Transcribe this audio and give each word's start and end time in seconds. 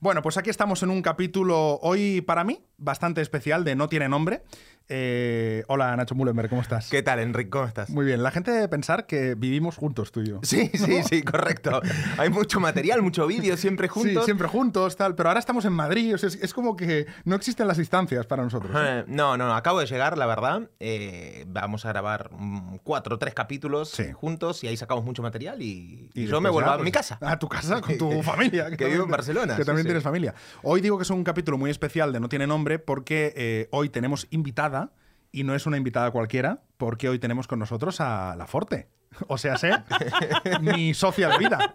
Bueno, 0.00 0.22
pues 0.22 0.38
aquí 0.38 0.48
estamos 0.48 0.82
en 0.82 0.88
un 0.88 1.02
capítulo 1.02 1.78
hoy 1.82 2.22
para 2.22 2.42
mí 2.42 2.64
bastante 2.78 3.20
especial 3.20 3.64
de 3.64 3.74
No 3.76 3.88
tiene 3.88 4.08
nombre. 4.08 4.42
Eh, 4.92 5.62
hola 5.68 5.94
Nacho 5.94 6.16
Mullenberg, 6.16 6.48
¿cómo 6.48 6.62
estás? 6.62 6.88
¿Qué 6.90 7.00
tal, 7.00 7.20
Enrique? 7.20 7.48
¿Cómo 7.50 7.66
estás? 7.66 7.90
Muy 7.90 8.04
bien, 8.04 8.24
la 8.24 8.32
gente 8.32 8.50
debe 8.50 8.66
pensar 8.66 9.06
que 9.06 9.36
vivimos 9.36 9.76
juntos 9.76 10.10
tú 10.10 10.20
y 10.22 10.30
yo. 10.30 10.40
Sí, 10.42 10.68
sí, 10.74 11.02
sí, 11.08 11.22
correcto. 11.22 11.80
Hay 12.18 12.28
mucho 12.30 12.58
material, 12.58 13.00
mucho 13.00 13.24
vídeo, 13.28 13.56
siempre 13.56 13.86
juntos. 13.86 14.24
Sí, 14.24 14.24
siempre 14.24 14.48
juntos, 14.48 14.96
tal. 14.96 15.14
Pero 15.14 15.28
ahora 15.28 15.38
estamos 15.38 15.64
en 15.64 15.74
Madrid, 15.74 16.14
o 16.14 16.18
sea, 16.18 16.28
es, 16.28 16.34
es 16.42 16.52
como 16.52 16.74
que 16.76 17.06
no 17.24 17.36
existen 17.36 17.68
las 17.68 17.76
distancias 17.76 18.26
para 18.26 18.42
nosotros. 18.42 18.72
¿eh? 18.74 19.00
Eh, 19.00 19.04
No, 19.06 19.36
no, 19.36 19.54
acabo 19.54 19.78
de 19.78 19.86
llegar, 19.86 20.18
la 20.18 20.26
verdad. 20.26 20.68
Eh, 20.80 21.44
vamos 21.46 21.84
a 21.84 21.90
grabar 21.90 22.30
cuatro 22.82 23.14
o 23.14 23.18
tres 23.18 23.32
capítulos 23.34 23.90
Sí. 23.90 24.10
juntos 24.12 24.64
y 24.64 24.66
ahí 24.68 24.76
sacamos 24.76 25.04
mucho 25.04 25.22
material 25.22 25.62
y, 25.62 26.10
Y 26.14 26.26
yo 26.26 26.40
me 26.40 26.50
vuelvo 26.50 26.68
ya, 26.68 26.74
a 26.74 26.78
pues, 26.78 26.84
mi 26.86 26.90
casa. 26.90 27.16
A 27.20 27.38
tu 27.38 27.48
casa, 27.48 27.80
con 27.80 27.96
tu 27.96 28.22
familia. 28.24 28.64
Que 28.70 28.76
también 28.76 28.92
vivo 28.94 29.04
en 29.04 29.10
Barcelona, 29.10 29.56
Que 29.56 29.64
también. 29.64 29.86
Tienes 29.90 30.04
familia. 30.04 30.34
Hoy 30.62 30.80
digo 30.80 30.96
que 30.96 31.02
es 31.02 31.10
un 31.10 31.24
capítulo 31.24 31.58
muy 31.58 31.70
especial 31.70 32.12
de 32.12 32.20
No 32.20 32.28
Tiene 32.28 32.46
Nombre 32.46 32.78
porque 32.78 33.32
eh, 33.36 33.68
hoy 33.72 33.88
tenemos 33.88 34.26
invitada 34.30 34.92
y 35.32 35.44
no 35.44 35.54
es 35.54 35.66
una 35.66 35.76
invitada 35.76 36.10
cualquiera 36.10 36.62
porque 36.76 37.08
hoy 37.08 37.18
tenemos 37.18 37.48
con 37.48 37.58
nosotros 37.58 38.00
a 38.00 38.36
La 38.36 38.46
Forte. 38.46 38.88
O 39.28 39.36
sea, 39.38 39.58
sé, 39.58 39.72
mi 40.60 40.94
socia 40.94 41.28
de 41.28 41.38
vida. 41.38 41.74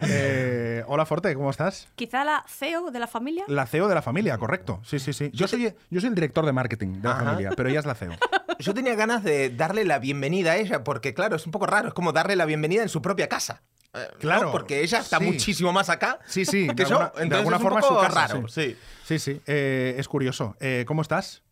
Eh, 0.00 0.82
hola 0.86 1.06
Forte, 1.06 1.32
¿cómo 1.34 1.50
estás? 1.50 1.88
Quizá 1.94 2.24
la 2.24 2.44
CEO 2.48 2.90
de 2.90 2.98
la 2.98 3.06
familia. 3.06 3.44
La 3.46 3.66
CEO 3.66 3.88
de 3.88 3.94
la 3.94 4.02
familia, 4.02 4.36
correcto. 4.38 4.80
Sí, 4.84 4.98
sí, 4.98 5.12
sí. 5.12 5.30
Yo 5.32 5.46
soy, 5.48 5.72
yo 5.90 6.00
soy 6.00 6.08
el 6.08 6.14
director 6.14 6.44
de 6.44 6.52
marketing 6.52 6.94
de 7.00 7.08
la 7.08 7.14
Ajá. 7.14 7.24
familia, 7.26 7.50
pero 7.56 7.68
ella 7.68 7.78
es 7.80 7.86
la 7.86 7.94
CEO. 7.94 8.12
Yo 8.58 8.74
tenía 8.74 8.96
ganas 8.96 9.22
de 9.22 9.50
darle 9.50 9.84
la 9.84 9.98
bienvenida 9.98 10.52
a 10.52 10.56
ella 10.56 10.84
porque, 10.84 11.14
claro, 11.14 11.36
es 11.36 11.46
un 11.46 11.52
poco 11.52 11.66
raro. 11.66 11.88
Es 11.88 11.94
como 11.94 12.12
darle 12.12 12.36
la 12.36 12.44
bienvenida 12.44 12.82
en 12.82 12.88
su 12.88 13.00
propia 13.00 13.28
casa. 13.28 13.62
Eh, 13.94 14.08
¿no? 14.12 14.18
Claro, 14.18 14.50
Porque 14.52 14.82
ella 14.82 14.98
está 14.98 15.18
sí. 15.18 15.24
muchísimo 15.24 15.72
más 15.72 15.88
acá 15.88 16.18
Sí, 16.26 16.44
sí. 16.44 16.66
que 16.66 16.82
de 16.82 16.90
yo. 16.90 17.00
alguna, 17.00 17.24
de 17.28 17.36
alguna 17.36 17.56
es 17.56 17.62
un 17.62 17.68
forma 17.68 17.80
es 17.80 17.86
poco 17.86 18.00
su 18.00 18.06
casa, 18.08 18.26
raro. 18.26 18.48
sí. 18.48 18.70
sí. 18.72 18.76
Sí, 19.04 19.18
sí. 19.20 19.40
eh, 19.46 19.94
es 19.98 20.08
curioso. 20.08 20.56
Eh, 20.58 20.84
¿Cómo 20.88 21.02
estás? 21.02 21.43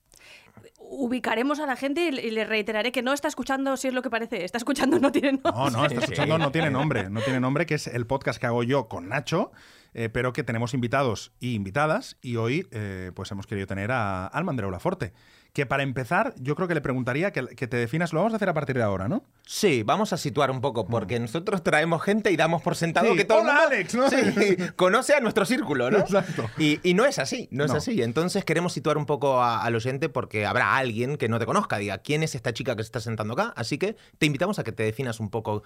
Ubicaremos 0.95 1.59
a 1.59 1.65
la 1.67 1.75
gente 1.75 2.07
y 2.07 2.11
le- 2.31 2.45
reiteraré 2.45 2.93
que 2.93 3.01
no 3.03 3.15
está 3.15 3.27
escuchando 3.27 3.77
si 3.79 3.89
es 3.89 3.95
lo 3.95 4.03
que 4.03 4.11
parece. 4.11 4.45
Está 4.45 4.59
escuchando 4.59 4.98
no 4.98 5.11
tiene 5.11 5.33
nombre. 5.33 5.53
No, 5.55 5.71
no, 5.71 5.87
está 5.87 6.01
escuchando 6.01 6.37
No 6.37 6.53
Tiene 6.53 6.71
Nombre. 6.71 7.09
No 7.09 7.21
Tiene 7.23 7.41
Nombre, 7.41 7.65
que 7.65 7.75
es 7.77 7.87
el 7.87 8.07
podcast 8.07 8.39
que 8.39 8.47
hago 8.47 8.62
yo 8.62 8.89
con 8.89 9.09
Nacho, 9.09 9.53
eh, 9.95 10.11
pero 10.11 10.33
que 10.35 10.43
tenemos 10.45 10.75
invitados 10.75 11.33
y 11.41 11.55
invitadas. 11.55 12.19
Y 12.20 12.37
hoy, 12.37 12.67
eh, 12.73 13.11
pues 13.15 13.31
hemos 13.31 13.47
querido 13.47 13.67
tener 13.67 13.91
a 13.91 14.27
Alma 14.27 14.51
Andreu 14.51 14.70
Forte. 14.79 15.13
Que 15.53 15.67
para 15.67 15.83
empezar, 15.83 16.34
yo 16.39 16.55
creo 16.56 16.67
que 16.67 16.72
le 16.75 16.81
preguntaría 16.81 17.31
que, 17.31 17.45
que 17.48 17.67
te 17.67 17.77
definas. 17.77 18.14
Lo 18.14 18.20
vamos 18.20 18.33
a 18.33 18.36
hacer 18.36 18.48
a 18.48 18.55
partir 18.55 18.75
de 18.75 18.83
ahora, 18.83 19.06
¿no? 19.06 19.22
Sí, 19.47 19.83
vamos 19.83 20.14
a 20.14 20.17
situar 20.17 20.50
un 20.50 20.62
poco, 20.62 20.86
porque 20.86 21.20
nosotros 21.20 21.62
traemos 21.62 22.03
gente 22.03 22.31
y 22.33 22.36
damos 22.36 22.62
por 22.62 22.75
sentado 22.75 23.08
Mm. 23.08 23.12
Sí, 23.12 23.17
que 23.19 23.25
todo 23.27 23.41
el 23.41 23.45
hola, 23.45 23.53
mundo 23.61 23.67
Alex, 23.75 23.95
¿no? 23.95 24.08
sí, 24.08 24.56
conoce 24.77 25.14
a 25.14 25.20
nuestro 25.20 25.45
círculo, 25.45 25.91
¿no? 25.91 25.98
Exacto. 25.98 26.48
Y, 26.56 26.80
y 26.83 26.95
no 26.95 27.05
es 27.05 27.19
así, 27.19 27.48
no 27.50 27.64
es 27.67 27.70
No. 27.70 27.77
así. 27.77 28.00
Entonces 28.00 28.47
queremos 28.47 28.73
situar 28.73 28.97
un 28.97 29.05
poco 29.05 29.42
a- 29.42 29.62
al 29.62 29.77
oyente 29.77 30.08
porque 30.08 30.47
habrá 30.47 30.75
alguien 30.77 31.19
que 31.19 31.28
no 31.28 31.39
te 31.39 31.45
conozca, 31.45 31.77
diga, 31.77 31.98
¿quién 31.98 32.23
es 32.23 32.34
esta 32.34 32.55
chica 32.55 32.75
que 32.75 32.83
se 32.83 32.86
está 32.86 33.00
sentando 33.00 33.34
acá? 33.34 33.53
Así 33.55 33.77
que 33.77 33.95
te 34.17 34.25
invitamos 34.25 34.58
a 34.58 34.64
que 34.64 34.73
te 34.73 34.84
definas 34.84 35.20
un 35.20 35.28
poco 35.28 35.64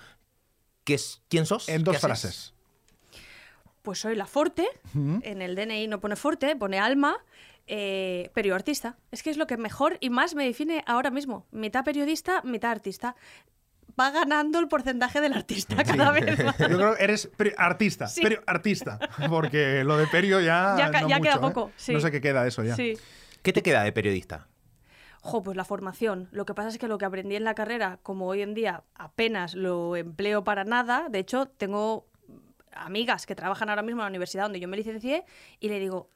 qué 0.83 0.95
es, 0.95 1.23
quién 1.29 1.47
sos. 1.47 1.69
En 1.69 1.85
dos 1.85 1.95
haces. 1.95 2.03
frases. 2.07 2.55
Pues 3.83 4.01
soy 4.01 4.17
la 4.17 4.27
Forte. 4.27 4.67
En 5.23 5.43
el 5.43 5.55
DNI 5.55 5.87
no 5.87 6.01
pone 6.01 6.17
Forte, 6.17 6.57
pone 6.57 6.81
Alma. 6.81 7.15
Eh, 7.67 8.31
artista. 8.53 8.97
Es 9.11 9.23
que 9.23 9.31
es 9.31 9.37
lo 9.37 9.47
que 9.47 9.57
mejor 9.57 9.97
y 10.01 10.11
más 10.11 10.35
me 10.35 10.45
define 10.45 10.83
ahora 10.87 11.11
mismo. 11.11 11.47
Mitad 11.51 11.85
periodista, 11.85 12.43
mitad 12.43 12.71
artista. 12.71 13.17
Va 13.99 14.11
ganando 14.11 14.59
el 14.59 14.69
porcentaje 14.69 15.21
del 15.21 15.33
artista 15.33 15.83
cada 15.83 16.11
vez 16.11 16.27
más. 16.45 16.59
Yo 16.59 16.67
creo 16.67 16.95
que 16.97 17.03
eres 17.05 17.33
peri- 17.33 17.55
artista. 17.57 18.07
Sí. 18.09 18.21
peri- 18.23 18.43
artista. 18.47 18.99
Porque 19.29 19.83
lo 19.85 19.97
de 19.97 20.07
Perio 20.07 20.41
ya. 20.41 20.75
Ya 20.77 20.91
no 21.01 21.09
ya 21.09 21.21
queda 21.21 21.37
mucho, 21.37 21.47
¿eh? 21.49 21.53
poco, 21.53 21.73
sí. 21.77 21.93
No 21.95 22.01
sé 22.01 22.11
qué 22.11 22.21
queda 22.21 22.47
eso 22.47 22.63
ya. 22.63 22.77
Sí. 22.77 22.97
¿Qué 23.43 23.53
te 23.53 23.63
queda 23.63 23.83
de 23.85 23.93
periodista? 23.93 24.49
Jo, 25.23 25.43
pues 25.43 25.57
la 25.57 25.65
formación. 25.65 26.29
Lo 26.31 26.45
que 26.47 26.55
pasa 26.55 26.69
es 26.69 26.79
que 26.79 26.87
lo 26.89 26.99
que 26.99 27.05
aprendí 27.05 27.35
en 27.37 27.45
la 27.45 27.55
carrera, 27.55 27.99
como 28.03 28.27
hoy 28.29 28.43
en 28.43 28.55
día 28.55 28.85
apenas 28.95 29.55
lo 29.55 29.97
empleo 29.97 30.45
para 30.45 30.65
nada, 30.65 31.09
de 31.09 31.19
hecho, 31.19 31.47
tengo 31.47 32.07
amigas 32.73 33.25
que 33.27 33.35
trabajan 33.35 33.71
ahora 33.71 33.83
mismo 33.83 34.03
en 34.03 34.05
la 34.05 34.11
universidad 34.11 34.45
donde 34.45 34.61
yo 34.61 34.69
me 34.69 34.77
licencié 34.77 35.25
y 35.59 35.69
le 35.69 35.79
digo, 35.81 36.11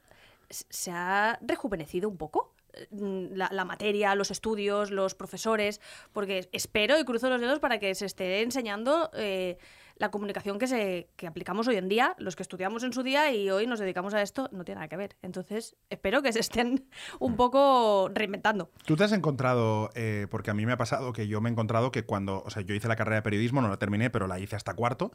¿se 0.69 0.91
ha 0.91 1.39
rejuvenecido 1.41 2.09
un 2.09 2.17
poco? 2.17 2.53
Mm, 2.91 3.33
La, 3.33 3.49
la 3.51 3.65
materia, 3.65 4.15
los 4.15 4.31
estudios, 4.31 4.91
los 4.91 5.13
profesores, 5.15 5.81
porque 6.13 6.49
espero 6.51 6.99
y 6.99 7.03
cruzo 7.03 7.29
los 7.29 7.41
dedos 7.41 7.59
para 7.59 7.79
que 7.79 7.93
se 7.95 8.05
esté 8.05 8.41
enseñando 8.41 9.09
eh, 9.13 9.57
la 9.97 10.09
comunicación 10.09 10.57
que, 10.57 10.67
se, 10.67 11.09
que 11.15 11.27
aplicamos 11.27 11.67
hoy 11.67 11.75
en 11.75 11.87
día, 11.89 12.15
los 12.17 12.35
que 12.35 12.41
estudiamos 12.43 12.83
en 12.83 12.91
su 12.93 13.03
día 13.03 13.31
y 13.31 13.49
hoy 13.51 13.67
nos 13.67 13.79
dedicamos 13.79 14.13
a 14.13 14.21
esto, 14.21 14.49
no 14.51 14.63
tiene 14.63 14.77
nada 14.79 14.87
que 14.87 14.97
ver. 14.97 15.15
Entonces, 15.21 15.75
espero 15.89 16.21
que 16.23 16.33
se 16.33 16.39
estén 16.39 16.87
un 17.19 17.35
poco 17.35 18.09
reinventando. 18.13 18.71
Tú 18.85 18.95
te 18.95 19.03
has 19.03 19.11
encontrado, 19.11 19.91
eh, 19.93 20.27
porque 20.31 20.49
a 20.49 20.53
mí 20.53 20.65
me 20.65 20.71
ha 20.71 20.77
pasado 20.77 21.13
que 21.13 21.27
yo 21.27 21.39
me 21.41 21.49
he 21.49 21.51
encontrado 21.51 21.91
que 21.91 22.03
cuando, 22.03 22.41
o 22.43 22.49
sea, 22.49 22.63
yo 22.63 22.73
hice 22.73 22.87
la 22.87 22.95
carrera 22.95 23.17
de 23.17 23.21
periodismo, 23.21 23.61
no 23.61 23.67
la 23.69 23.77
terminé, 23.77 24.09
pero 24.09 24.27
la 24.27 24.39
hice 24.39 24.55
hasta 24.55 24.73
cuarto 24.73 25.11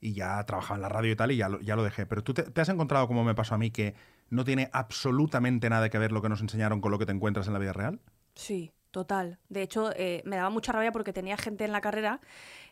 y 0.00 0.14
ya 0.14 0.42
trabajaba 0.46 0.76
en 0.76 0.82
la 0.82 0.88
radio 0.88 1.12
y 1.12 1.16
tal 1.16 1.32
y 1.32 1.36
ya 1.36 1.48
lo, 1.48 1.60
ya 1.60 1.76
lo 1.76 1.82
dejé. 1.82 2.06
Pero 2.06 2.22
tú 2.22 2.32
te, 2.32 2.44
te 2.44 2.60
has 2.60 2.68
encontrado, 2.70 3.06
como 3.08 3.24
me 3.24 3.34
pasó 3.34 3.56
a 3.56 3.58
mí, 3.58 3.70
que 3.70 3.94
no 4.30 4.44
tiene 4.44 4.70
absolutamente 4.72 5.68
nada 5.68 5.90
que 5.90 5.98
ver 5.98 6.12
lo 6.12 6.22
que 6.22 6.28
nos 6.28 6.40
enseñaron 6.40 6.80
con 6.80 6.90
lo 6.90 6.98
que 6.98 7.06
te 7.06 7.12
encuentras 7.12 7.46
en 7.46 7.52
la 7.52 7.58
vida 7.58 7.72
real. 7.72 8.00
Sí, 8.34 8.72
total. 8.90 9.38
De 9.48 9.62
hecho, 9.62 9.92
eh, 9.96 10.22
me 10.24 10.36
daba 10.36 10.50
mucha 10.50 10.72
rabia 10.72 10.92
porque 10.92 11.12
tenía 11.12 11.36
gente 11.36 11.64
en 11.64 11.72
la 11.72 11.80
carrera 11.80 12.20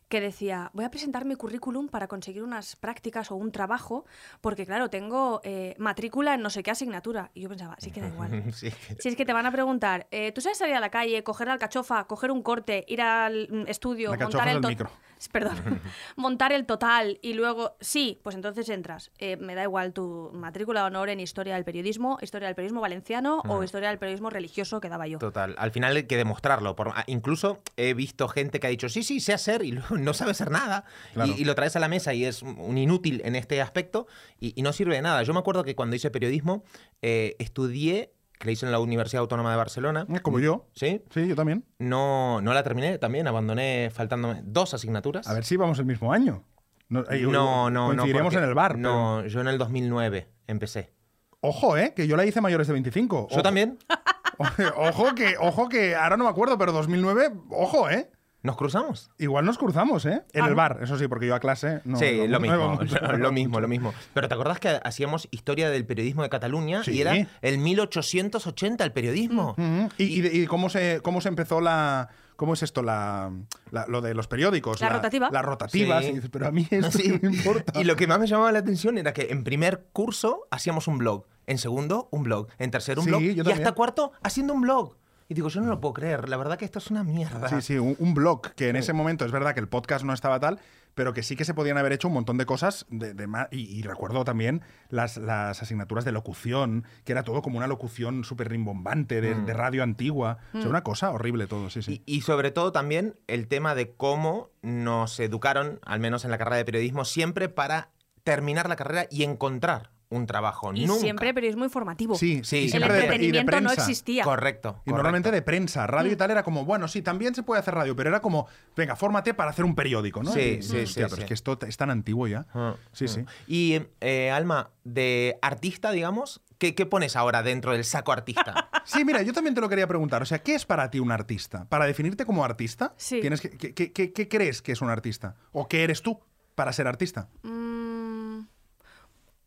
que 0.08 0.20
decía, 0.20 0.70
voy 0.72 0.84
a 0.84 0.90
presentar 0.90 1.24
mi 1.24 1.34
currículum 1.36 1.88
para 1.88 2.08
conseguir 2.08 2.42
unas 2.42 2.76
prácticas 2.76 3.30
o 3.30 3.36
un 3.36 3.52
trabajo, 3.52 4.06
porque 4.40 4.64
claro, 4.66 4.88
tengo 4.90 5.40
eh, 5.44 5.74
matrícula 5.78 6.34
en 6.34 6.42
no 6.42 6.50
sé 6.50 6.62
qué 6.62 6.70
asignatura. 6.70 7.30
Y 7.34 7.42
yo 7.42 7.48
pensaba, 7.48 7.76
sí 7.78 7.90
que 7.90 8.00
da 8.00 8.08
igual. 8.08 8.44
Sí. 8.58 8.72
Si 8.98 9.08
es 9.10 9.16
que 9.16 9.24
te 9.24 9.32
van 9.32 9.46
a 9.46 9.52
preguntar, 9.52 10.06
eh, 10.10 10.32
¿tú 10.32 10.40
sabes 10.40 10.58
salir 10.58 10.74
a 10.74 10.80
la 10.80 10.90
calle, 10.90 11.22
coger 11.22 11.46
la 11.48 11.52
alcachofa, 11.52 12.04
coger 12.04 12.30
un 12.30 12.42
corte, 12.42 12.84
ir 12.88 13.00
al 13.02 13.48
mm, 13.50 13.68
estudio, 13.68 14.10
La 14.14 14.24
montar 14.24 14.48
el 14.48 14.60
micro. 14.60 14.90
Perdón, 15.32 15.80
montar 16.16 16.52
el 16.52 16.64
total 16.64 17.18
y 17.22 17.34
luego, 17.34 17.76
sí, 17.80 18.20
pues 18.22 18.36
entonces 18.36 18.68
entras. 18.68 19.10
Eh, 19.18 19.36
me 19.36 19.54
da 19.54 19.64
igual 19.64 19.92
tu 19.92 20.30
matrícula 20.32 20.80
de 20.80 20.86
honor 20.86 21.08
en 21.08 21.20
historia 21.20 21.54
del 21.54 21.64
periodismo, 21.64 22.18
historia 22.22 22.46
del 22.46 22.54
periodismo 22.54 22.80
valenciano 22.80 23.42
o 23.48 23.62
historia 23.64 23.88
del 23.88 23.98
periodismo 23.98 24.30
religioso 24.30 24.80
que 24.80 24.88
daba 24.88 25.06
yo. 25.08 25.18
Total, 25.18 25.54
al 25.58 25.72
final 25.72 25.96
hay 25.96 26.04
que 26.04 26.16
demostrarlo. 26.16 26.76
Por- 26.76 26.92
ah, 26.94 27.04
incluso 27.08 27.60
he 27.76 27.94
visto 27.94 28.28
gente 28.28 28.60
que 28.60 28.68
ha 28.68 28.70
dicho, 28.70 28.88
sí, 28.88 29.02
sí, 29.02 29.18
sé 29.20 29.32
hacer 29.32 29.64
y 29.64 29.72
luego 29.72 29.97
no 29.98 30.14
sabe 30.14 30.30
hacer 30.32 30.50
nada. 30.50 30.84
Claro. 31.14 31.32
Y, 31.36 31.42
y 31.42 31.44
lo 31.44 31.54
traes 31.54 31.76
a 31.76 31.80
la 31.80 31.88
mesa 31.88 32.14
y 32.14 32.24
es 32.24 32.42
un 32.42 32.78
inútil 32.78 33.20
en 33.24 33.36
este 33.36 33.60
aspecto 33.60 34.06
y, 34.40 34.52
y 34.58 34.62
no 34.62 34.72
sirve 34.72 34.94
de 34.96 35.02
nada. 35.02 35.22
Yo 35.22 35.32
me 35.34 35.40
acuerdo 35.40 35.64
que 35.64 35.74
cuando 35.76 35.96
hice 35.96 36.10
periodismo 36.10 36.64
eh, 37.02 37.36
estudié, 37.38 38.12
que 38.38 38.52
hice 38.52 38.66
en 38.66 38.72
la 38.72 38.78
Universidad 38.78 39.20
Autónoma 39.22 39.50
de 39.50 39.56
Barcelona. 39.56 40.06
Eh, 40.08 40.20
Como 40.20 40.38
yo. 40.38 40.68
Sí, 40.74 41.02
Sí, 41.12 41.26
yo 41.26 41.34
también. 41.34 41.64
no, 41.78 42.40
no 42.40 42.54
la 42.54 42.62
terminé 42.62 42.98
también, 42.98 43.26
abandoné 43.26 43.90
faltándome 43.92 44.40
dos 44.44 44.74
asignaturas. 44.74 45.26
A 45.26 45.34
ver 45.34 45.44
si 45.44 45.56
vamos 45.56 45.78
el 45.80 45.86
mismo 45.86 46.12
año. 46.12 46.44
No, 46.88 47.00
eh, 47.10 47.20
no, 47.22 47.68
no, 47.68 47.70
no. 47.70 47.86
Coincidiremos 47.88 48.32
porque- 48.32 48.42
en 48.44 48.48
el 48.48 48.54
bar. 48.54 48.78
No, 48.78 49.26
yo 49.26 49.40
en 49.40 49.48
el 49.48 49.58
2009 49.58 50.28
empecé. 50.46 50.92
Ojo, 51.40 51.76
¿eh? 51.76 51.92
Que 51.94 52.06
yo 52.06 52.16
la 52.16 52.24
hice 52.24 52.40
mayores 52.40 52.66
de 52.66 52.72
25. 52.72 53.28
Yo 53.30 53.42
también. 53.42 53.78
Ojo 54.76 55.14
que, 55.16 55.34
ojo 55.40 55.68
que, 55.68 55.96
ahora 55.96 56.16
no 56.16 56.22
me 56.24 56.30
acuerdo, 56.30 56.56
pero 56.58 56.70
2009, 56.72 57.32
ojo, 57.50 57.90
¿eh? 57.90 58.08
¿Nos 58.42 58.56
cruzamos? 58.56 59.10
Igual 59.18 59.44
nos 59.44 59.58
cruzamos, 59.58 60.06
¿eh? 60.06 60.22
En 60.32 60.44
el 60.44 60.54
bar, 60.54 60.78
eso 60.80 60.96
sí, 60.96 61.08
porque 61.08 61.26
yo 61.26 61.34
a 61.34 61.40
clase 61.40 61.80
no. 61.84 61.98
sí, 61.98 62.18
no- 62.18 62.26
lo 62.26 62.32
no 62.38 62.40
mismo, 62.40 62.68
mucho, 62.76 63.00
no 63.00 63.08
lo, 63.12 63.18
iba 63.18 63.30
mismo, 63.32 63.50
mucho. 63.50 63.60
lo 63.62 63.68
mismo. 63.68 63.94
Pero 64.14 64.28
¿te 64.28 64.34
acordás 64.34 64.60
que 64.60 64.80
hacíamos 64.84 65.26
historia 65.32 65.70
del 65.70 65.84
periodismo 65.84 66.22
de 66.22 66.28
Cataluña 66.28 66.84
Sí. 66.84 66.92
y 66.92 67.00
era 67.00 67.14
el 67.42 67.58
1880 67.58 68.84
el 68.84 68.92
periodismo? 68.92 69.56
Ujú. 69.58 69.88
¿Y, 69.98 70.04
y 70.04 70.20
de- 70.20 70.34
y 70.36 70.46
cómo, 70.46 70.68
se, 70.70 71.00
cómo 71.02 71.20
se 71.20 71.28
empezó 71.28 71.60
la. 71.60 72.08
¿Cómo 72.36 72.54
es 72.54 72.62
esto? 72.62 72.82
La, 72.84 73.32
la- 73.72 73.86
lo 73.88 74.00
de 74.00 74.14
los 74.14 74.28
periódicos. 74.28 74.80
La 74.80 74.88
rotativa. 74.90 75.28
Las 75.32 75.44
rotativas. 75.44 76.04
Sí. 76.04 76.12
y 76.24 76.28
pero 76.28 76.46
a 76.46 76.52
mí 76.52 76.64
esto 76.70 76.96
Sí. 76.96 77.08
no 77.20 77.30
me 77.30 77.36
importa. 77.36 77.80
Y 77.80 77.82
lo 77.82 77.96
que 77.96 78.06
más 78.06 78.20
me 78.20 78.28
llamaba 78.28 78.52
la 78.52 78.60
atención 78.60 78.96
era 78.98 79.12
que 79.12 79.26
en 79.30 79.42
primer 79.42 79.88
curso 79.92 80.46
hacíamos 80.52 80.86
un 80.86 80.98
blog, 80.98 81.24
en 81.48 81.58
segundo 81.58 82.08
un 82.12 82.22
blog, 82.22 82.46
en 82.60 82.70
tercero 82.70 83.00
un 83.00 83.06
Sí, 83.06 83.10
blog 83.10 83.22
yo 83.22 83.42
y 83.44 83.52
hasta 83.52 83.72
cuarto 83.72 84.12
haciendo 84.22 84.54
un 84.54 84.60
blog. 84.60 84.94
Y 85.30 85.34
digo, 85.34 85.48
yo 85.50 85.60
no 85.60 85.68
lo 85.68 85.78
puedo 85.78 85.92
creer, 85.92 86.28
la 86.28 86.38
verdad 86.38 86.56
que 86.56 86.64
esto 86.64 86.78
es 86.78 86.90
una 86.90 87.04
mierda. 87.04 87.48
Sí, 87.50 87.60
sí, 87.60 87.78
un, 87.78 87.96
un 87.98 88.14
blog 88.14 88.54
que 88.54 88.70
en 88.70 88.76
ese 88.76 88.94
momento 88.94 89.26
es 89.26 89.30
verdad 89.30 89.52
que 89.52 89.60
el 89.60 89.68
podcast 89.68 90.02
no 90.02 90.14
estaba 90.14 90.40
tal, 90.40 90.58
pero 90.94 91.12
que 91.12 91.22
sí 91.22 91.36
que 91.36 91.44
se 91.44 91.52
podían 91.52 91.76
haber 91.76 91.92
hecho 91.92 92.08
un 92.08 92.14
montón 92.14 92.38
de 92.38 92.46
cosas. 92.46 92.86
De, 92.88 93.14
y, 93.50 93.58
y 93.60 93.82
recuerdo 93.82 94.24
también 94.24 94.62
las, 94.88 95.18
las 95.18 95.62
asignaturas 95.62 96.06
de 96.06 96.12
locución, 96.12 96.84
que 97.04 97.12
era 97.12 97.24
todo 97.24 97.42
como 97.42 97.58
una 97.58 97.66
locución 97.66 98.24
súper 98.24 98.48
rimbombante 98.48 99.20
de, 99.20 99.34
de 99.34 99.52
radio 99.52 99.82
antigua. 99.82 100.38
O 100.54 100.60
sea, 100.62 100.70
una 100.70 100.82
cosa 100.82 101.10
horrible 101.10 101.46
todo, 101.46 101.68
sí, 101.68 101.82
sí. 101.82 102.02
Y, 102.06 102.16
y 102.16 102.20
sobre 102.22 102.50
todo 102.50 102.72
también 102.72 103.14
el 103.26 103.48
tema 103.48 103.74
de 103.74 103.94
cómo 103.94 104.48
nos 104.62 105.20
educaron, 105.20 105.78
al 105.84 106.00
menos 106.00 106.24
en 106.24 106.30
la 106.30 106.38
carrera 106.38 106.56
de 106.56 106.64
periodismo, 106.64 107.04
siempre 107.04 107.50
para 107.50 107.90
terminar 108.24 108.66
la 108.68 108.76
carrera 108.76 109.06
y 109.10 109.24
encontrar 109.24 109.90
un 110.10 110.26
trabajo. 110.26 110.72
Y 110.74 110.86
nunca. 110.86 111.00
siempre 111.00 111.34
periodismo 111.34 111.64
informativo. 111.64 112.14
Sí, 112.16 112.40
Sí, 112.42 112.56
y 112.60 112.64
El 112.64 112.70
siempre 112.70 112.92
de- 112.92 112.98
y 112.98 113.00
de 113.00 113.04
entretenimiento 113.06 113.60
no 113.60 113.66
prensa. 113.68 113.82
existía. 113.82 114.24
Correcto. 114.24 114.80
Y 114.86 114.90
normalmente 114.90 115.30
de 115.30 115.42
prensa, 115.42 115.86
radio 115.86 116.12
y 116.12 116.16
tal 116.16 116.30
era 116.30 116.42
como, 116.42 116.64
bueno, 116.64 116.88
sí, 116.88 117.02
también 117.02 117.34
se 117.34 117.42
puede 117.42 117.60
hacer 117.60 117.74
radio, 117.74 117.94
pero 117.94 118.08
era 118.08 118.20
como, 118.20 118.46
venga, 118.76 118.96
fórmate 118.96 119.34
para 119.34 119.50
hacer 119.50 119.64
un 119.66 119.74
periódico, 119.74 120.22
¿no? 120.22 120.32
Sí, 120.32 120.40
Y, 120.60 120.62
sí, 120.62 120.76
hostia, 120.78 120.86
sí, 120.86 120.94
pero 121.04 121.16
sí. 121.16 121.20
es 121.22 121.28
que 121.28 121.34
esto 121.34 121.58
es 121.66 121.76
tan 121.76 121.90
antiguo 121.90 122.26
ya. 122.26 122.46
Ah, 122.54 122.74
Sí, 122.92 123.04
ah. 123.04 123.08
sí. 123.08 123.24
Y, 123.46 123.82
eh, 124.00 124.30
Alma, 124.30 124.70
de 124.84 125.38
artista, 125.42 125.90
digamos, 125.90 126.40
¿qué, 126.56 126.74
qué 126.74 126.86
pones 126.86 127.14
ahora 127.14 127.42
dentro 127.42 127.72
del 127.72 127.84
saco 127.84 128.12
artista? 128.12 128.70
Sí, 128.88 129.04
mira, 129.04 129.20
yo 129.20 129.34
también 129.34 129.54
te 129.54 129.60
lo 129.60 129.68
quería 129.68 129.86
preguntar. 129.86 130.22
O 130.22 130.24
sea, 130.24 130.38
¿qué 130.42 130.54
es 130.54 130.64
para 130.64 130.90
ti 130.90 130.98
un 130.98 131.12
artista? 131.12 131.66
Para 131.68 131.84
definirte 131.84 132.24
como 132.24 132.42
artista, 132.42 132.94
Sí. 132.96 133.20
tienes 133.20 133.42
que, 133.42 133.50
¿qué, 133.50 133.74
qué- 133.74 133.92
qué- 133.92 134.14
qué 134.14 134.28
crees 134.28 134.62
que 134.62 134.72
es 134.72 134.80
un 134.80 134.88
artista? 134.88 135.34
¿O 135.52 135.68
qué 135.68 135.84
eres 135.84 136.00
tú 136.00 136.18
para 136.54 136.72
ser 136.72 136.86
artista? 136.88 137.28
Mm, 137.42 137.87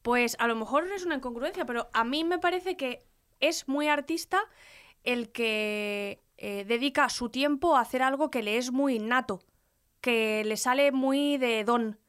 Pues 0.01 0.35
a 0.39 0.47
lo 0.47 0.55
mejor 0.55 0.87
es 0.91 1.05
una 1.05 1.15
incongruencia, 1.15 1.65
pero 1.65 1.89
a 1.93 2.03
mí 2.03 2.23
me 2.23 2.39
parece 2.39 2.75
que 2.75 3.03
es 3.39 3.67
muy 3.67 3.87
artista 3.87 4.41
el 5.03 5.31
que 5.31 6.21
eh, 6.37 6.65
dedica 6.67 7.09
su 7.09 7.29
tiempo 7.29 7.75
a 7.75 7.81
hacer 7.81 8.01
algo 8.01 8.29
que 8.31 8.43
le 8.43 8.57
es 8.57 8.71
muy 8.71 8.95
innato, 8.95 9.41
que 10.01 10.43
le 10.45 10.57
sale 10.57 10.91
muy 10.91 11.37
de 11.37 11.63
don. 11.63 11.99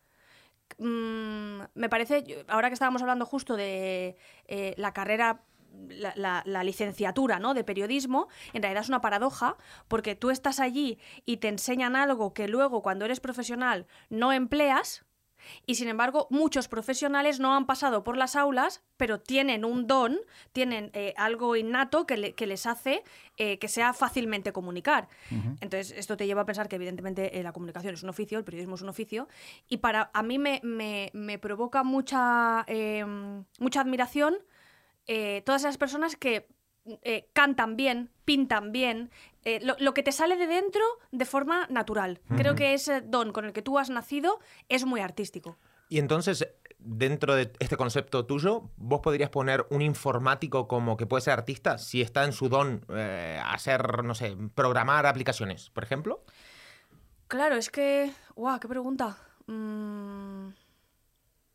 Mm, 0.79 1.61
me 1.75 1.89
parece, 1.89 2.45
ahora 2.49 2.69
que 2.69 2.75
estábamos 2.75 3.03
hablando 3.03 3.27
justo 3.27 3.57
de 3.57 4.17
eh, 4.47 4.75
la 4.79 4.93
carrera, 4.93 5.43
la, 5.89 6.13
la- 6.17 6.43
la 6.47 6.65
licenciatura 6.65 7.39
¿no? 7.39 7.55
de 7.55 7.65
periodismo, 7.65 8.29
en 8.53 8.63
realidad 8.63 8.83
es 8.83 8.89
una 8.89 9.01
paradoja, 9.01 9.57
porque 9.89 10.15
tú 10.15 10.31
estás 10.31 10.61
allí 10.61 10.99
y 11.25 11.39
te 11.39 11.49
enseñan 11.49 11.95
algo 11.97 12.33
que 12.35 12.49
luego 12.49 12.83
cuando 12.83 13.05
eres 13.05 13.21
profesional 13.21 13.87
no 14.11 14.33
empleas, 14.33 15.05
y 15.67 15.75
sin 15.77 15.89
embargo, 15.89 16.27
muchos 16.31 16.69
profesionales 16.69 17.41
no 17.41 17.55
han 17.57 17.67
pasado 17.67 18.05
por 18.05 18.17
las 18.17 18.37
aulas, 18.37 18.83
pero 18.97 19.21
tienen 19.21 19.65
un 19.65 19.87
don, 19.87 20.19
tienen 20.53 20.91
eh, 20.95 21.15
algo 21.17 21.57
innato 21.57 22.07
que, 22.07 22.17
le- 22.17 22.33
que 22.35 22.47
les 22.47 22.67
hace 22.67 23.03
eh, 23.37 23.59
que 23.59 23.69
sea 23.69 23.93
fácilmente 23.93 24.53
comunicar. 24.53 25.09
Entonces, 25.61 25.93
esto 25.97 26.17
te 26.17 26.27
lleva 26.27 26.43
a 26.43 26.47
pensar 26.47 26.69
que 26.69 26.77
evidentemente 26.77 27.39
eh, 27.39 27.43
la 27.43 27.53
comunicación 27.53 27.95
es 27.95 28.03
un 28.03 28.09
oficio, 28.11 28.39
el 28.39 28.45
periodismo 28.45 28.75
es 28.77 28.83
un 28.83 28.89
oficio, 28.89 29.29
y 29.69 29.79
para 29.79 30.11
a 30.15 30.23
mí 30.23 30.39
me, 30.39 30.61
me- 30.63 31.11
me 31.15 31.39
provoca 31.39 31.83
mucha, 31.83 32.65
eh, 32.67 33.05
mucha 33.59 33.81
admiración 33.81 34.37
todas 35.45 35.63
esas 35.63 35.79
personas 35.79 36.17
que 36.17 36.47
eh, 37.03 37.29
cantan 37.33 37.77
bien, 37.77 38.11
pintan 38.25 38.73
bien, 38.73 39.11
eh, 39.45 39.61
lo, 39.63 39.77
lo 39.79 39.95
que 39.95 40.03
te 40.03 40.13
sale 40.13 40.37
de 40.37 40.47
dentro 40.47 40.83
de 41.11 41.25
forma 41.25 41.67
natural. 41.69 42.21
Creo 42.37 42.55
que 42.55 42.75
ese 42.75 43.01
don 43.01 43.33
con 43.33 43.45
el 43.45 43.53
que 43.53 43.63
tú 43.63 43.79
has 43.79 43.91
nacido 43.91 44.39
es 44.69 44.85
muy 44.85 45.01
artístico. 45.01 45.59
Y 45.89 45.99
entonces, 45.99 46.49
dentro 46.79 47.35
de 47.35 47.53
este 47.59 47.77
concepto 47.77 48.25
tuyo, 48.25 48.71
¿vos 48.77 49.01
podrías 49.01 49.31
poner 49.31 49.67
un 49.71 49.83
informático 49.83 50.69
como 50.69 50.97
que 50.97 51.07
puede 51.07 51.23
ser 51.23 51.35
artista 51.35 51.77
si 51.77 52.01
está 52.01 52.25
en 52.25 52.33
su 52.33 52.49
don 52.49 52.85
eh, 52.89 53.41
hacer, 53.45 54.05
no 54.05 54.15
sé, 54.15 54.37
programar 54.55 55.07
aplicaciones, 55.07 55.71
por 55.71 55.85
ejemplo? 55.85 56.25
Claro, 57.29 57.57
es 57.57 57.69
que... 57.69 58.13
¡Guau! 58.37 58.59
¡Qué 58.61 58.69
pregunta! 58.69 59.19
Mm, 59.47 60.49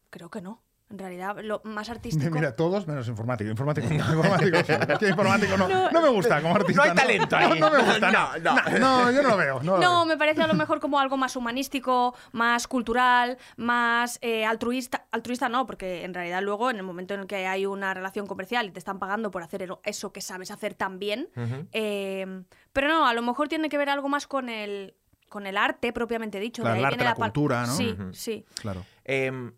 creo 0.10 0.30
que 0.30 0.42
no. 0.42 0.62
En 0.90 0.98
realidad, 1.00 1.36
lo 1.44 1.62
más 1.66 1.90
artístico... 1.90 2.34
Mira, 2.34 2.56
todos 2.56 2.88
menos 2.88 3.08
informático. 3.10 3.50
Informático, 3.50 3.88
no, 3.90 3.96
informático, 3.96 4.58
sí. 4.66 4.74
Es 4.88 5.00
que 5.00 5.10
informático 5.10 5.58
no, 5.58 5.92
no 5.92 6.02
me 6.02 6.10
gusta 6.10 6.42
como 6.42 6.56
artista. 6.56 6.86
No 6.86 6.90
hay 6.92 6.96
talento 6.96 7.36
ahí. 7.36 7.60
No, 7.60 7.70
no 7.70 7.78
me 7.78 7.84
gusta, 7.84 8.12
No, 8.12 8.38
no. 8.40 8.56
no. 8.56 8.80
No, 8.80 9.04
no, 9.06 9.12
yo 9.12 9.22
no 9.24 9.30
lo 9.30 9.38
veo. 9.38 9.60
No, 9.64 9.76
lo 9.78 9.82
No, 9.84 9.90
veo. 9.98 10.06
me 10.06 10.18
parece 10.18 10.42
a 10.42 10.48
lo 10.48 10.54
mejor 10.54 10.80
como 10.80 11.00
algo 11.00 11.18
más 11.18 11.36
humanístico, 11.36 12.16
más 12.32 12.68
cultural, 12.68 13.38
más 13.58 14.18
eh, 14.22 14.46
altruista. 14.46 15.06
Altruista 15.12 15.50
no, 15.50 15.66
porque 15.66 16.06
en 16.06 16.14
realidad 16.14 16.42
luego 16.42 16.70
en 16.70 16.78
el 16.78 16.84
momento 16.84 17.14
en 17.14 17.22
el 17.22 17.28
que 17.28 17.48
hay 17.48 17.66
una 17.66 17.94
relación 17.94 18.26
comercial 18.26 18.68
y 18.68 18.72
te 18.72 18.80
están 18.80 18.98
pagando 19.00 19.30
por 19.30 19.44
hacer 19.44 19.68
eso 19.84 20.14
que 20.14 20.22
sabes 20.22 20.52
hacer 20.52 20.74
tan 20.74 21.00
bien. 21.00 21.30
Eh, 21.74 22.44
pero 22.72 22.88
no, 22.88 23.06
a 23.08 23.14
lo 23.14 23.22
mejor 23.22 23.50
tiene 23.50 23.68
que 23.70 23.78
ver 23.78 23.90
algo 23.90 24.08
más 24.08 24.26
con 24.28 24.48
el, 24.48 24.94
con 25.28 25.48
el 25.48 25.58
arte 25.58 25.92
propiamente 25.92 26.40
dicho. 26.40 26.62
Claro, 26.62 26.76
de 26.76 26.78
ahí 26.78 26.82
el 26.82 26.86
arte, 26.86 26.98
viene 26.98 27.10
la 27.10 27.16
cultura, 27.16 27.66
¿no? 27.66 27.74
Sí, 27.74 27.96
sí. 28.14 28.46
Claro. 28.62 28.86
Eh, 29.04 29.52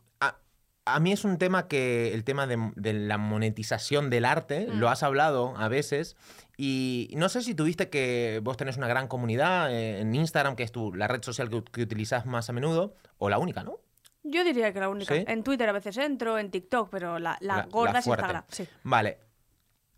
a, 0.96 1.00
mí 1.00 1.12
es 1.12 1.24
un 1.24 1.38
tema 1.38 1.68
que 1.68 2.14
el 2.14 2.24
tema 2.24 2.48
de, 2.48 2.72
de 2.76 2.94
la 2.94 3.18
monetización 3.18 4.10
del 4.10 4.26
arte, 4.26 4.68
Mm. 4.68 4.80
lo 4.80 4.90
has 4.90 5.04
hablado 5.04 5.56
a 5.58 5.68
veces, 5.68 6.16
y 6.58 7.12
no 7.16 7.30
sé 7.30 7.42
si 7.42 7.56
tuviste 7.56 7.90
que 7.90 8.40
vos 8.44 8.58
tenés 8.58 8.78
una 8.78 8.88
gran 8.88 9.08
comunidad 9.08 9.72
eh, 9.74 10.02
en 10.02 10.14
Instagram, 10.16 10.56
que 10.56 10.64
es 10.64 10.72
tu, 10.72 10.94
la 10.94 11.08
red 11.08 11.24
social 11.24 11.50
que, 11.50 11.64
que 11.64 11.84
utilizás 11.84 12.26
más 12.26 12.50
a 12.50 12.54
menudo, 12.54 12.96
o 13.18 13.30
la 13.30 13.38
única, 13.38 13.64
¿no? 13.64 13.80
Yo 14.24 14.44
diría 14.44 14.74
que 14.74 14.80
la 14.82 14.90
única. 14.90 15.16
¿Sí? 15.16 15.24
En 15.28 15.44
Twitter 15.44 15.70
a 15.70 15.72
veces 15.72 15.96
entro, 15.98 16.38
en 16.38 16.52
TikTok, 16.52 16.90
pero 16.90 17.20
la, 17.20 17.38
la 17.40 17.58
La- 17.58 17.64
gorda 17.68 17.94
la 17.94 18.00
es. 18.00 18.08
Instagram. 18.08 18.44
Sí. 18.50 18.68
Vale. 18.84 19.20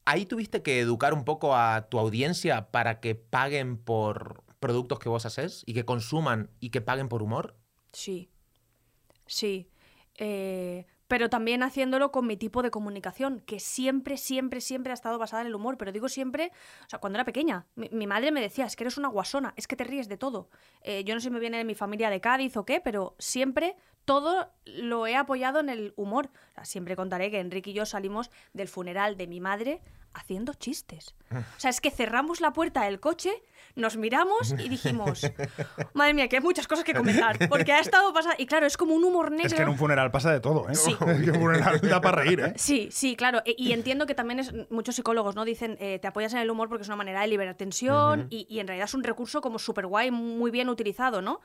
Ahí 0.05 0.25
tuviste 0.25 0.61
que 0.61 0.79
educar 0.79 1.13
un 1.13 1.25
poco 1.25 1.55
a 1.55 1.87
tu 1.89 1.97
audiencia 1.99 2.69
para 2.71 2.99
que 2.99 3.15
paguen 3.15 3.77
por 3.77 4.43
productos 4.59 4.99
que 4.99 5.09
vos 5.09 5.25
haces 5.25 5.63
y 5.65 5.73
que 5.73 5.85
consuman 5.85 6.49
y 6.59 6.69
que 6.69 6.81
paguen 6.81 7.07
por 7.09 7.23
humor. 7.23 7.55
Sí, 7.93 8.29
sí. 9.25 9.67
Eh, 10.17 10.85
pero 11.11 11.29
también 11.29 11.61
haciéndolo 11.61 12.09
con 12.09 12.25
mi 12.25 12.37
tipo 12.37 12.63
de 12.63 12.71
comunicación, 12.71 13.41
que 13.41 13.59
siempre, 13.59 14.15
siempre, 14.15 14.61
siempre 14.61 14.91
ha 14.91 14.93
estado 14.93 15.17
basada 15.17 15.41
en 15.41 15.47
el 15.47 15.55
humor. 15.55 15.77
Pero 15.77 15.91
digo 15.91 16.07
siempre, 16.07 16.53
o 16.85 16.89
sea, 16.89 16.99
cuando 16.99 17.17
era 17.17 17.25
pequeña, 17.25 17.67
mi, 17.75 18.07
madre 18.07 18.31
me 18.31 18.39
decía, 18.39 18.63
es 18.63 18.77
que 18.77 18.85
eres 18.85 18.97
una 18.97 19.09
guasona, 19.09 19.53
es 19.57 19.67
que 19.67 19.75
te 19.75 19.83
ríes 19.83 20.07
de 20.07 20.15
todo. 20.15 20.49
Eh, 20.83 21.03
yo 21.03 21.13
no 21.13 21.19
sé 21.19 21.25
si 21.25 21.31
me 21.31 21.41
viene 21.41 21.57
de 21.57 21.65
mi 21.65 21.75
familia 21.75 22.09
de 22.09 22.21
Cádiz 22.21 22.55
o 22.55 22.65
qué, 22.65 22.79
pero 22.79 23.15
siempre 23.19 23.75
todo 24.05 24.53
lo 24.63 25.05
he 25.05 25.17
apoyado 25.17 25.59
en 25.59 25.67
el 25.67 25.93
humor. 25.97 26.29
Siempre 26.63 26.95
contaré 26.95 27.29
que 27.29 27.41
Enrique 27.41 27.71
y 27.71 27.73
yo 27.73 27.85
salimos 27.85 28.31
del 28.53 28.69
funeral 28.69 29.17
de 29.17 29.27
mi 29.27 29.41
madre 29.41 29.81
haciendo 30.13 30.53
chistes. 30.53 31.15
O 31.31 31.59
sea, 31.59 31.69
es 31.69 31.79
que 31.79 31.91
cerramos 31.91 32.41
la 32.41 32.51
puerta 32.51 32.83
del 32.83 32.99
coche, 32.99 33.31
nos 33.75 33.95
miramos 33.95 34.51
y 34.59 34.67
dijimos, 34.67 35.21
madre 35.93 36.13
mía, 36.13 36.27
que 36.27 36.35
hay 36.37 36.41
muchas 36.43 36.67
cosas 36.67 36.83
que 36.83 36.93
comentar, 36.93 37.47
porque 37.47 37.71
ha 37.71 37.79
estado 37.79 38.11
pasando... 38.13 38.35
Y 38.37 38.45
claro, 38.45 38.65
es 38.65 38.75
como 38.75 38.93
un 38.93 39.03
humor 39.05 39.31
negro. 39.31 39.47
Es 39.47 39.53
que 39.53 39.61
en 39.61 39.69
un 39.69 39.77
funeral 39.77 40.11
pasa 40.11 40.29
de 40.33 40.41
todo, 40.41 40.67
¿eh? 40.69 40.75
Sí. 40.75 40.91
Es 41.07 41.21
que 41.23 41.31
un 41.31 41.39
funeral 41.39 41.79
da 41.81 42.01
para 42.01 42.23
reír, 42.23 42.39
¿eh? 42.41 42.53
Sí, 42.57 42.89
sí, 42.91 43.15
claro. 43.15 43.41
E- 43.45 43.55
Y 43.57 43.71
entiendo 43.71 44.05
que 44.07 44.13
también 44.15 44.39
es, 44.39 44.51
muchos 44.69 44.95
psicólogos 44.95 45.35
no 45.35 45.45
dicen 45.45 45.77
eh, 45.79 45.99
te 45.99 46.07
apoyas 46.09 46.33
en 46.33 46.39
el 46.39 46.51
humor 46.51 46.67
porque 46.67 46.81
es 46.81 46.87
una 46.89 46.97
manera 46.97 47.21
de 47.21 47.27
liberar 47.27 47.55
tensión 47.55 48.27
y, 48.29 48.45
y 48.49 48.59
en 48.59 48.67
realidad 48.67 48.85
es 48.89 48.93
un 48.93 49.03
recurso 49.03 49.39
como 49.39 49.57
súper 49.57 49.85
guay, 49.87 50.11
muy 50.11 50.51
bien 50.51 50.67
utilizado, 50.67 51.21
¿no? 51.21 51.39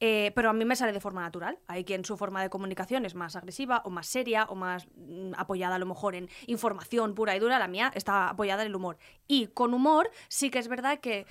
Eh, 0.00 0.32
pero 0.34 0.50
a 0.50 0.52
mí 0.52 0.64
me 0.64 0.74
sale 0.74 0.92
de 0.92 1.00
forma 1.00 1.20
natural. 1.22 1.58
Hay 1.68 1.84
quien 1.84 2.04
su 2.04 2.16
forma 2.16 2.42
de 2.42 2.50
comunicación 2.50 3.04
es 3.04 3.14
más 3.14 3.36
agresiva 3.36 3.82
o 3.84 3.90
más 3.90 4.06
seria 4.08 4.44
o 4.44 4.56
más 4.56 4.86
mm, 4.96 5.32
apoyada 5.36 5.76
a 5.76 5.78
lo 5.78 5.86
mejor 5.86 6.16
en 6.16 6.28
información 6.46 7.14
pura 7.14 7.36
y 7.36 7.38
dura. 7.38 7.58
La 7.60 7.68
mía 7.68 7.92
está 7.94 8.07
apoyada 8.08 8.62
en 8.62 8.68
el 8.68 8.76
humor. 8.76 8.98
Y 9.26 9.48
con 9.48 9.74
humor 9.74 10.10
sí 10.28 10.50
que 10.50 10.58
es 10.58 10.68
verdad 10.68 11.00
que, 11.00 11.26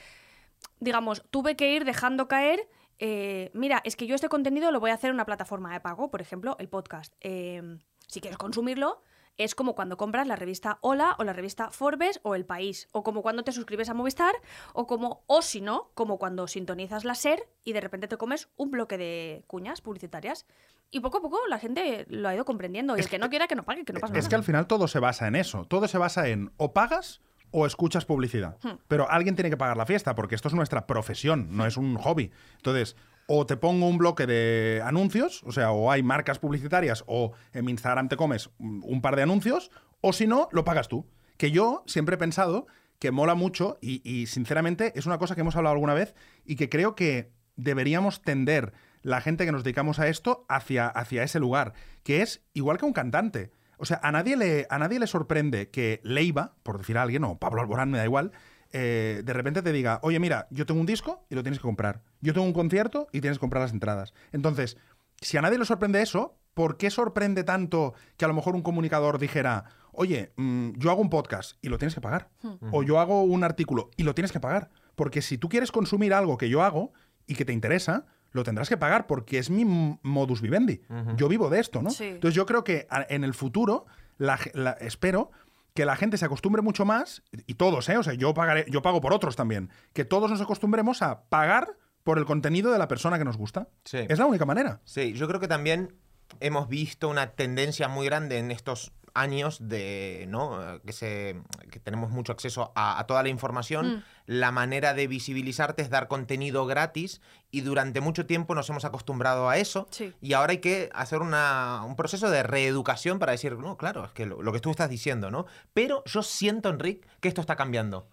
digamos, 0.79 1.23
tuve 1.31 1.55
que 1.55 1.73
ir 1.73 1.85
dejando 1.85 2.27
caer 2.27 2.67
eh, 2.99 3.51
mira, 3.53 3.81
es 3.83 3.95
que 3.95 4.07
yo 4.07 4.15
este 4.15 4.29
contenido 4.29 4.71
lo 4.71 4.79
voy 4.79 4.91
a 4.91 4.95
hacer 4.95 5.09
en 5.09 5.15
una 5.15 5.25
plataforma 5.25 5.71
de 5.71 5.79
pago, 5.79 6.09
por 6.09 6.21
ejemplo, 6.21 6.55
el 6.59 6.67
podcast. 6.67 7.13
Eh, 7.21 7.61
si 8.07 8.21
quieres 8.21 8.37
consumirlo, 8.37 9.01
es 9.37 9.55
como 9.55 9.75
cuando 9.75 9.97
compras 9.97 10.27
la 10.27 10.35
revista 10.35 10.79
Hola 10.81 11.15
o 11.19 11.23
la 11.23 11.33
revista 11.33 11.69
Forbes 11.71 12.19
o 12.23 12.35
El 12.35 12.45
País, 12.45 12.87
o 12.91 13.03
como 13.03 13.21
cuando 13.21 13.43
te 13.43 13.51
suscribes 13.51 13.89
a 13.89 13.93
Movistar, 13.93 14.35
o 14.73 14.87
como, 14.87 15.23
o 15.27 15.41
si 15.41 15.61
no, 15.61 15.91
como 15.93 16.17
cuando 16.17 16.47
sintonizas 16.47 17.05
la 17.05 17.15
SER 17.15 17.47
y 17.63 17.73
de 17.73 17.81
repente 17.81 18.07
te 18.07 18.17
comes 18.17 18.49
un 18.57 18.71
bloque 18.71 18.97
de 18.97 19.43
cuñas 19.47 19.81
publicitarias. 19.81 20.45
Y 20.89 21.01
poco 21.01 21.17
a 21.17 21.21
poco 21.21 21.39
la 21.49 21.59
gente 21.59 22.05
lo 22.09 22.29
ha 22.29 22.35
ido 22.35 22.45
comprendiendo. 22.45 22.95
Y 22.95 23.01
el 23.01 23.09
que 23.09 23.19
no 23.19 23.29
quiera 23.29 23.47
que 23.47 23.55
no 23.55 23.63
pague, 23.63 23.83
que 23.83 23.93
no 23.93 23.99
pasa 23.99 24.13
Es 24.13 24.19
nada. 24.19 24.29
que 24.29 24.35
al 24.35 24.43
final 24.43 24.67
todo 24.67 24.87
se 24.87 24.99
basa 24.99 25.27
en 25.27 25.35
eso. 25.35 25.65
Todo 25.65 25.87
se 25.87 25.97
basa 25.97 26.29
en 26.29 26.51
o 26.57 26.73
pagas 26.73 27.21
o 27.51 27.65
escuchas 27.65 28.05
publicidad. 28.05 28.57
Hmm. 28.63 28.77
Pero 28.87 29.09
alguien 29.09 29.35
tiene 29.35 29.49
que 29.49 29.57
pagar 29.57 29.77
la 29.77 29.85
fiesta 29.85 30.15
porque 30.15 30.35
esto 30.35 30.47
es 30.47 30.53
nuestra 30.53 30.87
profesión, 30.87 31.49
no 31.55 31.65
es 31.65 31.77
un 31.77 31.97
hobby. 31.97 32.31
Entonces, 32.55 32.95
o 33.27 33.45
te 33.45 33.57
pongo 33.57 33.87
un 33.87 33.97
bloque 33.97 34.25
de 34.25 34.81
anuncios, 34.83 35.43
o 35.43 35.51
sea, 35.51 35.71
o 35.71 35.91
hay 35.91 36.01
marcas 36.01 36.39
publicitarias 36.39 37.03
o 37.07 37.33
en 37.53 37.65
mi 37.65 37.71
Instagram 37.71 38.09
te 38.09 38.17
comes 38.17 38.49
un 38.57 39.01
par 39.01 39.15
de 39.15 39.23
anuncios, 39.23 39.69
o 40.01 40.13
si 40.13 40.27
no, 40.27 40.47
lo 40.51 40.63
pagas 40.63 40.87
tú. 40.87 41.05
Que 41.37 41.51
yo 41.51 41.83
siempre 41.85 42.15
he 42.15 42.17
pensado 42.17 42.67
que 42.99 43.11
mola 43.11 43.35
mucho 43.35 43.77
y, 43.81 44.01
y, 44.09 44.25
sinceramente 44.25 44.93
es 44.95 45.05
una 45.05 45.19
cosa 45.19 45.35
que 45.35 45.41
hemos 45.41 45.55
hablado 45.55 45.73
alguna 45.73 45.93
vez 45.93 46.15
y 46.45 46.55
que 46.55 46.69
creo 46.69 46.95
que 46.95 47.31
deberíamos 47.55 48.23
tender 48.23 48.73
la 49.03 49.21
gente 49.21 49.45
que 49.45 49.51
nos 49.51 49.63
dedicamos 49.63 49.99
a 49.99 50.07
esto 50.07 50.45
hacia, 50.49 50.87
hacia 50.87 51.23
ese 51.23 51.39
lugar, 51.39 51.73
que 52.03 52.21
es 52.21 52.43
igual 52.53 52.77
que 52.77 52.85
un 52.85 52.93
cantante. 52.93 53.51
O 53.77 53.85
sea, 53.85 53.99
a 54.01 54.11
nadie 54.11 54.35
le, 54.35 54.67
a 54.69 54.79
nadie 54.79 54.99
le 54.99 55.07
sorprende 55.07 55.69
que 55.69 56.01
Leiva, 56.03 56.55
por 56.63 56.79
decir 56.79 56.97
a 56.97 57.03
alguien, 57.03 57.23
o 57.23 57.37
Pablo 57.37 57.61
Alborán, 57.61 57.91
me 57.91 57.99
da 57.99 58.05
igual, 58.05 58.31
eh, 58.71 59.21
de 59.23 59.33
repente 59.33 59.61
te 59.61 59.71
diga, 59.71 59.99
oye, 60.01 60.19
mira, 60.19 60.47
yo 60.49 60.65
tengo 60.65 60.79
un 60.79 60.87
disco 60.87 61.25
y 61.29 61.35
lo 61.35 61.43
tienes 61.43 61.59
que 61.59 61.63
comprar. 61.63 62.01
Yo 62.21 62.33
tengo 62.33 62.45
un 62.47 62.53
concierto 62.53 63.07
y 63.11 63.21
tienes 63.21 63.37
que 63.37 63.41
comprar 63.41 63.61
las 63.63 63.71
entradas. 63.73 64.13
Entonces, 64.31 64.77
si 65.21 65.37
a 65.37 65.41
nadie 65.41 65.57
le 65.57 65.65
sorprende 65.65 66.01
eso, 66.01 66.37
¿por 66.53 66.77
qué 66.77 66.89
sorprende 66.89 67.43
tanto 67.43 67.93
que 68.17 68.25
a 68.25 68.27
lo 68.27 68.33
mejor 68.33 68.55
un 68.55 68.61
comunicador 68.63 69.19
dijera, 69.19 69.65
oye, 69.91 70.33
mm, 70.37 70.71
yo 70.77 70.91
hago 70.91 71.01
un 71.01 71.09
podcast 71.09 71.57
y 71.61 71.69
lo 71.69 71.77
tienes 71.77 71.95
que 71.95 72.01
pagar? 72.01 72.29
O 72.71 72.83
yo 72.83 72.99
hago 72.99 73.23
un 73.23 73.43
artículo 73.43 73.89
y 73.97 74.03
lo 74.03 74.13
tienes 74.15 74.31
que 74.31 74.39
pagar. 74.39 74.69
Porque 74.95 75.21
si 75.21 75.37
tú 75.37 75.49
quieres 75.49 75.71
consumir 75.71 76.13
algo 76.13 76.37
que 76.37 76.49
yo 76.49 76.63
hago 76.63 76.93
y 77.27 77.35
que 77.35 77.45
te 77.45 77.53
interesa, 77.53 78.05
lo 78.31 78.43
tendrás 78.43 78.69
que 78.69 78.77
pagar 78.77 79.07
porque 79.07 79.37
es 79.39 79.49
mi 79.49 79.63
modus 80.01 80.41
vivendi. 80.41 80.81
Yo 81.15 81.27
vivo 81.27 81.49
de 81.49 81.59
esto, 81.59 81.81
¿no? 81.81 81.89
Sí. 81.91 82.05
Entonces 82.05 82.35
yo 82.35 82.45
creo 82.45 82.63
que 82.63 82.87
en 83.09 83.23
el 83.23 83.33
futuro 83.33 83.85
la 84.17 84.37
ge- 84.37 84.51
la- 84.53 84.71
espero 84.81 85.31
que 85.73 85.85
la 85.85 85.95
gente 85.95 86.17
se 86.17 86.25
acostumbre 86.25 86.63
mucho 86.63 86.85
más, 86.85 87.21
y 87.45 87.53
todos, 87.53 87.87
¿eh? 87.89 87.97
O 87.97 88.03
sea, 88.03 88.13
yo, 88.15 88.33
pagaré, 88.33 88.65
yo 88.67 88.81
pago 88.81 88.99
por 88.99 89.13
otros 89.13 89.35
también, 89.35 89.69
que 89.93 90.05
todos 90.05 90.31
nos 90.31 90.41
acostumbremos 90.41 91.03
a 91.03 91.21
pagar 91.29 91.77
por 92.07 92.17
el 92.19 92.25
contenido 92.25 92.71
de 92.71 92.79
la 92.79 92.87
persona 92.87 93.17
que 93.17 93.25
nos 93.25 93.35
gusta. 93.35 93.67
Sí. 93.83 93.97
Es 94.07 94.17
la 94.17 94.25
única 94.25 94.45
manera. 94.45 94.79
Sí, 94.85 95.11
yo 95.11 95.27
creo 95.27 95.41
que 95.41 95.49
también 95.49 95.93
hemos 96.39 96.69
visto 96.69 97.09
una 97.09 97.31
tendencia 97.31 97.89
muy 97.89 98.05
grande 98.05 98.37
en 98.37 98.49
estos 98.49 98.93
años 99.13 99.57
de, 99.59 100.25
¿no? 100.29 100.79
Que, 100.85 100.93
se, 100.93 101.41
que 101.69 101.79
tenemos 101.81 102.09
mucho 102.11 102.31
acceso 102.31 102.71
a, 102.75 102.97
a 102.97 103.07
toda 103.07 103.23
la 103.23 103.29
información. 103.29 103.87
Mm. 103.97 104.03
La 104.27 104.51
manera 104.51 104.93
de 104.93 105.07
visibilizarte 105.07 105.81
es 105.81 105.89
dar 105.89 106.07
contenido 106.07 106.65
gratis 106.65 107.19
y 107.51 107.59
durante 107.61 107.99
mucho 107.99 108.25
tiempo 108.25 108.55
nos 108.55 108.69
hemos 108.69 108.85
acostumbrado 108.85 109.49
a 109.49 109.57
eso. 109.57 109.87
Sí. 109.91 110.13
Y 110.21 110.31
ahora 110.33 110.51
hay 110.51 110.59
que 110.59 110.89
hacer 110.93 111.19
una- 111.19 111.83
un 111.85 111.95
proceso 111.97 112.29
de 112.29 112.43
reeducación 112.43 113.19
para 113.19 113.33
decir, 113.33 113.57
no, 113.57 113.75
claro, 113.75 114.05
es 114.05 114.11
que 114.11 114.25
lo, 114.25 114.41
lo 114.41 114.53
que 114.53 114.59
tú 114.61 114.69
estás 114.71 114.89
diciendo, 114.89 115.29
¿no? 115.29 115.45
Pero 115.73 116.03
yo 116.05 116.23
siento, 116.23 116.69
Enric, 116.69 117.05
que 117.19 117.27
esto 117.27 117.41
está 117.41 117.55
cambiando. 117.57 118.07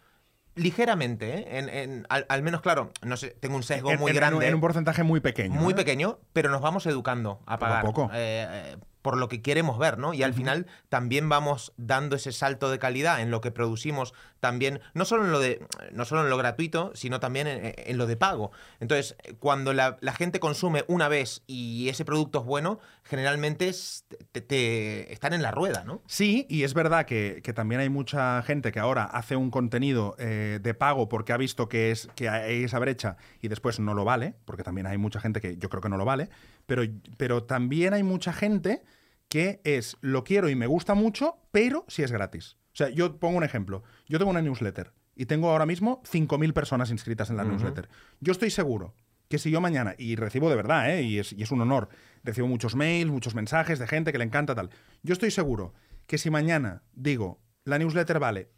Ligeramente, 0.57 1.35
¿eh? 1.39 1.59
En- 1.59 1.69
en- 1.69 2.07
al, 2.09 2.27
al 2.29 2.43
menos, 2.43 2.61
claro, 2.61 2.93
no 3.03 3.17
sé, 3.17 3.31
tengo 3.41 3.57
un 3.57 3.63
sesgo 3.65 3.91
En- 3.91 3.99
muy 3.99 4.13
grande. 4.13 4.47
En 4.47 4.55
un 4.55 4.61
porcentaje 4.61 5.03
muy 5.03 5.21
pequeño. 5.21 5.55
Muy 5.61 5.73
¿eh? 5.73 5.77
pequeño, 5.77 6.19
pero 6.33 6.49
nos 6.51 6.61
vamos 6.61 6.87
educando 6.87 7.41
a 7.47 7.57
Poco 7.59 7.65
a 7.65 7.69
pagar. 7.69 7.85
poco. 7.85 8.11
eh, 8.15 8.47
eh, 8.51 8.77
por 9.03 9.19
lo 9.19 9.29
que 9.29 9.43
queremos 9.43 9.79
ver, 9.79 9.99
¿no? 9.99 10.15
Y 10.15 10.23
al 10.23 10.33
final 10.33 10.67
también 10.89 11.29
vamos 11.29 11.75
dando 11.77 12.17
ese 12.17 12.33
salto 12.33 12.71
de 12.71 12.79
calidad 12.79 13.21
en 13.21 13.31
lo 13.31 13.43
que 13.43 13.51
producimos, 13.51 14.15
también, 14.41 14.81
no 14.95 15.05
solo 15.05 15.27
en 15.27 15.33
lo 15.33 15.41
de, 15.41 15.67
no 15.93 16.07
solo 16.07 16.23
en 16.23 16.31
lo 16.31 16.39
gratuito, 16.39 16.91
sino 16.95 17.21
también 17.21 17.47
en, 17.47 17.75
en 17.77 17.99
lo 17.99 18.07
de 18.07 18.17
pago. 18.17 18.51
Entonces, 18.81 19.15
cuando 19.41 19.75
la, 19.75 19.99
la 20.01 20.15
gente 20.15 20.41
consume 20.41 20.85
una 20.89 21.09
vez 21.09 21.43
y 21.47 21.91
ese 21.91 22.07
producto 22.07 22.39
es 22.39 22.45
bueno, 22.47 22.79
generalmente 23.05 23.69
es- 23.69 24.05
te, 24.33 24.41
te- 24.41 25.13
están 25.13 25.33
en 25.35 25.43
la 25.43 25.51
rueda, 25.51 25.85
¿no? 25.85 26.03
Sí, 26.07 26.47
y 26.49 26.63
es 26.65 26.75
verdad 26.75 27.05
que, 27.07 27.41
que 27.45 27.53
también 27.53 27.81
hay 27.81 27.89
mucha 27.91 28.43
gente 28.43 28.73
que 28.73 28.81
ahora 28.81 29.05
hace 29.05 29.37
un 29.37 29.51
contenido 29.51 30.17
eh, 30.19 30.59
de 30.63 30.75
pago 30.75 31.09
porque 31.09 31.33
ha 31.33 31.37
visto 31.37 31.69
que, 31.69 31.91
es, 31.91 32.09
que 32.17 32.29
hay 32.29 32.65
esa 32.65 32.79
brecha 32.79 33.17
y 33.43 33.49
después 33.49 33.79
no 33.79 33.95
lo 33.95 34.05
vale, 34.05 34.35
porque 34.45 34.63
también 34.63 34.87
hay 34.87 34.99
mucha 34.99 35.21
gente 35.21 35.41
que 35.41 35.57
yo 35.59 35.69
creo 35.69 35.81
que 35.83 35.89
no 35.89 35.97
lo 35.97 36.05
vale, 36.05 36.29
pero, 36.67 36.83
pero 37.17 37.45
también 37.45 37.93
hay 37.95 38.03
mucha 38.03 38.33
gente 38.33 38.83
que 39.29 39.61
es 39.65 39.97
lo 40.01 40.25
quiero 40.25 40.49
y 40.49 40.55
me 40.55 40.67
gusta 40.67 40.95
mucho, 40.95 41.39
pero 41.51 41.85
si 41.89 42.03
es 42.03 42.13
gratis. 42.13 42.57
O 42.73 42.77
sea, 42.77 42.89
yo 42.89 43.19
pongo 43.19 43.37
un 43.39 43.45
ejemplo. 43.45 43.83
Yo 44.09 44.19
tengo 44.19 44.31
una 44.31 44.43
newsletter 44.43 44.93
y 45.15 45.27
tengo 45.27 45.51
ahora 45.51 45.67
mismo 45.67 46.03
5.000 46.05 46.53
personas 46.53 46.91
inscritas 46.91 47.31
en 47.31 47.37
la 47.37 47.45
newsletter. 47.45 47.89
Yo 48.21 48.33
estoy 48.33 48.51
seguro 48.51 48.95
que 49.35 49.39
si 49.41 49.51
yo 49.51 49.61
mañana, 49.61 49.97
y 49.99 50.15
recibo 50.15 50.49
de 50.49 50.55
verdad, 50.55 50.89
¿eh? 50.95 51.03
y, 51.03 51.19
es, 51.19 51.33
y 51.33 51.43
es 51.43 51.51
un 51.51 51.61
honor, 51.61 51.89
recibo 52.23 52.47
muchos 52.47 52.77
mails, 52.77 53.11
muchos 53.11 53.35
mensajes 53.35 53.81
de 53.81 53.89
gente 53.89 54.13
que 54.13 54.19
le 54.19 54.25
encanta 54.25 54.55
tal. 54.55 54.71
Yo 55.03 55.13
estoy 55.13 55.33
seguro 55.33 55.75
que 56.07 56.19
si 56.19 56.31
mañana 56.31 56.85
digo, 56.93 57.41
la 57.65 57.77
newsletter 57.79 58.21
vale, 58.21 58.53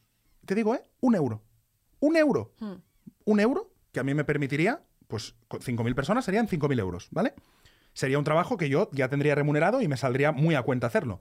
te 0.45 0.55
digo, 0.55 0.75
¿eh? 0.75 0.83
Un 1.01 1.15
euro. 1.15 1.43
Un 2.01 2.19
euro. 2.19 2.53
Hmm. 2.59 2.75
Un 3.25 3.41
euro 3.41 3.73
que 3.91 4.01
a 4.01 4.03
mí 4.03 4.13
me 4.13 4.25
permitiría, 4.25 4.83
pues 5.09 5.35
con 5.49 5.61
5.000 5.61 5.95
personas 5.95 6.27
serían 6.27 6.47
5.000 6.47 6.79
euros, 6.79 7.09
¿vale? 7.11 7.33
Sería 7.95 8.19
un 8.19 8.25
trabajo 8.25 8.59
que 8.59 8.69
yo 8.69 8.91
ya 8.93 9.09
tendría 9.09 9.35
remunerado 9.35 9.81
y 9.81 9.89
me 9.89 9.97
saldría 9.97 10.33
muy 10.33 10.57
a 10.57 10.63
cuenta 10.63 10.89
hacerlo. 10.89 11.21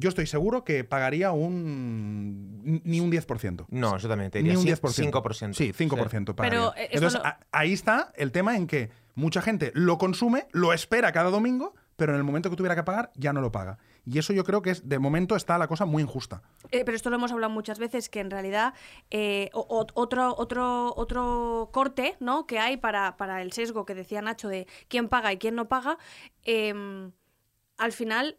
Yo 0.00 0.08
estoy 0.08 0.26
seguro 0.26 0.62
que 0.64 0.84
pagaría 0.84 1.32
un... 1.32 2.80
ni 2.84 3.00
un 3.00 3.10
10%. 3.10 3.66
No, 3.68 3.98
yo 3.98 4.08
también 4.08 4.30
te 4.30 4.40
Ni 4.42 4.50
un 4.54 4.62
sí, 4.62 4.68
10%. 4.68 5.10
5%. 5.10 5.54
Sí, 5.54 5.72
5% 5.72 6.34
pagaría. 6.36 6.36
Pero, 6.60 6.74
eh, 6.76 6.88
Entonces, 6.92 7.18
lo- 7.20 7.26
a- 7.26 7.40
ahí 7.50 7.72
está 7.72 8.12
el 8.16 8.30
tema 8.30 8.56
en 8.56 8.68
que 8.68 8.90
mucha 9.16 9.42
gente 9.42 9.72
lo 9.74 9.98
consume, 9.98 10.46
lo 10.52 10.72
espera 10.72 11.10
cada 11.10 11.30
domingo, 11.30 11.74
pero 11.96 12.12
en 12.12 12.18
el 12.18 12.22
momento 12.24 12.48
que 12.48 12.54
tuviera 12.54 12.76
que 12.76 12.84
pagar 12.84 13.10
ya 13.16 13.32
no 13.32 13.40
lo 13.40 13.50
paga. 13.50 13.78
Y 14.04 14.18
eso 14.20 14.32
yo 14.32 14.44
creo 14.44 14.62
que 14.62 14.70
es, 14.70 14.88
de 14.88 15.00
momento 15.00 15.34
está 15.34 15.58
la 15.58 15.66
cosa 15.66 15.84
muy 15.84 16.02
injusta. 16.04 16.42
Eh, 16.70 16.84
pero 16.84 16.94
esto 16.96 17.10
lo 17.10 17.16
hemos 17.16 17.32
hablado 17.32 17.52
muchas 17.52 17.80
veces, 17.80 18.08
que 18.08 18.20
en 18.20 18.30
realidad 18.30 18.74
eh, 19.10 19.50
o- 19.52 19.84
otro, 19.94 20.32
otro, 20.38 20.94
otro 20.96 21.70
corte 21.72 22.14
¿no? 22.20 22.46
que 22.46 22.60
hay 22.60 22.76
para, 22.76 23.16
para 23.16 23.42
el 23.42 23.50
sesgo 23.52 23.84
que 23.84 23.96
decía 23.96 24.22
Nacho 24.22 24.46
de 24.48 24.68
quién 24.86 25.08
paga 25.08 25.32
y 25.32 25.38
quién 25.38 25.56
no 25.56 25.66
paga, 25.68 25.98
eh, 26.44 27.10
al 27.76 27.92
final 27.92 28.38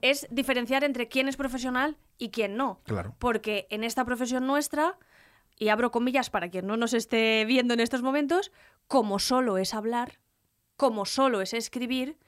es 0.00 0.26
diferenciar 0.30 0.84
entre 0.84 1.08
quién 1.08 1.28
es 1.28 1.36
profesional 1.36 1.96
y 2.18 2.30
quién 2.30 2.56
no. 2.56 2.80
Claro. 2.84 3.14
Porque 3.18 3.66
en 3.70 3.84
esta 3.84 4.04
profesión 4.04 4.46
nuestra, 4.46 4.98
y 5.56 5.68
abro 5.68 5.90
comillas 5.90 6.30
para 6.30 6.48
quien 6.50 6.66
no 6.66 6.76
nos 6.76 6.94
esté 6.94 7.44
viendo 7.44 7.74
en 7.74 7.80
estos 7.80 8.02
momentos, 8.02 8.52
como 8.86 9.18
solo 9.18 9.58
es 9.58 9.74
hablar, 9.74 10.20
como 10.76 11.04
solo 11.04 11.40
es 11.40 11.52
escribir, 11.52 12.18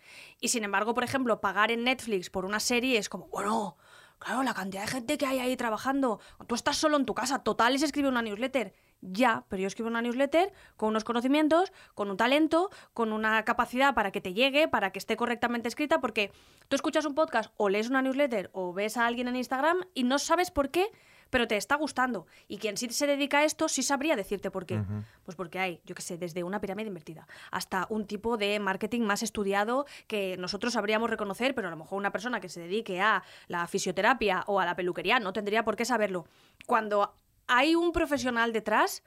y 0.41 0.49
sin 0.49 0.65
embargo, 0.65 0.95
por 0.95 1.05
ejemplo, 1.05 1.41
pagar 1.41 1.71
en 1.71 1.85
Netflix 1.85 2.31
por 2.31 2.45
una 2.45 2.61
serie 2.61 2.99
es 2.99 3.09
como, 3.09 3.29
bueno, 3.29 3.77
claro, 4.19 4.43
la 4.43 4.55
cantidad 4.55 4.83
de 4.83 4.89
gente 4.89 5.19
que 5.19 5.27
hay 5.27 5.39
ahí 5.39 5.57
trabajando, 5.57 6.21
tú 6.47 6.55
estás 6.55 6.77
solo 6.77 6.97
en 6.97 7.07
tu 7.07 7.15
casa, 7.15 7.45
total 7.45 7.75
es 7.75 7.83
escribir 7.83 8.11
una 8.11 8.23
newsletter. 8.23 8.75
Ya, 9.02 9.45
pero 9.49 9.62
yo 9.62 9.66
escribo 9.66 9.88
una 9.88 10.02
newsletter 10.02 10.52
con 10.76 10.90
unos 10.90 11.04
conocimientos, 11.04 11.73
con 11.95 12.11
un 12.11 12.16
talento, 12.16 12.71
con 12.92 13.12
una 13.12 13.45
capacidad 13.45 13.95
para 13.95 14.11
que 14.11 14.21
te 14.21 14.35
llegue, 14.35 14.69
para 14.69 14.92
que 14.92 14.99
esté 14.99 15.16
correctamente 15.16 15.69
escrita, 15.69 16.00
porque 16.00 16.33
tú 16.69 16.76
escuchas 16.76 17.07
un 17.07 17.14
podcast 17.14 17.52
o 17.57 17.69
lees 17.69 17.88
una 17.88 18.02
newsletter 18.02 18.50
o 18.52 18.73
ves 18.73 18.97
a 18.97 19.07
alguien 19.07 19.28
en 19.28 19.37
Instagram 19.37 19.78
y 19.95 20.04
no 20.04 20.19
sabes 20.19 20.50
por 20.50 20.71
qué, 20.71 20.87
pero 21.30 21.49
te 21.49 21.57
está 21.57 21.76
gustando. 21.76 22.26
Y 22.49 22.59
quien 22.59 22.76
sí 22.76 22.88
se 22.90 23.07
dedica 23.07 23.38
a 23.38 23.45
esto 23.45 23.69
sí 23.69 23.83
sabría 23.83 24.16
decirte 24.16 24.50
por 24.50 24.66
qué. 24.66 24.83
Pues 25.25 25.37
porque 25.37 25.59
hay, 25.59 25.80
yo 25.85 25.95
qué 25.95 26.02
sé, 26.02 26.19
desde 26.19 26.42
una 26.42 26.61
pirámide 26.61 26.88
invertida 26.88 27.26
hasta 27.50 27.87
un 27.88 28.07
tipo 28.07 28.37
de 28.37 28.59
marketing 28.59 29.02
más 29.02 29.23
estudiado 29.23 29.87
que 30.09 30.37
nosotros 30.37 30.75
sabríamos 30.75 31.09
reconocer, 31.09 31.54
pero 31.54 31.69
a 31.69 31.71
lo 31.71 31.76
mejor 31.76 31.99
una 31.99 32.11
persona 32.11 32.40
que 32.40 32.49
se 32.49 32.61
dedique 32.61 33.00
a 33.00 33.23
la 33.49 33.66
fisioterapia 33.66 34.45
o 34.47 34.61
a 34.61 34.66
la 34.66 34.76
peluquería 34.76 35.21
no 35.21 35.33
tendría 35.33 35.64
por 35.64 35.76
qué 35.76 35.85
saberlo. 35.85 36.26
Cuando 36.66 37.14
hay 37.50 37.75
un 37.75 37.92
profesional 37.92 38.52
detrás, 38.52 39.02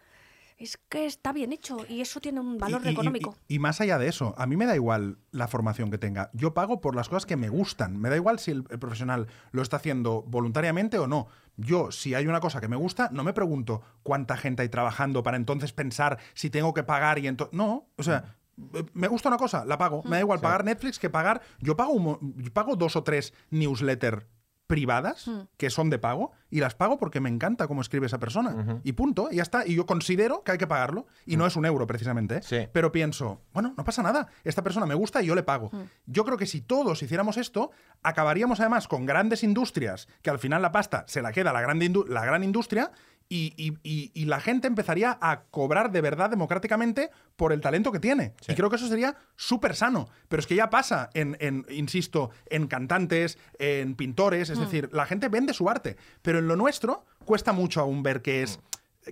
es 0.57 0.77
que 0.89 1.05
está 1.07 1.33
bien 1.33 1.51
hecho 1.51 1.77
y 1.89 2.01
eso 2.01 2.21
tiene 2.21 2.39
un 2.39 2.57
valor 2.59 2.81
Y- 2.83 2.89
y- 2.89 2.91
económico. 2.91 3.35
Y, 3.47 3.55
y 3.55 3.59
más 3.59 3.81
allá 3.81 3.97
de 3.97 4.07
eso, 4.07 4.35
a 4.37 4.45
mí 4.45 4.55
me 4.55 4.65
da 4.67 4.75
igual 4.75 5.17
la 5.31 5.47
formación 5.47 5.89
que 5.89 5.97
tenga. 5.97 6.29
Yo 6.33 6.53
pago 6.53 6.79
por 6.79 6.95
las 6.95 7.09
cosas 7.09 7.25
que 7.25 7.35
me 7.37 7.49
gustan. 7.49 7.97
Me 7.99 8.09
da 8.09 8.15
igual 8.15 8.37
si 8.39 8.51
el, 8.51 8.63
el 8.69 8.77
profesional 8.79 9.27
lo 9.51 9.61
está 9.61 9.77
haciendo 9.77 10.21
voluntariamente 10.27 10.99
o 10.99 11.07
no. 11.07 11.27
Yo, 11.57 11.91
si 11.91 12.13
hay 12.13 12.27
una 12.27 12.39
cosa 12.39 12.61
que 12.61 12.67
me 12.67 12.75
gusta, 12.75 13.09
no 13.11 13.23
me 13.23 13.33
pregunto 13.33 13.81
cuánta 14.03 14.37
gente 14.37 14.61
hay 14.61 14.69
trabajando 14.69 15.23
para 15.23 15.37
entonces 15.37 15.73
pensar 15.73 16.19
si 16.33 16.49
tengo 16.49 16.73
que 16.73 16.83
pagar 16.83 17.17
y 17.19 17.27
entonces... 17.27 17.57
No, 17.57 17.87
o 17.97 18.03
sea... 18.03 18.35
eh, 18.75 18.83
Me 18.93 19.07
gusta 19.07 19.29
una 19.29 19.37
cosa, 19.37 19.65
la 19.65 19.77
pago. 19.79 20.03
Me 20.03 20.17
da 20.17 20.19
igual 20.19 20.39
pagar 20.39 20.63
Netflix 20.63 20.99
que 20.99 21.09
pagar. 21.09 21.41
Yo 21.59 21.75
pago, 21.75 21.91
un 21.93 22.03
mo- 22.03 22.19
yo 22.21 22.53
pago 22.53 22.75
dos 22.75 22.95
o 22.95 23.03
tres 23.03 23.33
newsletters 23.49 24.25
privadas 24.67 25.27
Mm. 25.27 25.41
que 25.57 25.69
son 25.69 25.89
de 25.89 25.99
pago 25.99 26.31
y 26.49 26.59
las 26.59 26.75
pago 26.75 26.97
porque 26.97 27.19
me 27.19 27.29
encanta 27.29 27.67
cómo 27.67 27.81
escribe 27.81 28.05
esa 28.05 28.19
persona. 28.19 28.79
Y 28.83 28.93
punto, 28.93 29.29
y 29.31 29.37
ya 29.37 29.43
está. 29.43 29.65
Y 29.67 29.75
yo 29.75 29.85
considero 29.85 30.43
que 30.43 30.51
hay 30.51 30.57
que 30.57 30.67
pagarlo. 30.67 31.05
Y 31.25 31.35
no 31.37 31.45
es 31.45 31.55
un 31.55 31.65
euro 31.65 31.85
precisamente. 31.87 32.37
¿eh? 32.37 32.41
Sí. 32.43 32.67
Pero 32.71 32.91
pienso, 32.91 33.41
bueno, 33.53 33.73
no 33.77 33.83
pasa 33.83 34.03
nada. 34.03 34.27
Esta 34.43 34.61
persona 34.63 34.85
me 34.85 34.93
gusta 34.95 35.21
y 35.21 35.25
yo 35.27 35.35
le 35.35 35.43
pago. 35.43 35.71
Yo 36.05 36.23
creo 36.25 36.37
que 36.37 36.45
si 36.45 36.61
todos 36.61 37.01
hiciéramos 37.03 37.37
esto, 37.37 37.71
acabaríamos 38.03 38.59
además 38.59 38.87
con 38.87 39.05
grandes 39.05 39.43
industrias, 39.43 40.07
que 40.21 40.29
al 40.29 40.39
final 40.39 40.61
la 40.61 40.71
pasta 40.71 41.05
se 41.07 41.21
la 41.21 41.31
queda 41.31 41.53
la 41.53 41.61
gran, 41.61 41.79
la 42.07 42.25
gran 42.25 42.43
industria. 42.43 42.91
Y, 43.35 43.53
y- 43.57 43.77
y- 43.81 44.11
y 44.13 44.25
la 44.25 44.39
gente 44.39 44.67
empezaría 44.67 45.17
a 45.19 45.45
cobrar 45.45 45.91
de 45.91 46.01
verdad 46.01 46.29
democráticamente 46.29 47.09
por 47.35 47.51
el 47.51 47.61
talento 47.61 47.91
que 47.91 47.99
tiene. 47.99 48.33
Y 48.47 48.53
creo 48.53 48.69
que 48.69 48.75
eso 48.75 48.87
sería 48.87 49.15
súper 49.35 49.75
sano. 49.75 50.07
Pero 50.27 50.39
es 50.39 50.45
que 50.45 50.53
ya 50.55 50.69
pasa 50.69 51.09
en, 51.15 51.35
en, 51.39 51.65
insisto, 51.69 52.29
en 52.45 52.67
cantantes, 52.67 53.39
en 53.57 53.95
pintores. 53.95 54.51
Es 54.51 54.59
decir, 54.59 54.89
la 54.93 55.05
gente 55.07 55.29
vende 55.29 55.53
su 55.53 55.67
arte. 55.67 55.97
Pero 56.21 56.37
en 56.39 56.47
lo 56.47 56.55
nuestro 56.55 57.05
cuesta 57.25 57.53
mucho 57.53 57.81
aún 57.81 58.03
ver 58.03 58.21
que 58.21 58.43
es 58.43 58.59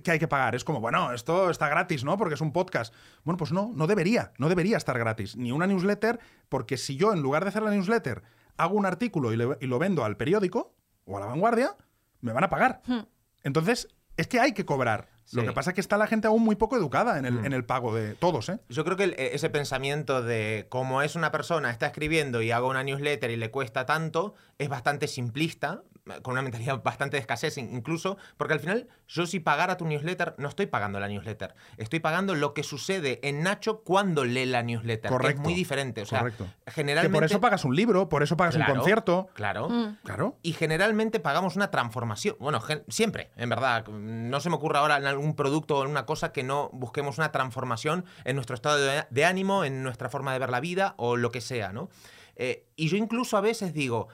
que 0.04 0.10
hay 0.12 0.18
que 0.20 0.28
pagar. 0.28 0.54
Es 0.54 0.62
como, 0.62 0.80
bueno, 0.80 1.12
esto 1.12 1.50
está 1.50 1.68
gratis, 1.68 2.04
¿no? 2.04 2.16
Porque 2.16 2.34
es 2.36 2.40
un 2.40 2.52
podcast. 2.52 2.94
Bueno, 3.24 3.36
pues 3.36 3.50
no, 3.52 3.72
no 3.74 3.86
debería, 3.88 4.32
no 4.38 4.48
debería 4.48 4.76
estar 4.76 4.98
gratis. 4.98 5.36
Ni 5.36 5.50
una 5.52 5.66
newsletter, 5.66 6.20
porque 6.48 6.76
si 6.78 6.96
yo, 6.96 7.12
en 7.12 7.20
lugar 7.22 7.42
de 7.42 7.48
hacer 7.48 7.62
la 7.62 7.72
newsletter, 7.72 8.22
hago 8.56 8.74
un 8.76 8.86
artículo 8.86 9.32
y, 9.32 9.36
le- 9.36 9.58
y 9.60 9.66
lo 9.66 9.78
vendo 9.80 10.04
al 10.04 10.16
periódico 10.16 10.74
o 11.06 11.16
a 11.16 11.20
la 11.20 11.26
vanguardia, 11.26 11.76
me 12.20 12.32
van 12.32 12.44
a 12.44 12.48
pagar. 12.48 12.80
Hmm. 12.86 13.00
Entonces, 13.42 13.88
es 14.16 14.26
que 14.26 14.40
hay 14.40 14.52
que 14.52 14.64
cobrar. 14.64 15.08
Lo 15.32 15.44
que 15.44 15.52
pasa 15.52 15.70
es 15.70 15.74
que 15.74 15.80
está 15.80 15.96
la 15.96 16.06
gente 16.06 16.26
aún 16.26 16.42
muy 16.42 16.56
poco 16.56 16.76
educada 16.76 17.18
en 17.18 17.24
el, 17.24 17.32
Mm. 17.40 17.44
en 17.46 17.52
el 17.54 17.64
pago 17.64 17.94
de 17.94 18.14
todos, 18.14 18.50
¿eh? 18.50 18.58
Yo 18.68 18.84
creo 18.84 18.96
que 18.98 19.04
el- 19.04 19.14
ese 19.16 19.48
pensamiento 19.48 20.22
de 20.22 20.66
cómo 20.68 21.00
es 21.00 21.14
una 21.16 21.32
persona, 21.32 21.70
está 21.70 21.86
escribiendo 21.86 22.42
y 22.42 22.50
hago 22.50 22.68
una 22.68 22.82
newsletter 22.82 23.30
y 23.30 23.36
le 23.36 23.50
cuesta 23.50 23.86
tanto, 23.86 24.34
es 24.58 24.68
bastante 24.68 25.08
simplista, 25.08 25.82
con 26.22 26.32
una 26.32 26.42
mentalidad 26.42 26.82
bastante 26.82 27.16
de 27.16 27.20
escasez 27.20 27.58
in- 27.58 27.72
incluso, 27.72 28.16
porque 28.36 28.54
al 28.54 28.60
final 28.60 28.88
yo 29.06 29.24
si 29.26 29.38
pagara 29.38 29.76
tu 29.76 29.86
newsletter, 29.86 30.34
no 30.36 30.48
estoy 30.48 30.66
pagando 30.66 30.98
la 30.98 31.06
newsletter, 31.06 31.54
estoy 31.76 32.00
pagando 32.00 32.34
lo 32.34 32.54
que 32.54 32.64
sucede 32.64 33.20
en 33.22 33.42
Nacho 33.42 33.82
cuando 33.82 34.24
lee 34.24 34.46
la 34.46 34.62
newsletter, 34.64 35.02
que 35.02 35.08
Correcto. 35.08 35.40
es 35.42 35.44
muy 35.44 35.54
diferente. 35.54 36.02
O 36.02 36.06
sea, 36.06 36.18
Correcto. 36.20 36.48
generalmente... 36.66 37.08
Que 37.16 37.20
por 37.20 37.24
eso 37.24 37.40
pagas 37.40 37.64
un 37.64 37.76
libro, 37.76 38.08
por 38.08 38.22
eso 38.24 38.36
pagas 38.36 38.56
Claro, 38.56 38.72
un 38.72 38.78
concierto. 38.78 39.28
Claro. 39.34 39.68
Mm. 39.68 39.98
Claro. 40.02 40.38
Y 40.42 40.54
generalmente 40.54 41.20
pagamos 41.20 41.54
una 41.54 41.70
transformación. 41.70 42.34
Bueno, 42.40 42.60
siempre, 42.88 43.30
en 43.36 43.48
verdad. 43.48 43.86
No 43.86 44.40
se 44.40 44.50
me 44.50 44.56
ocurre 44.56 44.78
ahora 44.78 44.96
en 44.96 45.06
algún 45.06 45.36
producto 45.36 45.78
o 45.78 45.84
en 45.84 45.90
una 45.90 46.04
cosa 46.04 46.32
que 46.32 46.42
no 46.42 46.68
busquemos 46.72 47.18
una 47.18 47.30
transformación 47.30 48.04
en 48.24 48.34
nuestro 48.34 48.54
estado 48.56 48.78
de, 48.78 49.04
de 49.08 49.24
ánimo, 49.24 49.64
en 49.64 49.84
nuestra 49.84 50.08
forma 50.08 50.32
de 50.32 50.40
ver 50.40 50.50
la 50.50 50.58
vida 50.60 50.94
o 50.96 51.16
lo 51.16 51.30
que 51.30 51.40
sea, 51.40 51.72
¿no? 51.72 51.90
Eh, 52.34 52.66
y 52.74 52.88
yo 52.88 52.96
incluso 52.96 53.36
a 53.36 53.40
veces 53.40 53.72
digo, 53.72 54.08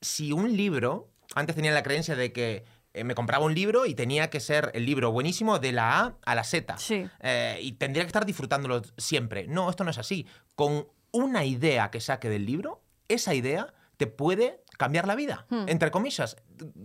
si 0.00 0.32
un 0.32 0.56
libro 0.56 1.08
antes 1.34 1.56
tenía 1.56 1.72
la 1.72 1.82
creencia 1.82 2.16
de 2.16 2.32
que 2.32 2.64
eh, 2.94 3.04
me 3.04 3.14
compraba 3.14 3.44
un 3.44 3.54
libro 3.54 3.86
y 3.86 3.94
tenía 3.94 4.28
que 4.28 4.40
ser 4.40 4.70
el 4.74 4.84
libro 4.84 5.10
buenísimo 5.12 5.58
de 5.58 5.72
la 5.72 6.00
A 6.00 6.14
a 6.24 6.34
la 6.34 6.44
Z. 6.44 6.76
Sí. 6.78 7.06
Eh, 7.20 7.58
y 7.62 7.72
tendría 7.72 8.04
que 8.04 8.08
estar 8.08 8.26
disfrutándolo 8.26 8.82
siempre. 8.96 9.46
No, 9.46 9.70
esto 9.70 9.84
no 9.84 9.90
es 9.90 9.98
así. 9.98 10.26
Con 10.54 10.88
una 11.10 11.44
idea 11.44 11.90
que 11.90 12.00
saque 12.00 12.28
del 12.28 12.44
libro, 12.44 12.82
esa 13.08 13.34
idea 13.34 13.72
te 13.96 14.06
puede 14.06 14.61
cambiar 14.78 15.06
la 15.06 15.14
vida, 15.14 15.46
Hmm. 15.50 15.64
entre 15.68 15.90
comillas. 15.90 16.36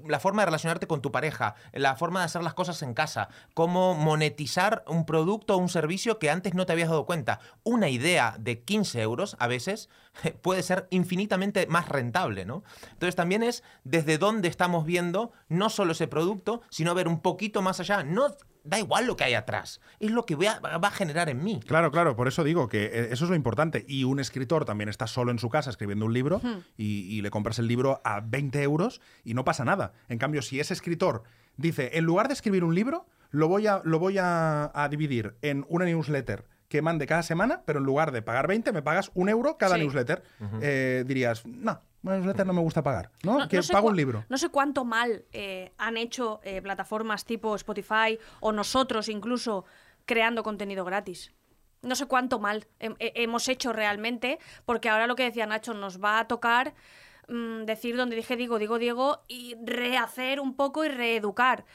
La 0.05 0.19
forma 0.19 0.41
de 0.41 0.47
relacionarte 0.47 0.87
con 0.87 1.01
tu 1.01 1.11
pareja, 1.11 1.55
la 1.73 1.95
forma 1.95 2.19
de 2.19 2.25
hacer 2.25 2.43
las 2.43 2.53
cosas 2.53 2.81
en 2.81 2.93
casa, 2.93 3.29
cómo 3.53 3.93
monetizar 3.95 4.83
un 4.87 5.05
producto 5.05 5.55
o 5.55 5.57
un 5.57 5.69
servicio 5.69 6.19
que 6.19 6.29
antes 6.29 6.53
no 6.53 6.65
te 6.65 6.73
habías 6.73 6.89
dado 6.89 7.05
cuenta. 7.05 7.39
Una 7.63 7.89
idea 7.89 8.35
de 8.39 8.63
15 8.63 9.01
euros 9.01 9.35
a 9.39 9.47
veces 9.47 9.89
puede 10.41 10.63
ser 10.63 10.87
infinitamente 10.89 11.67
más 11.67 11.87
rentable, 11.89 12.45
¿no? 12.45 12.63
Entonces 12.93 13.15
también 13.15 13.43
es 13.43 13.63
desde 13.83 14.17
dónde 14.17 14.47
estamos 14.47 14.85
viendo 14.85 15.31
no 15.47 15.69
solo 15.69 15.91
ese 15.93 16.07
producto, 16.07 16.61
sino 16.69 16.93
ver 16.95 17.07
un 17.07 17.21
poquito 17.21 17.61
más 17.61 17.79
allá. 17.79 18.03
No 18.03 18.35
da 18.67 18.79
igual 18.79 19.05
lo 19.07 19.15
que 19.15 19.23
hay 19.23 19.33
atrás, 19.33 19.79
es 19.99 20.11
lo 20.11 20.25
que 20.25 20.35
voy 20.35 20.47
a- 20.47 20.59
va 20.59 20.87
a 20.87 20.91
generar 20.91 21.29
en 21.29 21.43
mí. 21.43 21.59
Claro, 21.65 21.91
claro, 21.91 22.15
por 22.15 22.27
eso 22.27 22.43
digo 22.43 22.67
que 22.67 22.85
eh, 22.85 23.07
eso 23.11 23.25
es 23.25 23.29
lo 23.29 23.35
importante. 23.35 23.85
Y 23.87 24.03
un 24.03 24.19
escritor 24.19 24.65
también 24.65 24.89
está 24.89 25.07
solo 25.07 25.31
en 25.31 25.39
su 25.39 25.49
casa 25.49 25.69
escribiendo 25.69 26.05
un 26.05 26.13
libro 26.13 26.41
y, 26.77 27.01
y 27.15 27.21
le 27.21 27.29
compras 27.29 27.59
el 27.59 27.67
libro 27.67 28.01
a 28.03 28.21
20 28.21 28.61
euros 28.63 29.01
y 29.23 29.33
no 29.33 29.43
pasa 29.45 29.65
nada. 29.65 29.93
En 30.09 30.17
cambio, 30.17 30.41
si 30.41 30.59
ese 30.59 30.73
escritor 30.73 31.23
dice, 31.55 31.91
en 31.97 32.03
lugar 32.05 32.27
de 32.27 32.33
escribir 32.33 32.63
un 32.63 32.75
libro, 32.75 33.05
lo 33.31 33.47
voy 33.47 33.67
a, 33.67 33.81
lo 33.83 33.99
voy 33.99 34.17
a, 34.19 34.71
a 34.73 34.89
dividir 34.89 35.35
en 35.41 35.65
una 35.69 35.85
newsletter 35.85 36.45
que 36.69 36.81
mande 36.81 37.07
cada 37.07 37.23
semana, 37.23 37.61
pero 37.65 37.79
en 37.79 37.85
lugar 37.85 38.11
de 38.11 38.21
pagar 38.21 38.45
20, 38.47 38.73
me 38.73 38.81
pagas 38.81 39.09
un 39.13 39.29
euro 39.29 39.57
cada 39.57 39.75
Sí. 39.75 39.81
newsletter, 39.81 40.21
eh, 40.61 41.03
dirías, 41.07 41.45
no, 41.45 41.81
una 42.03 42.15
newsletter 42.15 42.45
no 42.45 42.53
me 42.53 42.61
gusta 42.61 42.83
pagar, 42.83 43.11
¿no? 43.23 43.39
No- 43.39 43.47
que 43.47 43.57
no 43.57 43.63
sé 43.63 43.73
pago 43.73 43.87
un 43.87 43.95
libro. 43.97 44.25
No 44.29 44.37
sé 44.37 44.49
cuánto 44.49 44.85
mal 44.85 45.25
eh, 45.33 45.73
han 45.77 45.97
hecho 45.97 46.39
eh, 46.43 46.61
plataformas 46.61 47.25
tipo 47.25 47.55
Spotify 47.55 48.17
o 48.39 48.51
nosotros 48.51 49.09
incluso 49.09 49.65
creando 50.05 50.43
contenido 50.43 50.85
gratis. 50.85 51.33
No 51.81 51.95
sé 51.95 52.05
cuánto 52.05 52.39
mal 52.39 52.67
hem- 52.79 52.95
he- 52.99 53.13
hemos 53.23 53.47
hecho 53.49 53.73
realmente, 53.73 54.39
porque 54.65 54.89
ahora 54.89 55.05
lo 55.07 55.15
que 55.15 55.23
decía 55.23 55.45
Nacho, 55.45 55.73
nos 55.73 56.01
va 56.03 56.19
a 56.19 56.27
tocar 56.27 56.73
mm, 57.27 57.63
decir 57.65 57.97
donde 57.97 58.15
dije 58.15 58.35
digo, 58.37 58.57
digo, 58.57 58.79
Diego, 58.79 59.23
y 59.27 59.55
rehacer 59.63 60.39
un 60.39 60.55
poco 60.55 60.85
y 60.85 60.87
reeducar. 60.89 61.65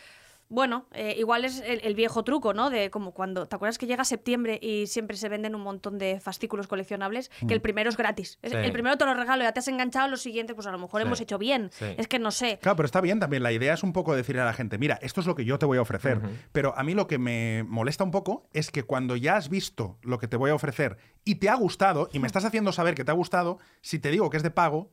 Bueno, 0.53 0.85
eh, 0.93 1.15
igual 1.19 1.47
es 1.47 1.63
el, 1.65 1.81
el 1.83 1.95
viejo 1.95 2.25
truco, 2.25 2.53
¿no? 2.53 2.69
De 2.69 2.91
como 2.91 3.13
cuando, 3.13 3.47
¿te 3.49 3.57
acuerdas 3.57 3.79
que 3.79 3.87
llega 3.87 4.05
septiembre 4.05 4.59
y 4.61 4.87
siempre 4.87 5.17
se 5.17 5.31
venden 5.31 5.55
un 5.55 5.63
montón 5.63 5.97
de 5.97 6.21
fascículos 6.21 6.67
coleccionables? 6.67 7.31
Que 7.49 7.55
el 7.55 7.63
primero 7.63 7.89
es 7.89 7.97
gratis. 7.97 8.39
Sí. 8.45 8.55
El 8.55 8.71
primero 8.71 8.99
te 8.99 9.07
lo 9.07 9.15
regalo, 9.15 9.43
ya 9.45 9.53
te 9.53 9.61
has 9.61 9.69
enganchado, 9.69 10.09
los 10.09 10.21
siguientes, 10.21 10.55
pues 10.55 10.67
a 10.67 10.71
lo 10.71 10.77
mejor 10.79 11.01
Sí. 11.01 11.07
hemos 11.07 11.21
hecho 11.23 11.39
bien. 11.39 11.71
Sí. 11.73 11.87
Es 11.97 12.07
que 12.07 12.19
no 12.19 12.31
sé. 12.31 12.59
Claro, 12.61 12.77
pero 12.77 12.85
está 12.87 13.01
bien 13.01 13.19
también. 13.19 13.43
La 13.43 13.51
idea 13.51 13.73
es 13.73 13.83
un 13.83 13.95
poco 13.95 14.15
decirle 14.15 14.43
a 14.43 14.45
la 14.45 14.53
gente, 14.53 14.77
mira, 14.77 14.99
esto 15.01 15.23
es 15.23 15.27
lo 15.27 15.35
que 15.35 15.47
yo 15.47 15.59
te 15.59 15.65
voy 15.65 15.79
a 15.79 15.83
ofrecer. 15.83 16.21
Pero 16.53 16.77
a 16.77 16.83
mí 16.83 16.93
lo 16.93 17.07
que 17.07 17.17
me 17.19 17.65
molesta 17.67 18.05
un 18.05 18.11
poco 18.11 18.47
es 18.53 18.71
que 18.71 18.83
cuando 18.83 19.17
ya 19.17 19.37
has 19.37 19.49
visto 19.49 19.97
lo 20.03 20.19
que 20.19 20.29
te 20.29 20.37
voy 20.37 20.51
a 20.51 20.55
ofrecer 20.55 20.99
y 21.25 21.37
te 21.37 21.49
ha 21.49 21.55
gustado, 21.55 22.11
y 22.13 22.19
me 22.19 22.27
estás 22.27 22.45
haciendo 22.45 22.73
saber 22.73 22.95
que 22.95 23.05
te 23.05 23.11
ha 23.11 23.15
gustado, 23.15 23.59
si 23.81 23.99
te 23.99 24.11
digo 24.11 24.29
que 24.29 24.37
es 24.37 24.43
de 24.43 24.51
pago, 24.51 24.91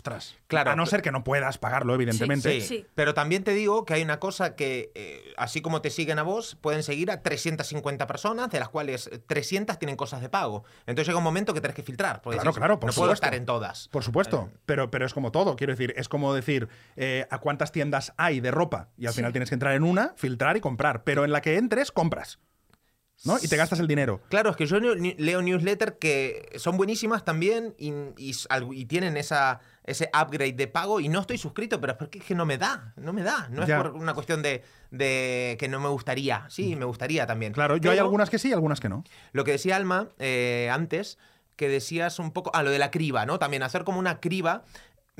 ostras. 0.00 0.36
Claro, 0.46 0.70
A 0.70 0.76
no 0.76 0.86
ser 0.86 1.02
que 1.02 1.12
no 1.12 1.22
puedas 1.24 1.58
pagarlo, 1.58 1.94
evidentemente. 1.94 2.60
Sí, 2.60 2.66
Sí. 2.66 2.86
pero 2.94 3.12
también 3.14 3.44
te 3.44 3.52
digo 3.52 3.84
que 3.84 3.94
hay 3.94 4.02
una 4.02 4.18
cosa 4.18 4.56
que, 4.56 4.90
eh, 4.94 5.32
así 5.36 5.60
como 5.60 5.82
te 5.82 5.90
siguen 5.90 6.18
a 6.18 6.22
vos, 6.22 6.56
pueden 6.60 6.82
seguir 6.82 7.10
a 7.10 7.22
350 7.22 8.06
personas, 8.06 8.50
de 8.50 8.58
las 8.60 8.68
cuales 8.70 9.08
eh, 9.08 9.18
300 9.18 9.78
tienen 9.78 9.96
cosas 9.96 10.20
de 10.22 10.28
pago. 10.30 10.64
Entonces 10.86 11.06
llega 11.08 11.18
un 11.18 11.24
momento 11.24 11.52
que 11.54 11.60
tenés 11.60 11.74
que 11.74 11.82
filtrar. 11.82 12.22
Claro, 12.22 12.38
decís, 12.38 12.56
claro, 12.56 12.80
por 12.80 12.90
No 12.90 12.94
puedo 12.96 13.12
estar 13.12 13.34
en 13.34 13.44
todas. 13.44 13.88
Por 13.88 14.02
supuesto, 14.02 14.48
Eh. 14.52 14.58
pero, 14.66 14.90
pero 14.90 15.04
es 15.06 15.12
como 15.14 15.30
todo, 15.32 15.54
quiero 15.56 15.72
decir, 15.74 15.92
es 15.96 16.08
como 16.08 16.32
decir 16.34 16.68
eh, 16.96 17.26
a 17.30 17.38
cuántas 17.38 17.70
tiendas 17.72 18.12
hay 18.16 18.40
de 18.40 18.50
ropa 18.50 18.88
y 18.96 19.06
al 19.06 19.12
Sí. 19.12 19.18
final 19.18 19.32
tienes 19.32 19.50
que 19.50 19.54
entrar 19.54 19.74
en 19.74 19.82
una, 19.84 20.14
filtrar 20.16 20.56
y 20.56 20.60
comprar, 20.60 21.04
pero 21.04 21.24
en 21.24 21.32
la 21.32 21.40
que 21.42 21.56
entres, 21.56 21.92
compras. 21.92 22.38
¿No? 23.24 23.36
Y 23.40 23.48
te 23.48 23.56
gastas 23.56 23.80
el 23.80 23.86
dinero. 23.86 24.20
Claro, 24.30 24.50
es 24.50 24.56
que 24.56 24.64
yo 24.66 24.78
leo 24.80 25.42
newsletters 25.42 25.96
que 26.00 26.48
son 26.56 26.78
buenísimas 26.78 27.24
también 27.24 27.74
y, 27.76 28.86
tienen 28.86 29.16
esa, 29.18 29.60
ese 29.84 30.10
upgrade 30.18 30.54
de 30.54 30.66
pago 30.68 31.00
y 31.00 31.08
no 31.08 31.20
estoy 31.20 31.36
suscrito, 31.36 31.80
pero 31.80 31.92
es 31.92 31.98
porque 31.98 32.18
es 32.20 32.24
que 32.24 32.34
no 32.34 32.46
me 32.46 32.56
da, 32.56 32.94
no 32.96 33.12
me 33.12 33.22
da. 33.22 33.48
No 33.50 33.66
Ya. 33.66 33.76
es 33.76 33.82
por 33.82 33.92
una 33.92 34.14
cuestión 34.14 34.40
de, 34.42 34.64
de 34.90 35.56
que 35.60 35.68
no 35.68 35.80
me 35.80 35.88
gustaría. 35.88 36.46
Sí, 36.48 36.76
me 36.76 36.86
gustaría 36.86 37.26
también. 37.26 37.52
Claro, 37.52 37.76
yo 37.76 37.90
hay 37.90 37.98
algunas 37.98 38.30
que 38.30 38.38
sí 38.38 38.48
y 38.48 38.52
algunas 38.52 38.80
que 38.80 38.88
no. 38.88 39.04
Lo 39.32 39.44
que 39.44 39.52
decía 39.52 39.76
Alma 39.76 40.08
eh, 40.18 40.70
antes, 40.72 41.18
que 41.56 41.68
decías 41.68 42.18
un 42.18 42.32
poco. 42.32 42.50
Ah, 42.54 42.62
lo 42.62 42.70
de 42.70 42.78
la 42.78 42.90
criba, 42.90 43.26
¿no? 43.26 43.38
También 43.38 43.62
hacer 43.62 43.84
como 43.84 43.98
una 43.98 44.18
criba. 44.18 44.64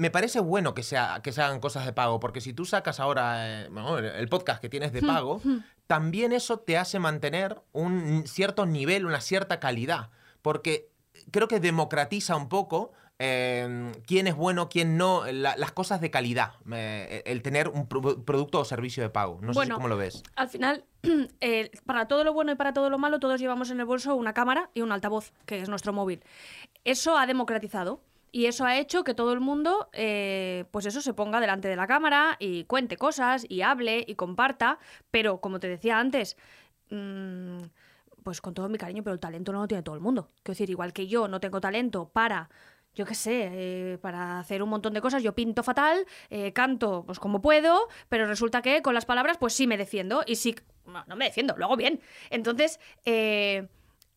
Me 0.00 0.10
parece 0.10 0.40
bueno 0.40 0.72
que, 0.72 0.82
sea, 0.82 1.20
que 1.22 1.30
se 1.30 1.42
hagan 1.42 1.60
cosas 1.60 1.84
de 1.84 1.92
pago, 1.92 2.20
porque 2.20 2.40
si 2.40 2.52
tú 2.54 2.64
sacas 2.64 3.00
ahora 3.00 3.64
eh, 3.64 3.68
bueno, 3.70 3.98
el- 3.98 4.28
podcast 4.28 4.60
que 4.60 4.68
tienes 4.70 4.92
de 4.92 5.02
pago, 5.02 5.40
también 5.86 6.32
eso 6.32 6.58
te 6.58 6.78
hace 6.78 6.98
mantener 6.98 7.60
un 7.72 8.24
cierto 8.26 8.64
nivel, 8.64 9.04
una 9.04 9.20
cierta 9.20 9.60
calidad. 9.60 10.08
Porque 10.40 10.88
creo 11.30 11.48
que 11.48 11.60
democratiza 11.60 12.34
un 12.34 12.48
poco 12.48 12.92
eh, 13.18 13.92
quién 14.06 14.26
es 14.26 14.34
bueno, 14.34 14.70
quién 14.70 14.96
no, 14.96 15.26
la- 15.30 15.54
las 15.58 15.72
cosas 15.72 16.00
de 16.00 16.10
calidad, 16.10 16.52
eh, 16.72 17.22
el 17.26 17.42
tener 17.42 17.68
un 17.68 17.86
pro- 17.86 18.24
producto 18.24 18.60
o 18.60 18.64
servicio 18.64 19.02
de 19.02 19.10
pago. 19.10 19.34
No 19.42 19.48
sé 19.48 19.52
si 19.52 19.54
Bueno, 19.56 19.74
cómo 19.74 19.88
lo 19.88 19.98
ves. 19.98 20.22
Al 20.36 20.48
final, 20.48 20.84
eh, 21.42 21.70
para 21.84 22.08
todo 22.08 22.24
lo 22.24 22.32
bueno 22.32 22.52
y 22.52 22.54
para 22.54 22.72
todo 22.72 22.88
lo 22.88 22.96
malo, 22.96 23.20
todos 23.20 23.38
llevamos 23.38 23.70
en 23.70 23.78
el 23.80 23.84
bolso 23.84 24.14
una 24.14 24.32
cámara 24.32 24.70
y 24.72 24.80
un 24.80 24.92
altavoz, 24.92 25.34
que 25.44 25.60
es 25.60 25.68
nuestro 25.68 25.92
móvil. 25.92 26.24
Eso 26.84 27.18
ha 27.18 27.26
democratizado. 27.26 28.00
Y 28.32 28.46
eso 28.46 28.64
ha 28.64 28.78
hecho 28.78 29.04
que 29.04 29.14
todo 29.14 29.32
el 29.32 29.40
mundo, 29.40 29.88
eh, 29.92 30.64
pues 30.70 30.86
eso, 30.86 31.00
se 31.00 31.14
ponga 31.14 31.40
delante 31.40 31.68
de 31.68 31.76
la 31.76 31.86
cámara 31.86 32.36
y 32.38 32.64
cuente 32.64 32.96
cosas 32.96 33.44
y 33.48 33.62
hable 33.62 34.04
y 34.06 34.14
comparta. 34.14 34.78
Pero, 35.10 35.40
como 35.40 35.58
te 35.60 35.68
decía 35.68 35.98
antes, 35.98 36.36
mm, 36.90 37.58
pues 38.22 38.40
con 38.40 38.54
todo 38.54 38.68
mi 38.68 38.78
cariño, 38.78 39.02
pero 39.02 39.14
el 39.14 39.20
talento 39.20 39.52
no 39.52 39.60
lo 39.60 39.68
tiene 39.68 39.82
todo 39.82 39.94
el 39.94 40.00
mundo. 40.00 40.30
Quiero 40.42 40.54
decir, 40.54 40.70
igual 40.70 40.92
que 40.92 41.06
yo 41.06 41.28
no 41.28 41.40
tengo 41.40 41.60
talento 41.60 42.08
para, 42.12 42.50
yo 42.94 43.04
qué 43.06 43.14
sé, 43.14 43.48
eh, 43.52 43.98
para 43.98 44.38
hacer 44.40 44.62
un 44.62 44.68
montón 44.68 44.94
de 44.94 45.00
cosas, 45.00 45.22
yo 45.22 45.34
pinto 45.34 45.62
fatal, 45.62 46.06
eh, 46.28 46.52
canto 46.52 47.04
pues 47.06 47.18
como 47.18 47.40
puedo, 47.40 47.88
pero 48.08 48.26
resulta 48.26 48.62
que 48.62 48.82
con 48.82 48.94
las 48.94 49.06
palabras 49.06 49.38
pues 49.38 49.54
sí 49.54 49.66
me 49.66 49.76
defiendo 49.76 50.22
y 50.26 50.36
sí, 50.36 50.54
no, 50.86 51.04
no 51.06 51.16
me 51.16 51.26
defiendo, 51.26 51.56
lo 51.56 51.66
hago 51.66 51.76
bien. 51.76 52.00
Entonces, 52.30 52.80
eh, 53.04 53.68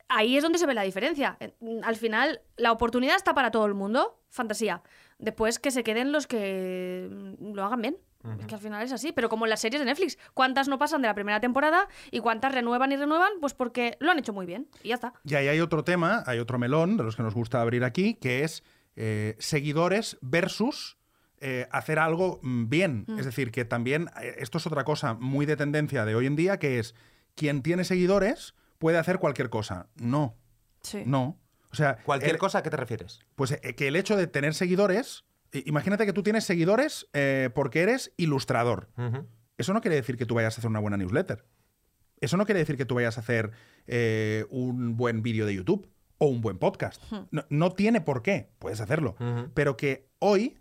ahí 0.10 0.38
es 0.38 0.44
donde 0.44 0.60
se 0.60 0.66
ve 0.66 0.74
la 0.74 0.84
diferencia. 0.84 1.38
Eh, 1.40 1.54
Al 1.84 1.96
final, 1.96 2.42
la 2.58 2.72
oportunidad 2.72 3.16
está 3.16 3.34
para 3.34 3.52
todo 3.52 3.66
el 3.66 3.74
mundo, 3.74 4.22
fantasía. 4.30 4.82
Después 5.20 5.60
que 5.60 5.72
se 5.72 5.84
queden 5.84 6.12
los 6.12 6.28
que 6.28 7.10
mm, 7.40 7.54
lo 7.54 7.64
hagan 7.64 7.82
bien. 7.82 7.98
Es 8.40 8.46
que 8.46 8.56
al 8.56 8.62
final 8.62 8.82
es 8.82 8.94
así, 8.94 9.12
pero 9.12 9.28
como 9.28 9.46
en 9.46 9.50
las 9.50 9.60
series 9.60 9.82
de 9.82 9.86
Netflix, 9.86 10.18
¿cuántas 10.34 10.70
no 10.70 10.78
pasan 10.78 11.02
de 11.02 11.10
la 11.10 11.14
primera 11.14 11.42
temporada 11.42 11.90
y 12.10 12.22
cuántas 12.22 12.54
renuevan 12.54 12.90
y 12.94 12.96
renuevan? 12.96 13.34
Pues 13.42 13.54
porque 13.54 13.98
lo 14.00 14.12
han 14.12 14.18
hecho 14.18 14.32
muy 14.32 14.46
bien 14.46 14.70
y 14.82 14.90
ya 14.90 14.96
está. 14.96 15.14
Y 15.26 15.36
ahí 15.36 15.50
hay 15.50 15.60
otro 15.60 15.84
tema, 15.84 16.24
hay 16.26 16.40
otro 16.40 16.58
melón 16.58 16.96
de 16.96 17.04
los 17.04 17.18
que 17.18 17.24
nos 17.24 17.34
gusta 17.34 17.60
abrir 17.60 17.84
aquí, 17.84 18.14
que 18.14 18.46
es 18.46 18.64
eh, 18.96 19.36
seguidores 19.40 20.18
versus 20.22 20.98
eh, 21.42 21.68
hacer 21.70 22.00
algo 22.00 22.40
mm, 22.44 22.70
bien. 22.70 23.06
Es 23.18 23.26
decir, 23.26 23.52
que 23.52 23.66
también 23.66 24.10
esto 24.38 24.58
es 24.58 24.68
otra 24.68 24.86
cosa 24.86 25.16
muy 25.16 25.46
de 25.46 25.58
tendencia 25.58 26.06
de 26.06 26.16
hoy 26.16 26.26
en 26.26 26.38
día, 26.38 26.60
que 26.60 26.80
es 26.80 26.96
quien 27.36 27.62
tiene 27.62 27.84
seguidores 27.84 28.56
puede 28.84 28.98
hacer 28.98 29.20
cualquier 29.20 29.50
cosa. 29.50 29.88
No, 29.96 30.36
Sí. 30.82 31.04
no. 31.06 31.40
O 31.72 31.76
sea, 31.76 32.00
Cualquier 32.04 32.34
el- 32.34 32.38
cosa, 32.38 32.58
¿a 32.58 32.64
qué 32.64 32.70
te 32.70 32.76
refieres? 32.76 33.20
pues 33.36 33.52
eh, 33.54 33.76
que 33.76 33.88
el 33.88 33.96
hecho 33.96 34.18
de 34.18 34.28
tener 34.28 34.54
seguidores, 34.54 35.24
imagínate 35.54 36.06
que 36.06 36.12
tú 36.12 36.22
tienes 36.22 36.44
seguidores 36.44 37.08
eh, 37.14 37.50
porque 37.56 37.82
eres 37.82 38.12
ilustrador. 38.18 38.90
Eso 39.58 39.72
no 39.74 39.80
quiere 39.80 39.96
decir 39.96 40.18
que 40.18 40.26
tú 40.26 40.36
vayas 40.36 40.58
a 40.58 40.60
hacer 40.60 40.70
una 40.70 40.82
buena 40.82 40.98
newsletter. 40.98 41.46
Eso 42.20 42.36
no 42.36 42.46
quiere 42.46 42.60
decir 42.60 42.76
que 42.76 42.84
tú 42.84 42.96
vayas 42.96 43.18
a 43.18 43.22
hacer 43.22 43.52
eh, 43.88 44.46
un 44.50 44.98
buen 44.98 45.22
vídeo 45.24 45.46
de 45.46 45.56
YouTube 45.56 45.90
o 46.18 46.26
un 46.26 46.42
buen 46.42 46.58
podcast. 46.58 47.02
No, 47.32 47.46
no 47.50 47.72
tiene 47.72 48.02
por 48.02 48.22
qué, 48.22 48.52
puedes 48.60 48.82
hacerlo. 48.82 49.16
Pero 49.54 49.78
que 49.78 50.10
hoy 50.20 50.58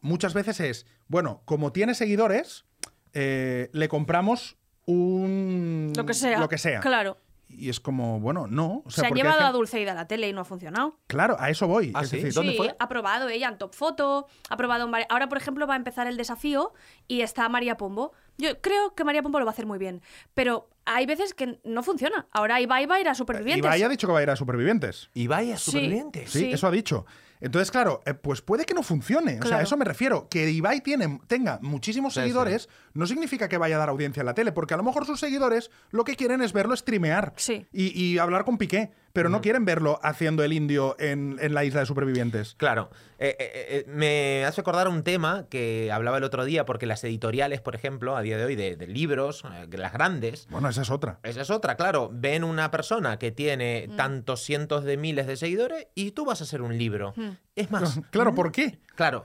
muchas 0.00 0.32
veces 0.32 0.58
es, 0.60 0.86
bueno, 1.06 1.42
como 1.44 1.70
tiene 1.72 1.94
seguidores, 1.94 2.64
eh, 3.12 3.68
le 3.74 3.88
compramos 3.88 4.56
un... 4.86 5.92
Lo 5.94 6.06
que 6.06 6.14
sea. 6.14 6.38
Lo 6.40 6.48
que 6.48 6.56
sea. 6.56 6.80
Claro. 6.80 7.18
Y 7.50 7.70
es 7.70 7.80
como, 7.80 8.20
bueno, 8.20 8.46
no. 8.46 8.82
O 8.84 8.90
sea, 8.90 9.02
se 9.02 9.06
ha 9.06 9.08
porque 9.08 9.22
hay 9.22 9.26
llevado 9.28 9.46
a 9.46 9.52
Dulceida 9.52 9.92
a 9.92 9.94
la 9.94 10.06
tele 10.06 10.28
y 10.28 10.32
no 10.32 10.42
ha 10.42 10.44
funcionado. 10.44 10.98
Claro, 11.06 11.36
a 11.40 11.48
eso 11.50 11.66
voy. 11.66 11.92
¿Ah, 11.94 12.02
es 12.02 12.10
sí? 12.10 12.16
decir, 12.16 12.34
¿Dónde 12.34 12.52
sí, 12.52 12.58
fue? 12.58 12.76
ha 12.78 12.88
probado 12.88 13.28
ella 13.28 13.48
en 13.48 13.56
Top 13.58 13.74
Foto, 13.74 14.26
ha 14.50 14.56
probado 14.56 14.90
Ahora, 15.08 15.28
por 15.28 15.38
ejemplo, 15.38 15.66
va 15.66 15.74
a 15.74 15.76
empezar 15.76 16.06
el 16.06 16.16
desafío 16.16 16.72
y 17.06 17.22
está 17.22 17.48
María 17.48 17.76
Pombo. 17.76 18.12
Yo 18.36 18.60
creo 18.60 18.94
que 18.94 19.02
María 19.04 19.22
Pombo 19.22 19.38
lo 19.38 19.46
va 19.46 19.50
a 19.50 19.54
hacer 19.54 19.66
muy 19.66 19.78
bien, 19.78 20.02
pero 20.34 20.68
hay 20.84 21.06
veces 21.06 21.34
que 21.34 21.58
no 21.64 21.82
funciona. 21.82 22.26
Ahora 22.32 22.60
Ibai 22.60 22.86
va 22.86 22.96
a 22.96 23.00
ir 23.00 23.08
a 23.08 23.14
Supervivientes. 23.14 23.64
Ibai 23.64 23.82
ha 23.82 23.88
dicho 23.88 24.06
que 24.06 24.12
va 24.12 24.18
a 24.20 24.22
ir 24.22 24.30
a 24.30 24.36
Supervivientes. 24.36 25.10
Y 25.14 25.26
vaya, 25.26 25.56
Sí. 25.56 25.70
supervivientes. 25.70 26.30
Sí, 26.30 26.38
Sí. 26.40 26.52
eso 26.52 26.66
ha 26.66 26.70
dicho. 26.70 27.06
Entonces, 27.40 27.70
claro, 27.70 28.00
eh, 28.06 28.14
pues 28.14 28.42
puede 28.42 28.64
que 28.64 28.74
no 28.74 28.82
funcione. 28.82 29.38
O 29.40 29.46
sea, 29.46 29.58
a 29.58 29.62
eso 29.62 29.76
me 29.76 29.84
refiero. 29.84 30.28
Que 30.28 30.50
Ibai 30.50 30.80
tiene, 30.80 31.20
tenga 31.26 31.58
muchísimos 31.62 32.14
Sí, 32.14 32.20
seguidores 32.20 32.68
no 32.94 33.06
significa 33.06 33.48
que 33.48 33.58
vaya 33.58 33.76
a 33.76 33.78
dar 33.78 33.88
audiencia 33.88 34.20
en 34.20 34.26
la 34.26 34.34
tele, 34.34 34.52
porque 34.52 34.74
a 34.74 34.76
lo 34.76 34.82
mejor 34.82 35.06
sus 35.06 35.20
seguidores 35.20 35.70
lo 35.90 36.04
que 36.04 36.16
quieren 36.16 36.42
es 36.42 36.52
verlo 36.52 36.76
streamear 36.76 37.32
Sí. 37.36 37.66
y, 37.72 37.96
y 38.02 38.18
hablar 38.18 38.44
con 38.44 38.58
Piqué, 38.58 38.90
pero 39.18 39.28
no 39.30 39.40
quieren 39.40 39.64
verlo 39.64 39.98
haciendo 40.02 40.44
el 40.44 40.52
indio 40.52 40.94
en, 41.00 41.38
en 41.40 41.54
la 41.54 41.64
isla 41.64 41.80
de 41.80 41.86
supervivientes. 41.86 42.54
Claro. 42.56 42.88
Eh, 43.18 43.36
eh, 43.38 43.50
eh, 43.68 43.84
me 43.88 44.44
hace 44.44 44.60
recordar 44.60 44.86
un 44.88 45.02
tema 45.02 45.46
que 45.50 45.90
hablaba 45.90 46.18
el 46.18 46.24
otro 46.24 46.44
día, 46.44 46.64
porque 46.64 46.86
las 46.86 47.02
editoriales, 47.02 47.60
por 47.60 47.74
ejemplo, 47.74 48.16
a 48.16 48.22
día 48.22 48.38
de 48.38 48.44
hoy, 48.44 48.54
de, 48.54 48.76
de 48.76 48.86
libros, 48.86 49.42
eh, 49.52 49.66
las 49.76 49.92
grandes, 49.92 50.46
Bueno, 50.50 50.68
esa 50.68 50.82
es 50.82 50.90
otra. 50.90 51.18
esa 51.24 51.40
es 51.40 51.50
otra, 51.50 51.76
claro. 51.76 52.10
Ven 52.12 52.44
una 52.44 52.70
persona 52.70 53.18
que 53.18 53.32
tiene 53.32 53.88
tantos 53.96 54.42
cientos 54.42 54.84
de 54.84 54.96
miles 54.96 55.26
de 55.26 55.36
seguidores 55.36 55.88
y 55.96 56.12
tú 56.12 56.24
vas 56.24 56.40
a 56.40 56.44
hacer 56.44 56.62
un 56.62 56.78
libro. 56.78 57.12
Es 57.56 57.70
más, 57.70 58.00
Claro, 58.10 58.34
¿por 58.34 58.52
qué? 58.52 58.78
Claro, 58.94 59.24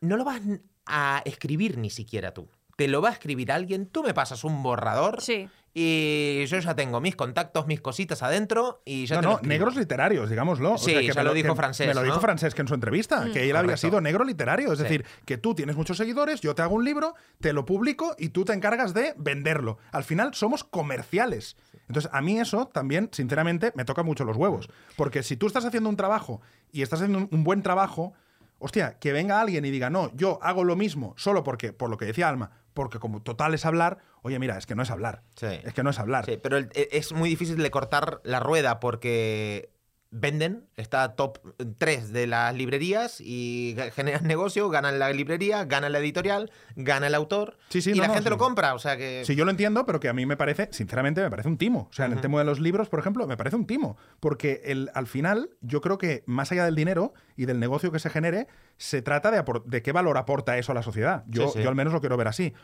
no 0.00 0.16
lo 0.16 0.24
vas 0.24 0.40
a 0.86 1.22
escribir 1.24 1.78
ni 1.78 1.90
siquiera 1.90 2.32
tú. 2.34 2.48
Te 2.76 2.86
lo 2.88 3.02
va 3.02 3.08
a 3.08 3.12
escribir 3.12 3.50
alguien, 3.50 3.86
tú 3.86 4.02
me 4.04 4.14
pasas 4.14 4.44
un 4.44 4.62
borrador 4.62 5.20
Sí. 5.20 5.48
Y 5.74 6.44
yo 6.46 6.58
ya 6.58 6.74
tengo 6.74 7.00
mis 7.00 7.14
contactos, 7.14 7.66
mis 7.66 7.80
cositas 7.80 8.22
adentro 8.22 8.82
y 8.84 9.06
ya 9.06 9.16
No, 9.20 9.36
te 9.38 9.42
no, 9.44 9.48
negros 9.48 9.76
literarios, 9.76 10.28
digámoslo. 10.30 10.72
O 10.74 10.78
Sí, 10.78 10.90
sea, 10.92 11.00
que 11.00 11.12
ya 11.12 11.22
lo 11.22 11.34
dijo 11.34 11.54
Francés, 11.54 11.86
Me 11.86 11.94
lo 11.94 12.02
dijo. 12.02 12.20
Francés 12.20 12.54
que 12.54 12.62
en 12.62 12.68
su 12.68 12.74
entrevista, 12.74 13.24
que 13.32 13.44
él 13.48 13.56
había 13.56 13.72
Correcto. 13.72 13.86
sido 13.86 14.00
negro 14.00 14.24
literario. 14.24 14.72
Es 14.72 14.78
Sí. 14.78 14.84
decir, 14.84 15.04
que 15.24 15.38
tú 15.38 15.54
tienes 15.54 15.76
muchos 15.76 15.96
seguidores, 15.96 16.40
yo 16.40 16.54
te 16.54 16.62
hago 16.62 16.74
un 16.74 16.84
libro, 16.84 17.14
te 17.40 17.52
lo 17.52 17.64
publico 17.64 18.14
y 18.18 18.30
tú 18.30 18.44
te 18.44 18.52
encargas 18.54 18.94
de 18.94 19.14
venderlo. 19.16 19.78
Al 19.92 20.04
final 20.04 20.34
somos 20.34 20.64
comerciales. 20.64 21.56
Entonces, 21.86 22.10
a 22.12 22.20
mí 22.20 22.38
eso 22.40 22.66
también, 22.66 23.08
sinceramente, 23.12 23.72
me 23.74 23.84
toca 23.84 24.02
mucho 24.02 24.24
los 24.24 24.36
huevos. 24.36 24.68
Porque 24.96 25.22
si 25.22 25.36
tú 25.36 25.46
estás 25.46 25.64
haciendo 25.64 25.88
un 25.88 25.96
trabajo 25.96 26.40
y 26.72 26.82
estás 26.82 27.00
haciendo 27.00 27.18
un- 27.18 27.28
un 27.30 27.44
buen 27.44 27.62
trabajo, 27.62 28.12
hostia, 28.58 28.98
que 28.98 29.12
venga 29.12 29.40
alguien 29.40 29.64
y 29.64 29.70
diga, 29.70 29.88
no, 29.88 30.10
yo 30.14 30.38
hago 30.42 30.64
lo 30.64 30.76
mismo 30.76 31.14
solo 31.16 31.44
porque, 31.44 31.72
por 31.72 31.88
lo 31.88 31.96
que 31.96 32.04
decía 32.06 32.28
Alma, 32.28 32.50
porque 32.78 33.00
como 33.00 33.20
total 33.22 33.54
es 33.54 33.66
hablar, 33.66 33.98
oye, 34.22 34.38
mira, 34.38 34.56
es 34.56 34.64
que 34.64 34.76
no 34.76 34.84
es 34.84 34.90
hablar. 34.92 35.24
Sí. 35.34 35.48
Es 35.64 35.74
que 35.74 35.82
no 35.82 35.90
es 35.90 35.98
hablar. 35.98 36.26
Sí, 36.26 36.38
pero 36.40 36.56
el- 36.56 36.68
e- 36.74 36.88
es 36.92 37.12
muy 37.12 37.28
difícil 37.28 37.56
de 37.56 37.70
cortar 37.72 38.20
la 38.22 38.38
rueda 38.38 38.78
porque 38.78 39.70
venden, 40.10 40.64
está 40.76 41.14
top 41.14 41.38
3 41.78 42.12
de 42.12 42.26
las 42.26 42.54
librerías 42.54 43.20
y 43.20 43.76
generan 43.94 44.24
negocio, 44.26 44.68
ganan 44.70 44.98
la 44.98 45.10
librería, 45.12 45.64
gana 45.64 45.88
la 45.88 45.98
editorial, 45.98 46.50
gana 46.76 47.08
el 47.08 47.14
autor 47.14 47.58
Sí, 47.68 47.82
sí, 47.82 47.90
y 47.90 47.94
no, 47.94 48.02
la 48.02 48.08
no, 48.08 48.14
gente 48.14 48.28
sí. 48.28 48.30
lo 48.30 48.38
compra, 48.38 48.74
o 48.74 48.78
sea 48.78 48.96
que... 48.96 49.22
Sí, 49.24 49.34
yo 49.34 49.44
lo 49.44 49.50
entiendo, 49.50 49.84
pero 49.84 50.00
que 50.00 50.08
a 50.08 50.12
mí 50.12 50.24
me 50.24 50.36
parece, 50.36 50.68
sinceramente, 50.72 51.20
me 51.20 51.30
parece 51.30 51.48
un 51.48 51.58
timo. 51.58 51.88
O 51.90 51.92
sea, 51.92 52.06
en 52.06 52.12
el 52.12 52.20
tema 52.20 52.38
de 52.38 52.44
los 52.44 52.60
libros, 52.60 52.88
por 52.88 53.00
ejemplo, 53.00 53.26
me 53.26 53.36
parece 53.36 53.56
un 53.56 53.66
timo. 53.66 53.96
Porque 54.20 54.62
el, 54.64 54.90
al 54.94 55.06
final, 55.06 55.50
yo 55.60 55.80
creo 55.80 55.98
que 55.98 56.24
más 56.26 56.50
allá 56.52 56.64
del 56.64 56.74
dinero 56.74 57.12
y 57.36 57.44
del 57.44 57.60
negocio 57.60 57.92
que 57.92 57.98
se 57.98 58.10
genere, 58.10 58.46
se 58.76 59.02
trata 59.02 59.30
de, 59.30 59.44
de 59.66 59.82
qué 59.82 59.92
valor 59.92 60.16
aporta 60.16 60.56
eso 60.56 60.72
a 60.72 60.74
la 60.74 60.82
sociedad. 60.82 61.24
Yo, 61.28 61.54
yo 61.54 61.68
al 61.68 61.74
menos 61.74 61.92
lo 61.92 62.00
quiero 62.00 62.16
ver 62.16 62.28
así. 62.28 62.54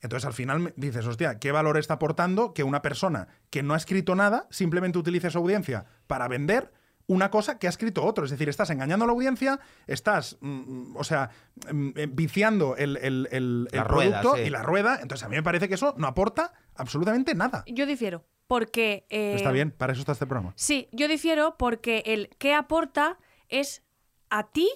Entonces, 0.00 0.26
al 0.26 0.32
final 0.32 0.72
dices, 0.76 1.06
hostia, 1.06 1.38
¿qué 1.38 1.52
valor 1.52 1.78
está 1.78 1.94
aportando 1.94 2.54
que 2.54 2.64
una 2.64 2.82
persona 2.82 3.28
que 3.50 3.62
no 3.62 3.74
ha 3.74 3.76
escrito 3.76 4.14
nada 4.14 4.46
simplemente 4.50 4.98
utilice 4.98 5.30
su 5.30 5.38
audiencia 5.38 5.86
para 6.08 6.26
vender 6.26 6.72
una 7.06 7.30
cosa 7.30 7.58
que 7.58 7.66
ha 7.66 7.70
escrito 7.70 8.04
otro? 8.04 8.24
Es 8.24 8.30
decir, 8.30 8.48
estás 8.48 8.70
engañando 8.70 9.04
a 9.04 9.06
la 9.06 9.12
audiencia, 9.12 9.60
estás, 9.86 10.36
mm, 10.40 10.96
o 10.96 11.04
sea, 11.04 11.30
mm, 11.72 11.88
eh, 11.96 12.08
viciando 12.10 12.76
el, 12.76 12.96
el- 12.98 13.28
el- 13.30 13.68
el 13.70 13.78
La 13.78 13.84
rueda, 13.84 14.20
producto 14.20 14.36
sí. 14.42 14.46
y 14.46 14.50
la 14.50 14.62
rueda. 14.62 14.98
Entonces, 15.02 15.24
a 15.24 15.28
mí 15.28 15.36
me 15.36 15.42
parece 15.42 15.68
que 15.68 15.74
eso 15.74 15.94
no 15.98 16.06
aporta 16.06 16.52
absolutamente 16.74 17.34
nada. 17.34 17.64
Yo 17.66 17.86
difiero, 17.86 18.24
porque... 18.46 19.06
eh, 19.10 19.34
Está 19.36 19.50
bien, 19.52 19.70
para 19.70 19.92
eso 19.92 20.00
está 20.00 20.12
este 20.12 20.26
programa. 20.26 20.52
Sí, 20.56 20.88
yo 20.92 21.08
difiero 21.08 21.56
porque 21.58 22.02
el 22.06 22.28
que 22.38 22.54
aporta 22.54 23.18
es 23.48 23.82
a 24.30 24.50
ti, 24.50 24.68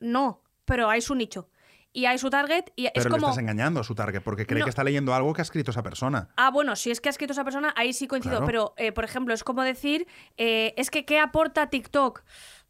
no, 0.00 0.42
pero 0.64 0.88
hay 0.88 1.00
su 1.02 1.14
nicho. 1.14 1.48
Y 1.94 2.06
hay 2.06 2.16
su 2.18 2.30
target 2.30 2.66
y 2.74 2.86
es 2.86 2.92
Pero 2.94 3.10
le 3.10 3.10
como... 3.16 3.26
estás 3.28 3.38
engañando 3.42 3.80
a 3.80 3.84
su 3.84 3.94
target 3.94 4.22
porque 4.22 4.46
cree 4.46 4.60
No. 4.60 4.64
que 4.64 4.70
está 4.70 4.82
leyendo 4.82 5.12
algo 5.14 5.34
que 5.34 5.42
ha 5.42 5.44
escrito 5.44 5.72
esa 5.72 5.82
persona. 5.82 6.28
Ah, 6.36 6.50
bueno, 6.50 6.74
si 6.74 6.90
es 6.90 7.00
que 7.00 7.08
ha 7.08 7.10
escrito 7.10 7.32
esa 7.34 7.44
persona, 7.44 7.74
ahí 7.76 7.92
sí 7.92 8.06
coincido. 8.08 8.36
Claro. 8.38 8.46
Pero, 8.46 8.74
eh, 8.78 8.92
por 8.92 9.04
ejemplo, 9.04 9.34
es 9.34 9.44
como 9.44 9.62
decir, 9.62 10.06
eh, 10.38 10.72
es 10.78 10.90
que 10.90 11.04
¿qué 11.04 11.18
aporta 11.18 11.68
TikTok? 11.68 12.22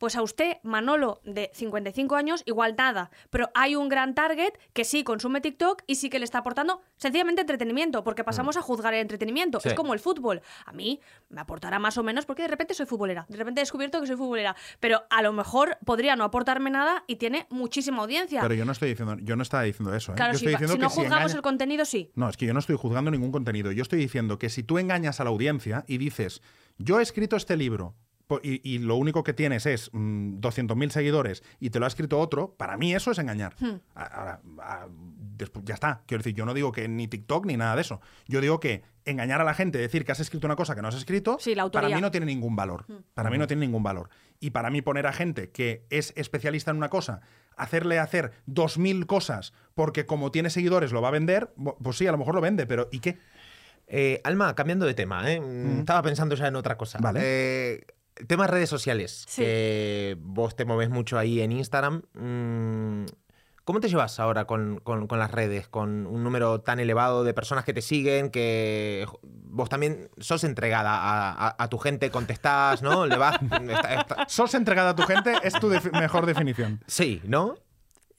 Pues 0.02 0.16
a 0.16 0.22
usted, 0.22 0.56
Manolo, 0.64 1.20
de 1.22 1.52
55 1.54 2.16
años, 2.16 2.42
igual 2.44 2.74
nada. 2.76 3.12
Pero 3.30 3.50
hay 3.54 3.76
un 3.76 3.88
gran 3.88 4.16
target 4.16 4.50
que 4.72 4.82
sí 4.84 5.04
consume 5.04 5.40
TikTok 5.40 5.82
y 5.86 5.94
sí 5.94 6.10
que 6.10 6.18
le 6.18 6.24
está 6.24 6.38
aportando 6.38 6.80
sencillamente 6.96 7.42
entretenimiento, 7.42 8.02
porque 8.02 8.24
pasamos 8.24 8.56
a 8.56 8.62
juzgar 8.62 8.94
el 8.94 9.00
entretenimiento. 9.00 9.60
Sí. 9.60 9.68
Es 9.68 9.74
como 9.74 9.94
el 9.94 10.00
fútbol. 10.00 10.42
A 10.66 10.72
mí 10.72 10.98
me 11.28 11.40
aportará 11.40 11.78
más 11.78 11.98
o 11.98 12.02
menos 12.02 12.26
porque 12.26 12.42
de 12.42 12.48
repente 12.48 12.74
soy 12.74 12.86
futbolera. 12.86 13.26
De 13.28 13.36
repente 13.36 13.60
he 13.60 13.62
descubierto 13.62 14.00
que 14.00 14.08
soy 14.08 14.16
futbolera. 14.16 14.56
Pero 14.80 15.04
a 15.08 15.22
lo 15.22 15.32
mejor 15.32 15.78
podría 15.84 16.16
no 16.16 16.24
aportarme 16.24 16.68
nada 16.70 17.04
y 17.06 17.14
tiene 17.14 17.46
muchísima 17.50 18.02
audiencia. 18.02 18.40
Pero 18.40 18.54
yo 18.54 18.64
no 18.64 18.72
estoy 18.72 18.88
diciendo, 18.88 19.16
yo 19.20 19.36
no 19.36 19.44
estaba 19.44 19.62
diciendo 19.62 19.94
eso. 19.94 20.10
¿eh? 20.10 20.14
claro, 20.16 20.32
yo 20.32 20.38
estoy 20.38 20.48
diciendo 20.54 20.72
si 20.74 20.80
no 20.80 20.88
que 20.88 20.94
si 20.94 21.00
juzgamos 21.00 21.20
engaña- 21.26 21.36
el 21.36 21.42
contenido, 21.42 21.84
sí. 21.84 22.10
No, 22.16 22.28
es 22.28 22.36
que 22.36 22.46
yo 22.46 22.54
no 22.54 22.58
estoy 22.58 22.74
juzgando 22.74 23.12
ningún 23.12 23.30
contenido. 23.30 23.70
Yo 23.70 23.82
estoy 23.82 24.00
diciendo 24.00 24.36
que 24.40 24.50
si 24.50 24.64
tú 24.64 24.78
engañas 24.78 25.20
a 25.20 25.22
la 25.24 25.30
audiencia 25.30 25.84
y 25.86 25.98
dices, 25.98 26.42
yo 26.78 26.98
he 26.98 27.04
escrito 27.04 27.36
este 27.36 27.56
libro 27.56 27.94
y, 28.42 28.60
y 28.62 28.78
lo 28.78 28.96
único 28.96 29.22
que 29.24 29.32
tienes 29.32 29.66
es 29.66 29.90
mm, 29.92 30.40
200.000 30.40 30.90
seguidores 30.90 31.42
y 31.60 31.70
te 31.70 31.78
lo 31.78 31.86
ha 31.86 31.88
escrito 31.88 32.18
otro, 32.18 32.54
para 32.54 32.76
mí 32.76 32.94
eso 32.94 33.10
es 33.10 33.18
engañar. 33.18 33.54
Hmm. 33.58 33.80
Ahora, 33.94 34.40
después, 35.36 35.64
ya 35.64 35.74
está. 35.74 36.02
Quiero 36.06 36.22
decir, 36.22 36.34
yo 36.34 36.46
no 36.46 36.54
digo 36.54 36.72
que 36.72 36.88
ni 36.88 37.08
TikTok 37.08 37.46
ni 37.46 37.56
nada 37.56 37.74
de 37.74 37.82
eso. 37.82 38.00
Yo 38.26 38.40
digo 38.40 38.60
que 38.60 38.82
engañar 39.04 39.40
a 39.40 39.44
la 39.44 39.54
gente, 39.54 39.78
decir 39.78 40.04
que 40.04 40.12
has 40.12 40.20
escrito 40.20 40.46
una 40.46 40.56
cosa 40.56 40.74
que 40.74 40.82
no 40.82 40.88
has 40.88 40.94
escrito, 40.94 41.36
Sí, 41.40 41.54
la 41.54 41.68
para. 41.70 41.88
Hmm. 41.88 41.94
mí 41.94 42.00
no 42.00 42.10
tiene 42.10 42.26
ningún 42.26 42.56
valor. 42.56 42.86
Para 43.14 43.30
mí 43.30 43.38
no 43.38 43.46
tiene 43.46 43.66
ningún 43.66 43.82
valor. 43.82 44.10
Y 44.40 44.50
para 44.50 44.70
mí 44.70 44.82
poner 44.82 45.06
a 45.06 45.12
gente 45.12 45.50
que 45.50 45.84
es 45.90 46.12
especialista 46.16 46.70
en 46.70 46.76
una 46.76 46.88
cosa, 46.88 47.20
hacerle 47.56 47.98
hacer 47.98 48.32
2.000 48.48 49.06
cosas 49.06 49.52
porque 49.74 50.06
como 50.06 50.30
tiene 50.30 50.50
seguidores 50.50 50.92
lo 50.92 51.02
va 51.02 51.08
a 51.08 51.12
vender, 51.12 51.52
pues 51.82 51.96
sí, 51.96 52.06
a 52.06 52.12
lo 52.12 52.18
mejor 52.18 52.34
lo 52.34 52.40
vende, 52.40 52.66
pero 52.66 52.88
¿y 52.90 53.00
qué? 53.00 53.18
Eh, 53.86 54.20
Alma, 54.24 54.54
cambiando 54.54 54.86
de 54.86 54.94
tema, 54.94 55.30
¿eh? 55.30 55.40
Mm, 55.40 55.80
estaba 55.80 56.02
pensando 56.02 56.34
ya 56.34 56.46
en 56.46 56.56
otra 56.56 56.76
cosa. 56.76 56.98
Vale. 57.00 57.20
Eh, 57.22 57.86
tema 58.26 58.46
redes 58.46 58.68
sociales, 58.70 59.24
Sí. 59.28 59.42
que 59.42 60.16
vos 60.20 60.54
te 60.56 60.64
moves 60.64 60.90
mucho 60.90 61.18
ahí 61.18 61.40
en 61.40 61.52
Instagram. 61.52 62.02
Mm, 62.14 63.06
¿Cómo 63.64 63.78
te 63.78 63.88
llevas 63.88 64.18
ahora 64.18 64.44
con, 64.44 64.80
con- 64.80 65.06
con 65.06 65.20
las 65.20 65.30
redes? 65.30 65.68
Con 65.68 66.08
un 66.08 66.24
número 66.24 66.62
tan 66.62 66.80
elevado 66.80 67.22
de 67.22 67.32
personas 67.32 67.64
que 67.64 67.72
te 67.72 67.80
siguen, 67.80 68.30
que 68.30 69.06
vos 69.22 69.68
también 69.68 70.10
sos 70.18 70.42
entregada 70.42 70.90
a, 70.96 71.30
a- 71.48 71.56
a 71.56 71.68
tu 71.68 71.78
gente, 71.78 72.10
contestás, 72.10 72.82
¿no? 72.82 73.06
Le 73.06 73.16
vas... 73.16 73.36
está- 73.70 73.94
está- 73.94 74.26
Sos 74.28 74.54
entregada 74.54 74.90
a 74.90 74.96
tu 74.96 75.02
gente 75.04 75.32
es 75.44 75.54
tu 75.54 75.70
defi- 75.70 75.92
mejor 75.92 76.26
definición. 76.26 76.82
Sí, 76.88 77.20
¿no? 77.24 77.54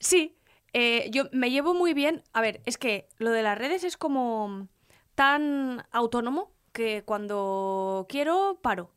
Sí, 0.00 0.38
eh, 0.72 1.10
yo 1.12 1.24
me 1.32 1.50
llevo 1.50 1.74
muy 1.74 1.92
bien. 1.92 2.22
A 2.32 2.40
ver, 2.40 2.62
es 2.64 2.78
que 2.78 3.08
lo 3.18 3.30
de 3.30 3.42
las 3.42 3.58
redes 3.58 3.84
es 3.84 3.98
como 3.98 4.68
tan 5.14 5.84
autónomo 5.92 6.52
que 6.72 7.04
cuando 7.04 8.06
quiero, 8.08 8.60
paro. 8.62 8.90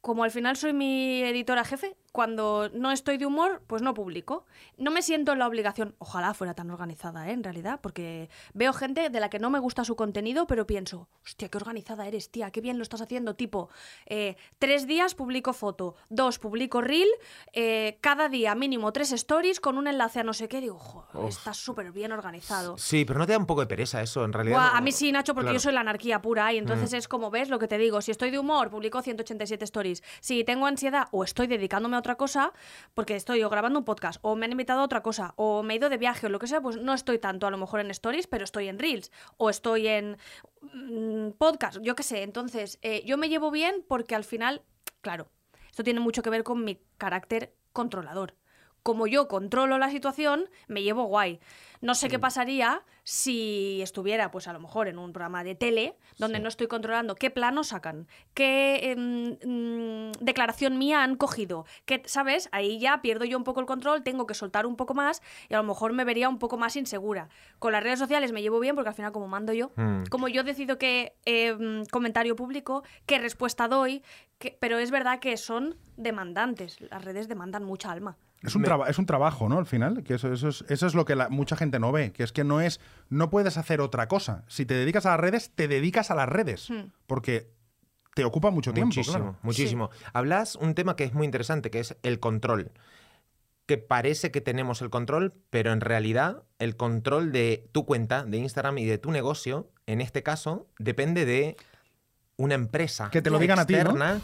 Como 0.00 0.24
al 0.24 0.30
final 0.30 0.56
soy 0.56 0.72
mi 0.72 1.22
editora 1.22 1.64
jefe, 1.64 1.96
cuando 2.16 2.70
no 2.72 2.92
estoy 2.92 3.18
de 3.18 3.26
humor, 3.26 3.60
pues 3.66 3.82
no 3.82 3.92
publico. 3.92 4.46
No 4.78 4.90
me 4.90 5.02
siento 5.02 5.32
en 5.32 5.38
la 5.38 5.46
obligación, 5.46 5.94
ojalá 5.98 6.32
fuera 6.32 6.54
tan 6.54 6.70
organizada, 6.70 7.28
¿eh? 7.28 7.32
en 7.32 7.44
realidad, 7.44 7.78
porque 7.82 8.30
veo 8.54 8.72
gente 8.72 9.10
de 9.10 9.20
la 9.20 9.28
que 9.28 9.38
no 9.38 9.50
me 9.50 9.58
gusta 9.58 9.84
su 9.84 9.96
contenido, 9.96 10.46
pero 10.46 10.66
pienso, 10.66 11.08
hostia, 11.22 11.50
qué 11.50 11.58
organizada 11.58 12.06
eres, 12.06 12.30
tía, 12.30 12.50
qué 12.50 12.62
bien 12.62 12.78
lo 12.78 12.82
estás 12.84 13.02
haciendo. 13.02 13.34
Tipo, 13.36 13.68
eh, 14.06 14.36
tres 14.58 14.86
días 14.86 15.14
publico 15.14 15.52
foto, 15.52 15.94
dos 16.08 16.38
publico 16.38 16.80
reel, 16.80 17.08
eh, 17.52 17.98
cada 18.00 18.30
día 18.30 18.54
mínimo 18.54 18.92
tres 18.92 19.12
stories 19.12 19.60
con 19.60 19.76
un 19.76 19.86
enlace 19.86 20.20
a 20.20 20.24
no 20.24 20.32
sé 20.32 20.48
qué. 20.48 20.62
Digo, 20.62 20.78
"Jo, 20.78 21.28
estás 21.28 21.58
súper 21.58 21.92
bien 21.92 22.12
organizado. 22.12 22.78
Sí, 22.78 23.04
pero 23.04 23.18
no 23.18 23.26
te 23.26 23.32
da 23.32 23.38
un 23.38 23.44
poco 23.44 23.60
de 23.60 23.66
pereza 23.66 24.00
eso, 24.00 24.24
en 24.24 24.32
realidad. 24.32 24.56
Buah, 24.56 24.70
no- 24.72 24.78
a 24.78 24.80
mí 24.80 24.90
sí, 24.90 25.12
Nacho, 25.12 25.34
porque 25.34 25.48
Claro. 25.48 25.56
yo 25.56 25.60
soy 25.60 25.74
la 25.74 25.80
anarquía 25.80 26.22
pura 26.22 26.50
y 26.54 26.56
entonces 26.56 26.94
es 26.94 27.08
como 27.08 27.30
ves 27.30 27.50
lo 27.50 27.58
que 27.58 27.68
te 27.68 27.76
digo. 27.76 28.00
Si 28.00 28.10
estoy 28.10 28.30
de 28.30 28.38
humor, 28.38 28.70
publico 28.70 29.02
187 29.02 29.64
stories. 29.66 30.02
Si 30.20 30.44
tengo 30.44 30.64
ansiedad 30.64 31.08
o 31.10 31.22
estoy 31.24 31.46
dedicándome 31.46 31.96
a 31.96 31.98
otra 32.06 32.14
cosa, 32.16 32.52
porque 32.94 33.16
estoy 33.16 33.42
o 33.42 33.50
grabando 33.50 33.80
un 33.80 33.84
podcast, 33.84 34.20
o 34.22 34.36
me 34.36 34.46
han 34.46 34.52
invitado 34.52 34.80
a 34.80 34.84
otra 34.84 35.02
cosa, 35.02 35.34
o 35.36 35.64
me 35.64 35.74
he 35.74 35.76
ido 35.76 35.88
de 35.88 35.98
viaje 35.98 36.26
o 36.26 36.28
lo 36.28 36.38
que 36.38 36.46
sea, 36.46 36.60
pues 36.60 36.76
no 36.76 36.94
estoy 36.94 37.18
tanto 37.18 37.48
a 37.48 37.50
lo 37.50 37.58
mejor 37.58 37.80
en 37.80 37.90
stories, 37.90 38.28
pero 38.28 38.44
estoy 38.44 38.68
en 38.68 38.78
reels, 38.78 39.10
o 39.38 39.50
estoy 39.50 39.88
en 39.88 40.16
mm, 40.62 41.30
podcast, 41.32 41.78
yo 41.82 41.96
qué 41.96 42.04
sé. 42.04 42.22
Entonces, 42.22 42.78
eh, 42.82 43.02
yo 43.04 43.18
me 43.18 43.28
llevo 43.28 43.50
bien 43.50 43.84
porque 43.88 44.14
al 44.14 44.22
final, 44.22 44.62
claro, 45.00 45.26
esto 45.68 45.82
tiene 45.82 45.98
mucho 45.98 46.22
que 46.22 46.30
ver 46.30 46.44
con 46.44 46.64
mi 46.64 46.80
carácter 46.96 47.52
controlador. 47.72 48.34
Como 48.86 49.08
yo 49.08 49.26
controlo 49.26 49.78
la 49.78 49.90
situación, 49.90 50.48
me 50.68 50.84
llevo 50.84 51.06
guay. 51.06 51.40
No 51.80 51.96
sé 51.96 52.08
qué 52.08 52.20
pasaría 52.20 52.82
si 53.02 53.80
estuviera, 53.82 54.30
pues 54.30 54.46
a 54.46 54.52
lo 54.52 54.60
mejor, 54.60 54.86
en 54.86 54.96
un 55.00 55.12
programa 55.12 55.42
de 55.42 55.56
tele 55.56 55.96
donde 56.18 56.38
no 56.38 56.48
estoy 56.48 56.68
controlando 56.68 57.16
qué 57.16 57.30
plano 57.32 57.64
sacan, 57.64 58.06
qué 58.32 58.92
em, 58.92 59.36
mm, 59.44 60.12
declaración 60.20 60.78
mía 60.78 61.02
han 61.02 61.16
cogido, 61.16 61.66
¿sabes? 62.04 62.48
Ahí 62.52 62.78
ya 62.78 63.02
pierdo 63.02 63.24
yo 63.24 63.36
un 63.36 63.42
poco 63.42 63.58
el 63.58 63.66
control, 63.66 64.04
tengo 64.04 64.24
que 64.24 64.34
soltar 64.34 64.66
un 64.66 64.76
poco 64.76 64.94
más 64.94 65.20
y 65.48 65.54
a 65.54 65.56
lo 65.56 65.64
mejor 65.64 65.92
me 65.92 66.04
vería 66.04 66.28
un 66.28 66.38
poco 66.38 66.56
más 66.56 66.76
insegura. 66.76 67.28
Con 67.58 67.72
las 67.72 67.82
redes 67.82 67.98
sociales 67.98 68.30
me 68.30 68.40
llevo 68.40 68.60
bien 68.60 68.76
porque 68.76 68.90
al 68.90 68.94
final 68.94 69.10
como 69.10 69.26
mando 69.26 69.52
yo, 69.52 69.72
Mm. 69.74 70.04
como 70.10 70.28
yo 70.28 70.44
decido 70.44 70.78
qué 70.78 71.16
em, 71.24 71.84
comentario 71.86 72.36
público, 72.36 72.84
qué 73.04 73.18
respuesta 73.18 73.66
doy, 73.66 74.04
que- 74.38 74.56
pero 74.60 74.78
es 74.78 74.92
verdad 74.92 75.18
que 75.18 75.36
son 75.36 75.76
demandantes, 75.96 76.80
las 76.80 77.04
redes 77.04 77.26
demandan 77.26 77.64
mucha 77.64 77.90
alma. 77.90 78.16
Es 78.46 78.54
un, 78.54 78.62
me- 78.62 78.68
es 78.88 78.98
un 78.98 79.06
trabajo, 79.06 79.48
¿no? 79.48 79.58
Al 79.58 79.66
final, 79.66 80.02
que 80.02 80.14
eso, 80.14 80.32
eso, 80.32 80.48
es, 80.48 80.64
eso 80.68 80.86
es 80.86 80.94
lo 80.94 81.04
que 81.04 81.14
la- 81.16 81.28
mucha 81.28 81.56
gente 81.56 81.78
no 81.78 81.92
ve, 81.92 82.12
que 82.12 82.22
es 82.22 82.32
que 82.32 82.44
no 82.44 82.60
es, 82.60 82.80
no 83.08 83.28
puedes 83.30 83.56
hacer 83.56 83.80
otra 83.80 84.08
cosa. 84.08 84.44
Si 84.48 84.64
te 84.66 84.74
dedicas 84.74 85.06
a 85.06 85.10
las 85.10 85.20
redes, 85.20 85.50
te 85.54 85.68
dedicas 85.68 86.10
a 86.10 86.14
las 86.14 86.28
redes, 86.28 86.70
Hmm. 86.70 86.90
porque 87.06 87.50
te 88.14 88.24
ocupa 88.24 88.50
mucho 88.50 88.72
tiempo, 88.72 88.86
muchísimo, 88.88 89.16
claro. 89.18 89.36
muchísimo. 89.42 89.90
Hablas 90.14 90.56
un 90.56 90.74
tema 90.74 90.96
que 90.96 91.04
es 91.04 91.12
muy 91.12 91.26
interesante, 91.26 91.70
que 91.70 91.80
es 91.80 91.96
el 92.02 92.18
control. 92.18 92.72
Que 93.66 93.78
parece 93.78 94.30
que 94.30 94.40
tenemos 94.40 94.80
el 94.80 94.90
control, 94.90 95.34
pero 95.50 95.72
en 95.72 95.80
realidad 95.80 96.44
el 96.58 96.76
control 96.76 97.32
de 97.32 97.68
tu 97.72 97.84
cuenta 97.84 98.24
de 98.24 98.38
Instagram 98.38 98.78
y 98.78 98.84
de 98.86 98.96
tu 98.98 99.10
negocio, 99.10 99.70
en 99.86 100.00
este 100.00 100.22
caso, 100.22 100.68
depende 100.78 101.24
de 101.26 101.56
una 102.38 102.54
empresa 102.54 103.10
Que 103.10 103.22
te 103.22 103.30
lo 103.30 103.38
digan 103.38 103.58
a 103.58 103.66
ti, 103.66 103.72
¿no? 103.74 103.80
externa 103.80 104.20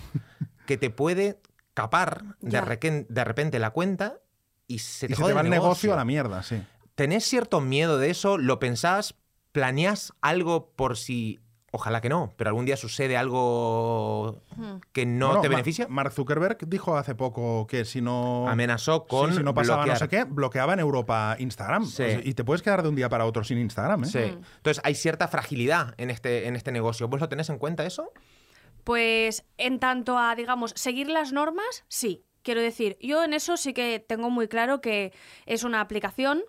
que 0.66 0.76
te 0.76 0.90
puede 0.90 1.40
capar 1.74 2.37
de, 2.40 2.61
requen- 2.62 3.06
de 3.08 3.24
repente 3.24 3.58
la 3.58 3.70
cuenta 3.70 4.18
y 4.66 4.78
se 4.80 5.06
te 5.06 5.12
Y 5.12 5.16
se 5.16 5.22
jode 5.22 5.32
te 5.32 5.35
va 5.37 5.40
el 5.42 5.50
negocio 5.50 5.92
a 5.92 5.96
la 5.96 6.04
mierda, 6.04 6.42
sí. 6.42 6.62
¿Tenés 6.94 7.24
cierto 7.24 7.61
miedo 7.61 7.98
de 7.98 8.11
eso? 8.11 8.37
¿Lo 8.38 8.58
pensás? 8.58 9.14
¿Planeás 9.52 10.12
algo 10.20 10.72
por 10.76 10.96
si, 10.96 11.40
ojalá 11.72 12.00
que 12.00 12.08
no, 12.08 12.35
pero 12.37 12.48
algún 12.48 12.64
día 12.66 12.76
sucede 12.76 13.16
algo 13.16 14.42
Hmm. 14.56 14.76
que 14.92 15.06
no 15.06 15.28
Bueno, 15.28 15.40
te 15.42 15.48
beneficia? 15.48 15.87
Mark 15.88 16.12
Zuckerberg 16.12 16.58
dijo 16.68 16.96
hace 16.96 17.14
poco 17.14 17.66
que 17.66 17.85
si 17.85 18.00
no... 18.02 18.48
Amenazó 18.48 19.06
con 19.06 19.30
Sí, 19.30 19.38
si 19.38 19.42
no 19.42 19.54
pasaba 19.54 19.78
bloquear. 19.85 19.96
no 19.96 19.98
sé 19.98 20.08
qué, 20.08 20.24
bloqueaba 20.24 20.74
en 20.74 20.80
Europa 20.80 21.37
Instagram. 21.38 21.87
Sí. 21.87 22.04
Y 22.24 22.35
te 22.35 22.44
puedes 22.44 22.62
quedar 22.62 22.82
de 22.82 22.88
un 22.90 22.94
día 22.94 23.08
para 23.08 23.24
otro 23.26 23.42
sin 23.44 23.58
Instagram, 23.58 24.04
¿eh? 24.04 24.06
Sí. 24.06 24.18
Mm. 24.18 24.42
Entonces 24.56 24.80
hay 24.85 24.94
cierta 24.94 25.28
fragilidad 25.28 25.94
en 25.96 26.11
este, 26.11 26.46
en 26.46 26.56
este 26.56 26.72
negocio. 26.72 27.08
¿Vos 27.08 27.20
lo 27.20 27.28
tenés 27.28 27.48
en 27.50 27.58
cuenta 27.58 27.85
eso? 27.87 28.12
Pues 28.84 29.44
en 29.58 29.78
tanto 29.78 30.18
a, 30.18 30.34
digamos, 30.34 30.72
seguir 30.76 31.08
las 31.08 31.32
normas, 31.32 31.84
sí. 31.88 32.24
Quiero 32.42 32.60
decir, 32.60 32.98
yo 33.00 33.22
en 33.22 33.34
eso 33.34 33.56
sí 33.56 33.72
que 33.72 34.00
tengo 34.00 34.28
muy 34.28 34.48
claro 34.48 34.80
que 34.80 35.12
es 35.46 35.62
una 35.62 35.80
aplicación 35.80 36.42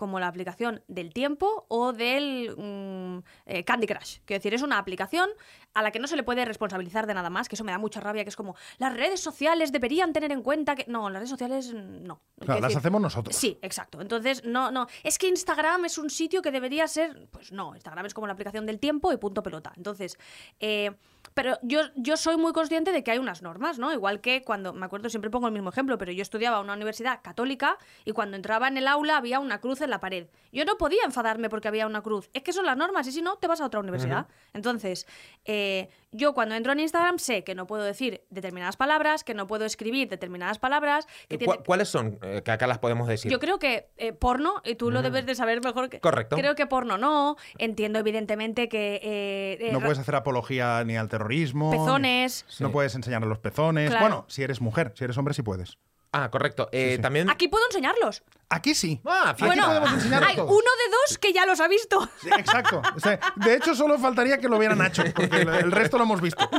como 0.00 0.18
la 0.18 0.28
aplicación 0.28 0.82
del 0.88 1.12
tiempo 1.12 1.66
o 1.68 1.92
del 1.92 2.56
mm, 2.56 3.18
eh, 3.44 3.64
Candy 3.64 3.86
Crush. 3.86 4.20
Quiero 4.24 4.38
decir, 4.38 4.54
es 4.54 4.62
una 4.62 4.78
aplicación 4.78 5.28
a 5.74 5.82
la 5.82 5.90
que 5.90 5.98
no 5.98 6.06
se 6.06 6.16
le 6.16 6.22
puede 6.22 6.42
responsabilizar 6.46 7.06
de 7.06 7.12
nada 7.12 7.28
más, 7.28 7.50
que 7.50 7.54
eso 7.54 7.64
me 7.64 7.72
da 7.72 7.76
mucha 7.76 8.00
rabia, 8.00 8.24
que 8.24 8.30
es 8.30 8.36
como, 8.36 8.56
las 8.78 8.94
redes 8.94 9.20
sociales 9.20 9.72
deberían 9.72 10.14
tener 10.14 10.32
en 10.32 10.40
cuenta 10.42 10.74
que... 10.74 10.86
No, 10.88 11.10
las 11.10 11.18
redes 11.18 11.28
sociales 11.28 11.74
no. 11.74 12.22
Claro, 12.38 12.62
las 12.62 12.68
decir, 12.68 12.78
hacemos 12.78 13.02
nosotros. 13.02 13.36
Sí, 13.36 13.58
exacto. 13.60 14.00
Entonces, 14.00 14.42
no, 14.42 14.70
no. 14.70 14.86
Es 15.04 15.18
que 15.18 15.28
Instagram 15.28 15.84
es 15.84 15.98
un 15.98 16.08
sitio 16.08 16.40
que 16.40 16.50
debería 16.50 16.88
ser. 16.88 17.28
Pues 17.30 17.52
no, 17.52 17.74
Instagram 17.74 18.06
es 18.06 18.14
como 18.14 18.26
la 18.26 18.32
aplicación 18.32 18.64
del 18.64 18.78
tiempo 18.78 19.12
y 19.12 19.18
punto 19.18 19.42
pelota. 19.42 19.74
Entonces, 19.76 20.16
eh, 20.60 20.92
pero 21.34 21.58
yo, 21.62 21.80
yo 21.96 22.16
soy 22.16 22.36
muy 22.36 22.52
consciente 22.52 22.92
de 22.92 23.02
que 23.04 23.10
hay 23.12 23.18
unas 23.18 23.42
normas, 23.42 23.78
¿no? 23.78 23.92
Igual 23.92 24.20
que 24.20 24.42
cuando, 24.42 24.72
me 24.72 24.86
acuerdo, 24.86 25.08
siempre 25.08 25.30
pongo 25.30 25.46
el 25.46 25.52
mismo 25.52 25.70
ejemplo, 25.70 25.96
pero 25.98 26.12
yo 26.12 26.22
estudiaba 26.22 26.58
en 26.58 26.64
una 26.64 26.74
universidad 26.74 27.20
católica 27.22 27.78
y 28.04 28.12
cuando 28.12 28.36
entraba 28.36 28.68
en 28.68 28.76
el 28.76 28.88
aula 28.88 29.16
había 29.16 29.40
una 29.40 29.60
cruz 29.60 29.80
en 29.80 29.90
la 29.90 30.00
pared. 30.00 30.26
Yo 30.52 30.64
no 30.64 30.76
podía 30.76 31.04
enfadarme 31.04 31.48
porque 31.48 31.68
había 31.68 31.86
una 31.86 32.02
cruz. 32.02 32.28
Es 32.32 32.42
que 32.42 32.52
son 32.52 32.66
las 32.66 32.76
normas 32.76 33.06
y 33.06 33.12
si 33.12 33.22
no, 33.22 33.36
te 33.36 33.46
vas 33.46 33.60
a 33.60 33.66
otra 33.66 33.80
universidad. 33.80 34.26
Entonces, 34.52 35.06
eh, 35.44 35.88
yo 36.12 36.34
cuando 36.34 36.56
entro 36.56 36.72
en 36.72 36.80
Instagram 36.80 37.18
sé 37.18 37.44
que 37.44 37.54
no 37.54 37.66
puedo 37.66 37.84
decir 37.84 38.24
determinadas 38.30 38.76
palabras, 38.76 39.22
que 39.22 39.34
no 39.34 39.46
puedo 39.46 39.64
escribir 39.64 40.08
determinadas 40.08 40.58
palabras, 40.58 41.06
que 41.28 41.38
¿Cu- 41.38 41.44
tiene... 41.44 41.64
¿Cuáles 41.64 41.88
son? 41.88 42.18
Eh, 42.22 42.42
que 42.44 42.50
acá 42.50 42.66
las 42.66 42.78
podemos 42.78 43.06
decir. 43.06 43.30
Yo 43.30 43.38
creo 43.38 43.58
que 43.60 43.90
eh, 43.96 44.12
porno, 44.12 44.54
y 44.64 44.74
tú 44.74 44.90
lo 44.90 45.02
debes 45.02 45.24
de 45.26 45.34
saber 45.36 45.62
mejor 45.62 45.88
que... 45.88 46.00
Correcto. 46.00 46.36
Creo 46.36 46.54
que 46.56 46.66
porno 46.66 46.98
no. 46.98 47.36
Entiendo 47.58 48.00
evidentemente 48.00 48.68
que... 48.68 48.96
eh, 48.96 49.58
eh, 49.60 49.72
No 49.72 49.80
puedes 49.80 49.98
hacer 50.00 50.16
apología 50.16 50.82
ni 50.84 50.96
al 50.96 51.08
terrorismo. 51.20 51.70
Pezones. 51.70 52.44
Sí. 52.48 52.62
No 52.62 52.72
puedes 52.72 52.94
enseñar 52.94 53.22
los 53.22 53.38
pezones. 53.38 53.90
Claro. 53.90 54.04
Bueno, 54.06 54.24
si 54.28 54.42
eres 54.42 54.60
mujer, 54.60 54.92
si 54.96 55.04
eres 55.04 55.16
hombre, 55.18 55.34
sí 55.34 55.42
puedes. 55.42 55.76
Ah, 56.12 56.28
correcto. 56.28 56.68
Eh, 56.72 56.94
sí. 56.96 57.02
También... 57.02 57.30
Aquí 57.30 57.46
puedo 57.46 57.64
enseñarlos. 57.66 58.24
Aquí 58.48 58.74
sí. 58.74 59.00
Ah, 59.06 59.30
Aquí 59.30 59.44
fíjate. 59.44 59.60
podemos 59.60 59.92
enseñar 59.92 60.24
hay 60.24 60.34
uno 60.34 60.48
de 60.48 60.90
dos 61.08 61.18
que 61.18 61.32
ya 61.32 61.46
los 61.46 61.60
ha 61.60 61.68
visto. 61.68 62.08
Sí, 62.20 62.28
exacto. 62.36 62.82
O 62.96 62.98
sea, 62.98 63.20
de 63.36 63.54
hecho, 63.54 63.76
solo 63.76 63.96
faltaría 63.96 64.38
que 64.38 64.48
lo 64.48 64.58
viera 64.58 64.74
Nacho, 64.74 65.04
porque 65.14 65.36
el, 65.42 65.48
el 65.48 65.70
resto 65.70 65.98
lo 65.98 66.04
hemos 66.04 66.20
visto. 66.20 66.50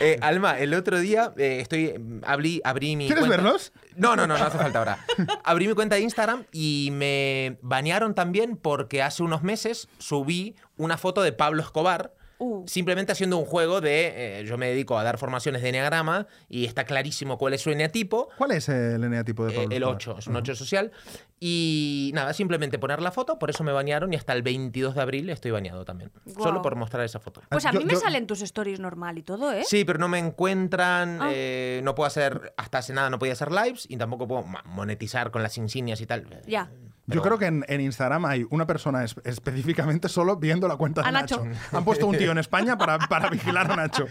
Eh, 0.00 0.18
Alma, 0.22 0.58
el 0.58 0.72
otro 0.72 0.98
día 1.00 1.34
eh, 1.36 1.58
estoy 1.60 1.92
abrí, 2.24 2.62
abrí 2.64 2.96
mi 2.96 3.08
¿Quieres 3.08 3.26
cuenta- 3.26 3.42
verlos? 3.42 3.72
No, 3.94 4.16
no, 4.16 4.26
no, 4.26 4.38
no 4.38 4.44
hace 4.44 4.56
falta 4.56 4.78
ahora. 4.78 5.04
Abrí 5.44 5.68
mi 5.68 5.74
cuenta 5.74 5.96
de 5.96 6.00
Instagram 6.00 6.44
y 6.50 6.88
me 6.92 7.58
banearon 7.60 8.14
también 8.14 8.56
porque 8.56 9.02
hace 9.02 9.22
unos 9.22 9.42
meses 9.42 9.88
subí 9.98 10.56
una 10.78 10.96
foto 10.96 11.20
de 11.20 11.32
Pablo 11.32 11.60
Escobar. 11.60 12.14
Uh. 12.40 12.62
Simplemente 12.68 13.10
haciendo 13.12 13.36
un 13.36 13.44
juego 13.44 13.80
de. 13.80 14.40
eh, 14.40 14.44
yo 14.44 14.56
me 14.58 14.68
dedico 14.68 14.96
a 14.98 15.02
dar 15.02 15.18
formaciones 15.18 15.60
de 15.62 15.70
Enneagrama 15.70 16.26
y 16.48 16.66
está 16.66 16.84
clarísimo 16.84 17.36
cuál 17.36 17.54
es 17.54 17.60
su 17.62 17.70
eneatipo. 17.70 18.28
¿Cuál 18.38 18.52
es 18.52 18.68
el 18.68 19.02
eneatipo 19.02 19.44
de 19.44 19.52
Eh, 19.52 19.56
Pablo 19.56 19.70
el 19.76 19.82
Escobar? 19.82 19.96
8, 19.96 20.16
es 20.18 20.26
un 20.28 20.36
8 20.36 20.54
social. 20.54 20.92
Y 21.40 22.10
nada, 22.14 22.32
simplemente 22.32 22.78
poner 22.78 23.00
la 23.00 23.12
foto, 23.12 23.38
por 23.38 23.50
eso 23.50 23.62
me 23.64 23.72
banearon 23.72 24.12
y 24.12 24.16
hasta 24.16 24.32
el 24.32 24.42
22 24.42 24.94
de 24.94 25.00
abril 25.02 25.30
estoy 25.30 25.50
baneado 25.52 25.84
también. 25.84 26.10
Solo 26.36 26.62
por 26.62 26.74
mostrar 26.76 27.04
esa 27.04 27.20
foto. 27.20 27.42
Pues 27.48 27.64
a 27.66 27.72
Yo- 27.72 27.78
mí 27.80 27.84
me 27.84 27.92
yo- 27.94 28.00
salen 28.00 28.26
tus 28.26 28.42
stories 28.42 28.80
normal 28.80 29.18
y 29.18 29.22
todo, 29.22 29.52
¿eh? 29.52 29.62
Sí, 29.64 29.84
pero 29.84 29.98
no 29.98 30.08
me 30.08 30.18
encuentran, 30.18 31.18
Ah. 31.22 31.30
eh, 31.32 31.80
no 31.84 31.94
puedo 31.94 32.06
hacer, 32.08 32.54
hasta 32.56 32.78
hace 32.78 32.92
nada 32.92 33.08
no 33.10 33.18
podía 33.18 33.34
hacer 33.34 33.52
lives 33.52 33.86
y 33.88 33.96
tampoco 33.96 34.26
puedo 34.26 34.44
monetizar 34.64 35.30
con 35.30 35.42
las 35.42 35.56
insignias 35.58 36.00
y 36.00 36.06
tal. 36.06 36.26
Ya. 36.46 36.70
Yo 37.08 37.22
creo 37.22 37.38
que 37.38 37.46
en, 37.46 37.64
en 37.68 37.80
Instagram 37.80 38.24
hay 38.26 38.46
una 38.50 38.66
persona 38.66 39.04
es- 39.04 39.16
específicamente 39.24 40.08
solo 40.08 40.36
viendo 40.36 40.68
la 40.68 40.76
cuenta 40.76 41.02
de 41.02 41.08
A 41.08 41.12
Nacho. 41.12 41.44
Han 41.72 41.84
puesto 41.84 42.06
un 42.06 42.16
tío 42.16 42.30
en 42.32 42.38
España 42.38 42.76
para, 42.78 42.98
para 42.98 43.30
vigilar 43.30 43.70
a 43.70 43.76
Nacho. 43.76 44.06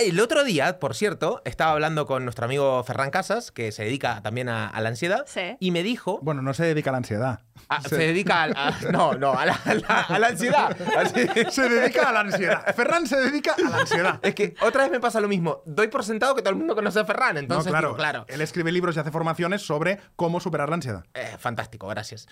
El 0.00 0.18
otro 0.20 0.44
día, 0.44 0.78
por 0.78 0.94
cierto, 0.94 1.42
estaba 1.44 1.72
hablando 1.72 2.06
con 2.06 2.24
nuestro 2.24 2.44
amigo 2.46 2.82
Ferran 2.84 3.10
Casas, 3.10 3.52
que 3.52 3.72
se 3.72 3.84
dedica 3.84 4.22
también 4.22 4.48
a, 4.48 4.68
a 4.68 4.80
la 4.80 4.88
ansiedad, 4.88 5.24
Sí. 5.26 5.56
y 5.60 5.70
me 5.70 5.82
dijo... 5.82 6.18
Bueno, 6.22 6.42
no 6.42 6.54
se 6.54 6.64
dedica 6.64 6.90
a 6.90 6.92
la 6.92 6.98
ansiedad. 6.98 7.40
Ah, 7.68 7.80
se 7.82 7.96
dedica 7.96 8.44
a, 8.44 8.68
a- 8.68 8.80
no, 8.90 9.14
no, 9.14 9.32
a 9.38 9.44
la, 9.46 9.52
a 9.64 9.74
la- 9.74 10.00
a 10.08 10.18
la 10.18 10.26
ansiedad. 10.28 10.76
Así- 10.96 11.28
Se 11.50 11.68
dedica 11.68 12.08
a 12.08 12.12
la 12.12 12.20
ansiedad. 12.20 12.74
Ferran 12.74 13.06
se 13.06 13.16
dedica 13.20 13.54
a 13.54 13.68
la 13.68 13.76
ansiedad. 13.78 14.18
Es 14.22 14.34
que 14.34 14.54
otra 14.62 14.82
vez 14.84 14.90
me 14.90 14.98
pasa 15.00 15.20
lo 15.20 15.28
mismo. 15.28 15.62
Doy 15.66 15.88
por 15.88 16.02
sentado 16.04 16.34
que 16.34 16.40
todo 16.42 16.50
el 16.50 16.56
mundo 16.56 16.74
conoce 16.74 17.00
a 17.00 17.04
Ferran, 17.04 17.36
entonces 17.36 17.66
no, 17.66 17.72
claro, 17.72 17.88
digo, 17.88 17.96
claro. 17.98 18.24
Él 18.28 18.40
escribe 18.40 18.72
libros 18.72 18.96
y 18.96 19.00
hace 19.00 19.10
formaciones 19.10 19.62
sobre 19.62 20.00
cómo 20.16 20.40
superar 20.40 20.68
la 20.70 20.76
ansiedad. 20.76 21.04
Eh, 21.14 21.36
fantástico, 21.38 21.86
gracias. 21.88 22.26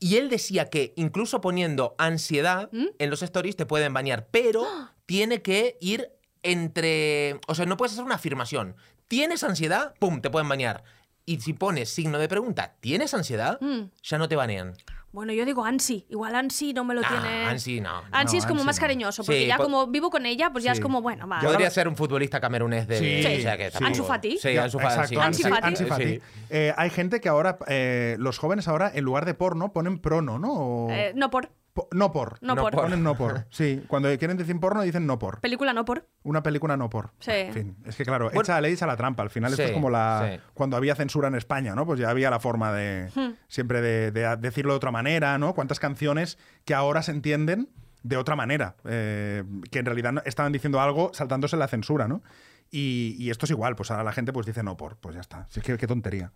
Y 0.00 0.16
él 0.16 0.28
decía 0.30 0.70
que 0.70 0.92
incluso 0.96 1.40
poniendo 1.40 1.94
ansiedad 1.98 2.68
¿Mm? 2.72 2.86
en 2.98 3.10
los 3.10 3.22
stories 3.22 3.56
te 3.56 3.66
pueden 3.66 3.92
banear, 3.92 4.28
pero 4.30 4.66
tiene 5.06 5.42
que 5.42 5.76
ir 5.80 6.10
entre... 6.42 7.40
O 7.48 7.54
sea, 7.54 7.66
no 7.66 7.76
puedes 7.76 7.92
hacer 7.92 8.04
una 8.04 8.14
afirmación. 8.16 8.76
¿Tienes 9.08 9.42
ansiedad? 9.42 9.94
¡Pum! 9.98 10.20
Te 10.20 10.30
pueden 10.30 10.48
banear. 10.48 10.84
Y 11.24 11.40
si 11.40 11.52
pones 11.52 11.90
signo 11.90 12.18
de 12.18 12.28
pregunta, 12.28 12.76
¿tienes 12.80 13.12
ansiedad? 13.14 13.58
Mm. 13.60 13.90
Ya 14.02 14.18
no 14.18 14.28
te 14.28 14.36
banean. 14.36 14.74
Bueno, 15.10 15.32
yo 15.32 15.44
digo 15.46 15.64
Ansi. 15.64 16.04
Igual 16.10 16.34
Ansi 16.34 16.72
no 16.74 16.84
me 16.84 16.94
lo 16.94 17.00
Ah, 17.02 17.08
tiene. 17.08 17.44
Ansi 17.46 17.80
no. 17.80 18.02
Ansi 18.10 18.36
No, 18.36 18.38
es 18.40 18.46
como 18.46 18.60
Ansi 18.60 18.66
más 18.66 18.76
no. 18.76 18.80
cariñoso, 18.80 19.24
porque 19.24 19.40
Sí, 19.40 19.46
ya 19.46 19.56
po- 19.56 19.62
como 19.64 19.86
vivo 19.86 20.10
con 20.10 20.26
ella, 20.26 20.50
pues 20.52 20.64
ya 20.64 20.72
es 20.72 20.80
como, 20.80 21.00
bueno, 21.00 21.26
va. 21.26 21.40
Podría 21.40 21.70
ser 21.70 21.88
un 21.88 21.96
futbolista 21.96 22.40
camerunés 22.40 22.86
de... 22.86 22.98
Sí, 22.98 23.38
o 23.38 23.42
sea 23.42 23.56
que 23.56 23.66
sí. 23.66 23.72
tampoco- 23.72 23.86
Ansu 23.88 24.04
Fati. 24.04 24.38
Sí, 24.38 24.52
Ya, 24.52 24.64
Ansu 24.64 24.78
Fati. 24.78 24.92
Exacto, 24.94 25.08
sí. 25.14 25.20
Ansi 25.20 25.42
Fati. 25.44 25.66
Ansi 25.66 25.84
Fati. 25.86 26.04
Sí. 26.04 26.20
Eh, 26.50 26.74
hay 26.76 26.90
gente 26.90 27.20
que 27.20 27.28
ahora, 27.30 27.58
eh, 27.68 28.16
los 28.18 28.38
jóvenes 28.38 28.68
ahora, 28.68 28.90
en 28.94 29.04
lugar 29.04 29.24
de 29.24 29.34
porno, 29.34 29.72
ponen 29.72 29.98
prono, 29.98 30.38
¿no? 30.38 30.52
O- 30.52 30.90
Eh, 30.90 31.12
no 31.14 31.30
por. 31.30 31.50
Po- 31.78 31.88
no 31.92 32.12
por. 32.12 32.38
No, 32.42 32.54
No 32.54 32.62
por. 32.62 32.72
por. 32.72 32.82
Ponen 32.84 33.02
no 33.02 33.16
por. 33.16 33.46
Sí, 33.50 33.82
cuando 33.88 34.08
quieren 34.18 34.36
decir 34.36 34.58
porno 34.60 34.82
dicen 34.82 35.06
no 35.06 35.18
por. 35.18 35.40
Película 35.40 35.72
no 35.72 35.84
por. 35.84 36.06
Una 36.22 36.42
película 36.42 36.76
no 36.76 36.90
por. 36.90 37.10
Sí. 37.20 37.30
En 37.32 37.52
fin, 37.54 37.76
es 37.86 37.96
que 37.96 38.04
claro, 38.04 38.26
Bueno. 38.26 38.40
echa 38.42 38.54
la 38.54 38.60
ley, 38.60 38.72
echa 38.74 38.86
la 38.86 38.96
trampa. 38.96 39.22
Al 39.22 39.30
final 39.30 39.50
esto 39.52 39.62
es 39.62 39.72
como 39.72 39.90
la 39.90 40.30
sí. 40.34 40.40
cuando 40.54 40.76
había 40.76 40.94
censura 40.94 41.28
en 41.28 41.34
España, 41.36 41.74
¿no? 41.74 41.86
Pues 41.86 41.98
ya 42.00 42.10
había 42.10 42.30
la 42.30 42.40
forma 42.40 42.72
de 42.72 43.08
Hmm. 43.14 43.34
siempre 43.48 43.80
de, 43.80 44.10
de 44.10 44.36
decirlo 44.36 44.72
de 44.72 44.76
otra 44.76 44.90
manera, 44.90 45.38
¿no? 45.38 45.54
Cuántas 45.54 45.80
canciones 45.80 46.38
que 46.64 46.74
ahora 46.74 47.02
se 47.02 47.12
entienden 47.12 47.68
de 48.02 48.16
otra 48.16 48.36
manera, 48.36 48.76
eh, 48.84 49.42
que 49.70 49.78
en 49.80 49.86
realidad 49.86 50.12
no- 50.12 50.22
estaban 50.24 50.52
diciendo 50.52 50.80
algo 50.80 51.10
saltándose 51.14 51.56
la 51.56 51.68
censura, 51.68 52.06
¿no? 52.08 52.22
Y, 52.70 53.16
y 53.18 53.30
esto 53.30 53.46
es 53.46 53.50
igual, 53.50 53.74
pues 53.76 53.90
ahora 53.90 54.04
la 54.04 54.12
gente 54.12 54.32
pues 54.32 54.46
dice 54.46 54.62
no 54.62 54.76
por, 54.76 54.96
pues 54.98 55.14
ya 55.14 55.20
está. 55.20 55.46
Sí, 55.50 55.60
qué, 55.60 55.76
qué 55.78 55.86
tontería. 55.86 56.32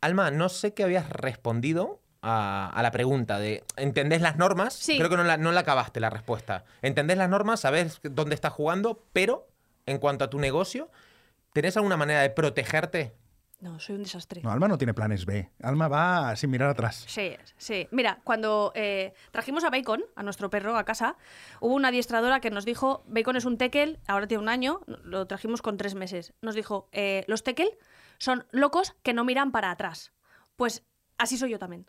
Alma, 0.00 0.30
no 0.30 0.48
sé 0.48 0.74
qué 0.74 0.82
habías 0.82 1.08
respondido 1.10 2.00
a, 2.22 2.70
a 2.74 2.82
la 2.82 2.90
pregunta 2.90 3.38
de 3.38 3.64
¿entendés 3.76 4.20
las 4.20 4.36
normas? 4.36 4.74
Sí. 4.74 4.98
Creo 4.98 5.10
que 5.10 5.16
no 5.16 5.24
la, 5.24 5.36
no 5.36 5.52
la 5.52 5.60
acabaste 5.60 6.00
la 6.00 6.10
respuesta. 6.10 6.64
¿Entendés 6.82 7.16
las 7.16 7.28
normas? 7.28 7.60
¿Sabés 7.60 8.00
dónde 8.02 8.34
estás 8.34 8.52
jugando? 8.52 9.04
Pero, 9.12 9.48
en 9.86 9.98
cuanto 9.98 10.24
a 10.24 10.30
tu 10.30 10.38
negocio, 10.38 10.90
¿tenés 11.52 11.76
alguna 11.76 11.96
manera 11.96 12.20
de 12.22 12.30
protegerte? 12.30 13.14
No, 13.60 13.78
soy 13.78 13.96
un 13.96 14.04
desastre. 14.04 14.40
No, 14.42 14.50
Alma 14.50 14.68
no 14.68 14.78
tiene 14.78 14.94
planes 14.94 15.26
B. 15.26 15.50
Alma 15.62 15.86
va 15.86 16.34
sin 16.34 16.48
mirar 16.48 16.70
atrás. 16.70 17.04
Sí, 17.06 17.36
sí. 17.58 17.88
Mira, 17.90 18.20
cuando 18.24 18.72
eh, 18.74 19.12
trajimos 19.32 19.64
a 19.64 19.70
Bacon, 19.70 20.02
a 20.16 20.22
nuestro 20.22 20.48
perro, 20.48 20.78
a 20.78 20.84
casa, 20.84 21.18
hubo 21.60 21.74
una 21.74 21.88
adiestradora 21.88 22.40
que 22.40 22.50
nos 22.50 22.64
dijo, 22.64 23.04
Bacon 23.06 23.36
es 23.36 23.44
un 23.44 23.58
tekel, 23.58 23.98
ahora 24.06 24.26
tiene 24.26 24.42
un 24.42 24.48
año, 24.48 24.80
lo 24.86 25.26
trajimos 25.26 25.60
con 25.60 25.76
tres 25.76 25.94
meses. 25.94 26.32
Nos 26.40 26.54
dijo, 26.54 26.88
eh, 26.92 27.24
los 27.26 27.42
tekel 27.42 27.68
son 28.16 28.46
locos 28.50 28.94
que 29.02 29.12
no 29.12 29.24
miran 29.24 29.52
para 29.52 29.70
atrás. 29.70 30.12
Pues 30.56 30.82
así 31.18 31.36
soy 31.36 31.50
yo 31.50 31.58
también. 31.58 31.84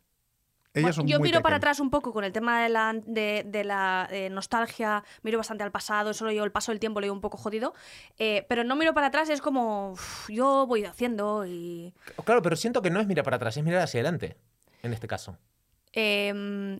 Ellas 0.73 0.95
son 0.95 1.05
yo 1.05 1.19
muy 1.19 1.27
miro 1.27 1.41
para 1.41 1.55
Tekken. 1.57 1.67
atrás 1.69 1.79
un 1.81 1.89
poco 1.89 2.13
con 2.13 2.23
el 2.23 2.31
tema 2.31 2.61
de 2.63 2.69
la, 2.69 2.93
de, 3.05 3.43
de 3.45 3.63
la 3.65 4.07
eh, 4.09 4.29
nostalgia, 4.29 5.03
miro 5.21 5.37
bastante 5.37 5.63
al 5.65 5.71
pasado, 5.71 6.13
solo 6.13 6.31
yo 6.31 6.43
el 6.45 6.51
paso 6.51 6.71
del 6.71 6.79
tiempo 6.79 7.01
lo 7.01 7.05
llevo 7.07 7.15
un 7.15 7.21
poco 7.21 7.37
jodido, 7.37 7.73
eh, 8.17 8.45
pero 8.47 8.63
no 8.63 8.75
miro 8.77 8.93
para 8.93 9.07
atrás, 9.07 9.29
es 9.29 9.41
como 9.41 9.91
uf, 9.91 10.29
yo 10.29 10.65
voy 10.67 10.85
haciendo 10.85 11.45
y... 11.45 11.93
Claro, 12.23 12.41
pero 12.41 12.55
siento 12.55 12.81
que 12.81 12.89
no 12.89 12.99
es 13.01 13.07
mirar 13.07 13.25
para 13.25 13.35
atrás, 13.35 13.57
es 13.57 13.63
mirar 13.63 13.81
hacia 13.81 13.99
adelante, 13.99 14.37
en 14.81 14.93
este 14.93 15.07
caso. 15.07 15.37
eh, 15.93 16.31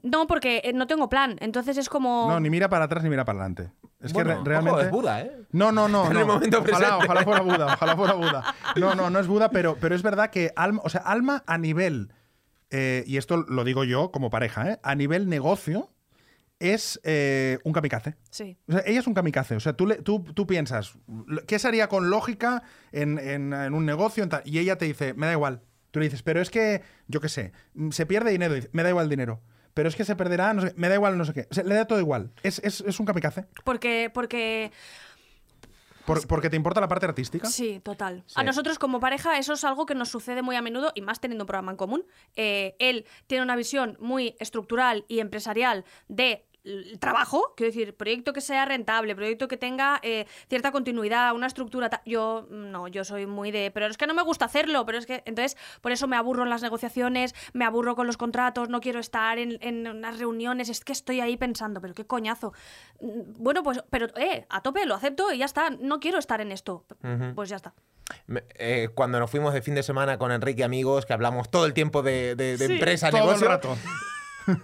no, 0.03 0.25
porque 0.27 0.61
eh, 0.63 0.71
no 0.73 0.87
tengo 0.87 1.09
plan, 1.09 1.35
entonces 1.41 1.77
es 1.77 1.89
como... 1.89 2.27
No, 2.29 2.39
ni 2.39 2.49
mira 2.49 2.69
para 2.69 2.85
atrás 2.85 3.03
ni 3.03 3.09
mira 3.09 3.25
para 3.25 3.39
adelante. 3.39 3.71
Es 3.99 4.13
Bueno, 4.13 4.31
que 4.31 4.35
re- 4.37 4.43
realmente. 4.45 4.71
ojo, 4.79 4.81
es 4.85 4.89
Buda, 4.91 5.21
¿eh? 5.21 5.31
No, 5.51 5.71
no, 5.71 5.87
no. 5.89 6.07
En 6.07 6.13
no. 6.13 6.19
el 6.21 6.25
momento 6.25 6.59
ojalá, 6.59 6.77
presente. 6.77 7.05
ojalá 7.05 7.23
fuera 7.23 7.41
Buda, 7.41 7.65
ojalá 7.73 7.95
fuera 7.95 8.13
Buda. 8.13 8.55
No, 8.77 8.95
no, 8.95 9.09
no 9.11 9.19
es 9.19 9.27
Buda, 9.27 9.49
pero, 9.49 9.75
pero 9.79 9.93
es 9.95 10.01
verdad 10.01 10.29
que 10.31 10.51
Alma, 10.55 10.81
o 10.83 10.89
sea, 10.89 11.01
Alma 11.01 11.43
a 11.45 11.57
nivel, 11.59 12.11
eh, 12.71 13.03
y 13.05 13.17
esto 13.17 13.37
lo 13.37 13.63
digo 13.63 13.83
yo 13.83 14.11
como 14.11 14.29
pareja, 14.29 14.71
¿eh? 14.71 14.79
a 14.83 14.95
nivel 14.95 15.29
negocio, 15.29 15.91
es 16.59 16.99
eh, 17.03 17.57
un 17.63 17.73
kamikaze. 17.73 18.15
Sí. 18.29 18.57
O 18.67 18.73
sea, 18.73 18.83
ella 18.85 18.99
es 18.99 19.07
un 19.07 19.13
kamikaze. 19.15 19.55
O 19.55 19.59
sea, 19.59 19.73
tú, 19.73 19.87
le- 19.87 19.95
tú, 20.01 20.23
tú 20.23 20.45
piensas, 20.45 20.93
¿qué 21.47 21.57
sería 21.59 21.87
con 21.87 22.09
lógica 22.09 22.61
en, 22.91 23.17
en- 23.17 23.53
en 23.53 23.73
un 23.73 23.85
negocio? 23.85 24.23
en 24.23 24.29
tal? 24.29 24.41
Y 24.45 24.59
ella 24.59 24.77
te 24.77 24.85
dice, 24.85 25.13
me 25.15 25.25
da 25.25 25.31
igual. 25.33 25.61
Tú 25.89 25.99
le 25.99 26.05
dices, 26.05 26.21
pero 26.23 26.39
es 26.39 26.49
que, 26.51 26.81
yo 27.07 27.19
qué 27.19 27.29
sé, 27.29 27.51
se 27.89 28.05
pierde 28.05 28.31
dinero. 28.31 28.53
Dice, 28.53 28.69
me 28.73 28.83
da 28.83 28.89
igual 28.89 29.05
el 29.05 29.09
dinero. 29.09 29.41
Pero 29.73 29.89
es 29.89 29.95
que 29.95 30.03
se 30.05 30.15
perderá, 30.15 30.53
no 30.53 30.61
sé 30.61 30.73
me 30.75 30.89
da 30.89 30.95
igual 30.95 31.17
no 31.17 31.23
sé 31.25 31.33
qué. 31.33 31.47
O 31.49 31.53
sea, 31.53 31.63
le 31.63 31.73
da 31.75 31.85
todo 31.85 31.99
igual. 31.99 32.31
Es, 32.43 32.59
es- 32.63 32.81
es 32.81 32.99
un 32.99 33.05
kamikaze. 33.05 33.45
Porque, 33.63 34.11
porque 34.13 34.71
Por- 36.19 36.27
porque 36.27 36.49
te 36.49 36.55
importa 36.55 36.79
la 36.81 36.87
parte 36.87 37.05
artística. 37.05 37.47
Sí, 37.47 37.79
total. 37.83 38.23
Sí. 38.25 38.35
A 38.37 38.43
nosotros 38.43 38.77
como 38.79 38.99
pareja 38.99 39.37
eso 39.37 39.53
es 39.53 39.63
algo 39.63 39.85
que 39.85 39.95
nos 39.95 40.09
sucede 40.09 40.41
muy 40.41 40.55
a 40.55 40.61
menudo 40.61 40.91
y 40.95 41.01
más 41.01 41.19
teniendo 41.19 41.43
un 41.43 41.47
programa 41.47 41.71
en 41.71 41.77
común. 41.77 42.05
Eh, 42.35 42.75
él 42.79 43.05
tiene 43.27 43.43
una 43.43 43.55
visión 43.55 43.97
muy 43.99 44.35
estructural 44.39 45.05
y 45.07 45.19
empresarial 45.19 45.85
de 46.07 46.45
el 46.63 46.99
trabajo, 46.99 47.53
quiero 47.57 47.71
decir, 47.73 47.95
proyecto 47.95 48.33
que 48.33 48.41
sea 48.41 48.65
rentable, 48.65 49.15
proyecto 49.15 49.47
que 49.47 49.57
tenga 49.57 49.99
eh, 50.03 50.25
cierta 50.47 50.71
continuidad, 50.71 51.33
una 51.33 51.47
estructura. 51.47 51.89
Yo 52.05 52.47
mm, 52.49 52.71
no, 52.71 52.87
yo 52.87 53.03
soy 53.03 53.25
muy 53.25 53.51
de, 53.51 53.71
pero 53.71 53.87
es 53.87 53.97
que 53.97 54.05
no 54.07 54.13
me 54.13 54.21
gusta 54.21 54.45
hacerlo, 54.45 54.85
pero 54.85 54.97
es 54.97 55.05
que 55.05 55.23
entonces 55.25 55.57
por 55.81 55.91
eso 55.91 56.07
me 56.07 56.15
aburro 56.17 56.43
en 56.43 56.49
las 56.49 56.61
negociaciones, 56.61 57.33
me 57.53 57.65
aburro 57.65 57.95
con 57.95 58.05
los 58.07 58.17
contratos, 58.17 58.69
no 58.69 58.79
quiero 58.79 58.99
estar 58.99 59.37
en, 59.39 59.57
en 59.61 59.87
unas 59.87 60.19
reuniones, 60.19 60.69
es 60.69 60.83
que 60.83 60.93
estoy 60.93 61.19
ahí 61.19 61.35
pensando, 61.37 61.81
pero 61.81 61.93
qué 61.93 62.05
coñazo. 62.05 62.53
Mm, 62.99 63.33
Bueno, 63.43 63.63
pues, 63.63 63.83
pero 63.89 64.07
eh, 64.17 64.45
a 64.49 64.61
tope 64.61 64.85
lo 64.85 64.95
acepto 64.95 65.31
y 65.31 65.39
ya 65.39 65.45
está, 65.45 65.71
no 65.71 65.99
quiero 65.99 66.19
estar 66.19 66.41
en 66.41 66.51
esto. 66.51 66.85
Pues 67.35 67.49
ya 67.49 67.55
está. 67.55 67.73
Eh, 68.59 68.89
cuando 68.93 69.19
nos 69.19 69.31
fuimos 69.31 69.53
de 69.53 69.61
fin 69.61 69.73
de 69.75 69.83
semana 69.83 70.17
con 70.17 70.31
Enrique 70.31 70.61
y 70.61 70.63
amigos, 70.63 71.05
que 71.05 71.13
hablamos 71.13 71.49
todo 71.49 71.65
el 71.65 71.73
tiempo 71.73 72.01
de, 72.03 72.35
de- 72.35 72.57
de 72.57 72.67
Sí. 72.67 72.73
empresa, 72.73 73.09
Todo 73.09 73.21
el 73.21 73.25
negocio. 73.27 73.47
rato. 73.47 73.77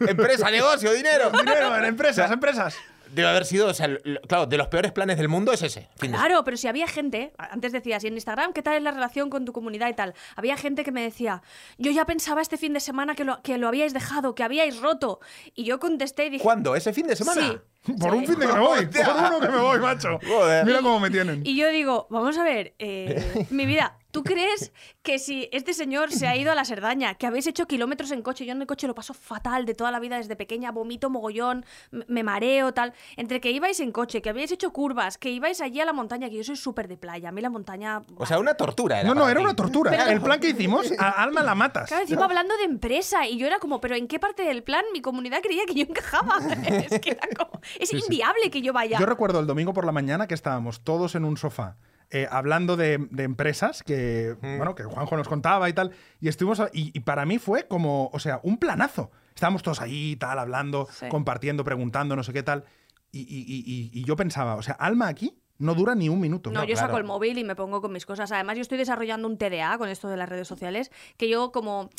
Empresa, 0.08 0.50
negocio, 0.52 0.92
dinero. 0.94 1.30
Dinero 1.38 1.76
en 1.78 1.86
empresas, 1.86 2.32
empresas. 2.32 2.76
Debe 3.10 3.30
haber 3.30 3.46
sido, 3.46 3.68
o 3.68 3.74
sea, 3.74 3.88
lo- 3.88 4.20
claro, 4.28 4.48
de 4.48 4.58
los 4.58 4.68
peores 4.68 4.92
planes 4.92 5.18
del 5.18 5.30
mundo 5.30 5.54
es 5.54 5.62
ese. 5.64 5.88
fin 5.98 6.12
de- 6.12 6.18
Claro, 6.18 6.44
pero 6.44 6.58
si 6.58 6.68
había 6.68 6.88
gente, 6.88 7.32
antes 7.38 7.72
decías, 7.72 8.04
y 8.04 8.08
en 8.08 8.16
Instagram, 8.16 8.52
¿qué 8.52 8.62
tal 8.62 8.76
es 8.76 8.84
la 8.84 8.92
relación 8.92 9.30
con 9.30 9.46
tu 9.46 9.54
comunidad 9.54 9.88
y 9.88 9.94
tal? 9.94 10.14
Había 10.36 10.58
gente 10.58 10.84
que 10.84 10.92
me 10.92 11.02
decía, 11.02 11.42
yo 11.78 11.90
ya 11.92 12.06
pensaba 12.06 12.42
este 12.42 12.58
fin 12.58 12.74
de 12.74 12.82
semana 12.82 13.16
que 13.16 13.24
lo, 13.24 13.42
que 13.44 13.58
lo 13.58 13.70
habíais 13.70 13.94
dejado, 13.94 14.36
que 14.36 14.44
habíais 14.44 14.82
roto. 14.82 15.22
Y 15.56 15.64
yo 15.64 15.80
contesté 15.80 16.26
y 16.26 16.30
dije, 16.32 16.44
¿Cuándo? 16.44 16.76
¿Ese 16.76 16.92
fin 16.92 17.08
de 17.08 17.16
semana? 17.16 17.42
Sí. 17.42 17.58
Por 18.00 18.12
Sí. 18.12 18.18
un 18.18 18.26
fin 18.26 18.40
de 18.40 18.48
que 18.48 18.54
me 18.54 18.60
voy. 18.60 18.80
Hostia. 18.86 19.06
Por 19.14 19.16
uno 19.24 19.40
que 19.40 19.50
me 19.50 19.58
voy, 19.60 19.80
macho. 19.80 20.20
Joder. 20.28 20.66
Mira 20.66 20.82
cómo 20.82 21.00
me 21.00 21.10
tienen. 21.10 21.42
Y 21.46 21.56
yo 21.56 21.70
digo, 21.70 22.08
vamos 22.10 22.38
a 22.38 22.44
ver, 22.44 22.74
eh, 22.80 23.46
mi 23.50 23.66
vida, 23.66 23.98
¿tú 24.12 24.24
crees 24.24 24.72
que 25.04 25.20
si 25.20 25.48
este 25.52 25.74
señor 25.74 26.12
se 26.12 26.28
ha 26.28 26.36
ido 26.36 26.52
a 26.52 26.56
la 26.56 26.66
Serdaña, 26.66 27.14
que 27.16 27.28
habéis 27.28 27.48
hecho 27.48 27.66
kilómetros 27.68 28.12
en 28.12 28.22
coche, 28.22 28.46
yo 28.46 28.52
en 28.52 28.62
el 28.62 28.68
coche 28.68 28.88
lo 28.88 28.96
paso 28.96 29.14
fatal 29.14 29.66
de 29.66 29.74
toda 29.74 29.92
la 29.92 30.00
vida 30.00 30.18
desde 30.18 30.36
pequeña, 30.36 30.72
vomito 30.72 31.10
mogollón, 31.10 31.66
me 31.92 32.24
mareo, 32.24 32.74
tal, 32.74 32.94
entre 33.16 33.40
que 33.40 33.52
ibais 33.52 33.80
en 33.80 33.92
coche, 33.92 34.22
que 34.22 34.30
habíais 34.30 34.52
hecho 34.52 34.72
curvas, 34.74 35.18
que 35.18 35.30
ibais 35.30 35.62
allí 35.62 35.80
a 35.80 35.86
la 35.86 35.94
montaña, 35.94 36.30
que 36.30 36.36
yo 36.38 36.44
soy 36.44 36.56
súper 36.58 36.88
de 36.88 36.98
playa, 36.98 37.30
a 37.30 37.32
mí 37.32 37.42
la 37.42 37.50
montaña... 37.50 38.02
O 38.18 38.26
sea, 38.26 38.40
una 38.40 38.56
tortura. 38.56 39.00
Era 39.00 39.08
No, 39.10 39.16
no, 39.16 39.30
era 39.30 39.40
ti. 39.40 39.44
una 39.46 39.56
tortura. 39.56 39.92
Pero- 39.92 40.10
El 40.10 40.22
plan 40.22 40.40
que 40.40 40.50
hicimos, 40.50 40.92
a 40.98 41.10
Alma 41.24 41.42
la 41.44 41.56
matas. 41.56 41.88
Claro, 41.88 42.04
encima 42.04 42.26
hablando 42.26 42.58
de 42.58 42.64
empresa, 42.64 43.28
y 43.28 43.38
yo 43.38 43.48
era 43.48 43.60
como, 43.60 43.80
pero 43.80 43.96
¿en 43.96 44.08
qué 44.08 44.20
parte 44.20 44.44
del 44.44 44.64
plan 44.64 44.84
mi 44.94 45.02
comunidad 45.02 45.42
creía 45.42 45.66
que 45.66 45.74
yo 45.76 45.84
encajaba? 45.88 46.40
es 46.68 47.00
que 47.00 47.12
era 47.12 47.28
como, 47.38 47.62
es 47.80 47.94
inviable 47.94 48.50
que 48.52 48.62
yo 48.62 48.74
vaya. 48.74 49.00
Yo 49.00 49.06
recuerdo 49.06 49.40
el 49.40 49.48
domingo 49.48 49.74
por 49.74 49.86
la 49.86 49.92
mañana 49.92 50.28
que 50.28 50.34
estábamos 50.34 50.82
todos 50.84 51.16
en 51.16 51.24
un 51.26 51.38
sofá 51.38 51.78
eh, 52.10 52.26
hablando 52.32 52.78
de, 52.78 53.06
de 53.12 53.24
empresas 53.24 53.84
que, 53.84 54.36
bueno, 54.42 54.76
que 54.76 54.84
Juanjo 54.84 55.18
nos 55.18 55.28
contaba 55.28 55.68
y 55.70 55.74
tal. 55.74 55.92
Y 56.22 56.30
estuvimos. 56.30 56.60
a- 56.62 56.70
y, 56.72 56.92
y 56.98 57.02
para 57.02 57.26
mí 57.26 57.38
fue 57.38 57.68
como, 57.68 58.10
o 58.14 58.20
sea, 58.20 58.40
un 58.44 58.58
planazo. 58.58 59.12
Estábamos 59.36 59.62
todos 59.62 59.82
ahí, 59.82 60.16
tal, 60.16 60.40
hablando, 60.40 60.88
Sí. 60.92 61.08
compartiendo, 61.10 61.64
preguntando, 61.66 62.16
no 62.16 62.24
sé 62.24 62.32
qué 62.32 62.44
tal. 62.44 62.64
Y- 63.12 63.20
y- 63.22 63.90
y 63.94 64.04
yo 64.06 64.16
pensaba, 64.16 64.56
o 64.56 64.62
sea, 64.62 64.76
Alma 64.76 65.08
aquí 65.10 65.38
no 65.60 65.74
dura 65.74 65.96
ni 65.96 66.10
un 66.10 66.20
minuto. 66.20 66.52
No, 66.52 66.62
yo 66.62 66.74
claro. 66.74 66.88
saco 66.88 66.98
el 66.98 67.04
móvil 67.04 67.38
y 67.38 67.44
me 67.44 67.56
pongo 67.56 67.82
con 67.82 67.92
mis 67.92 68.06
cosas. 68.06 68.32
Además, 68.32 68.56
yo 68.58 68.62
estoy 68.62 68.78
desarrollando 68.78 69.28
un 69.28 69.38
TDA 69.38 69.78
con 69.78 69.90
esto 69.90 70.08
de 70.08 70.18
las 70.18 70.30
redes 70.30 70.48
sociales, 70.48 70.92
que 71.18 71.28
yo 71.30 71.52
como 71.52 71.90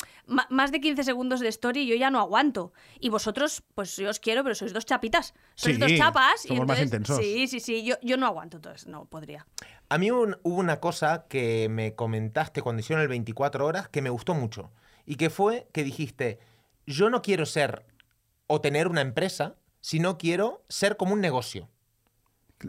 más 0.49 0.71
de 0.71 0.79
15 0.79 1.03
segundos 1.03 1.39
de 1.39 1.47
story 1.49 1.85
yo 1.87 1.95
ya 1.95 2.09
no 2.09 2.19
aguanto. 2.19 2.71
Y 2.99 3.09
vosotros, 3.09 3.63
pues 3.75 3.95
yo 3.97 4.09
os 4.09 4.19
quiero, 4.19 4.43
pero 4.43 4.55
sois 4.55 4.73
dos 4.73 4.85
chapitas. 4.85 5.33
Sois 5.55 5.75
Sí, 5.75 5.81
dos 5.81 5.91
chapas. 5.97 6.45
y 6.45 6.49
más 6.53 6.79
entonces- 6.79 6.83
intensos. 6.85 7.17
Sí, 7.17 7.47
sí, 7.47 7.59
sí. 7.59 7.83
Yo, 7.83 7.95
yo 8.01 8.17
no 8.17 8.25
aguanto, 8.27 8.57
entonces 8.57 8.87
no 8.87 9.05
podría. 9.05 9.45
A 9.89 9.97
mí 9.97 10.11
un- 10.11 10.37
hubo 10.43 10.55
una 10.57 10.79
cosa 10.79 11.25
que 11.27 11.67
me 11.69 11.95
comentaste 11.95 12.61
cuando 12.61 12.79
hicieron 12.79 13.01
el 13.01 13.07
24 13.09 13.65
horas 13.65 13.89
que 13.89 14.01
me 14.01 14.09
gustó 14.09 14.33
mucho. 14.33 14.71
Y 15.05 15.15
que 15.15 15.29
fue 15.29 15.67
que 15.73 15.83
dijiste, 15.83 16.39
yo 16.85 17.09
no 17.09 17.21
quiero 17.21 17.45
ser 17.45 17.85
o 18.47 18.61
tener 18.61 18.87
una 18.87 19.01
empresa, 19.01 19.55
sino 19.81 20.17
quiero 20.17 20.63
ser 20.69 20.97
como 20.97 21.13
un 21.13 21.21
negocio. 21.21 21.69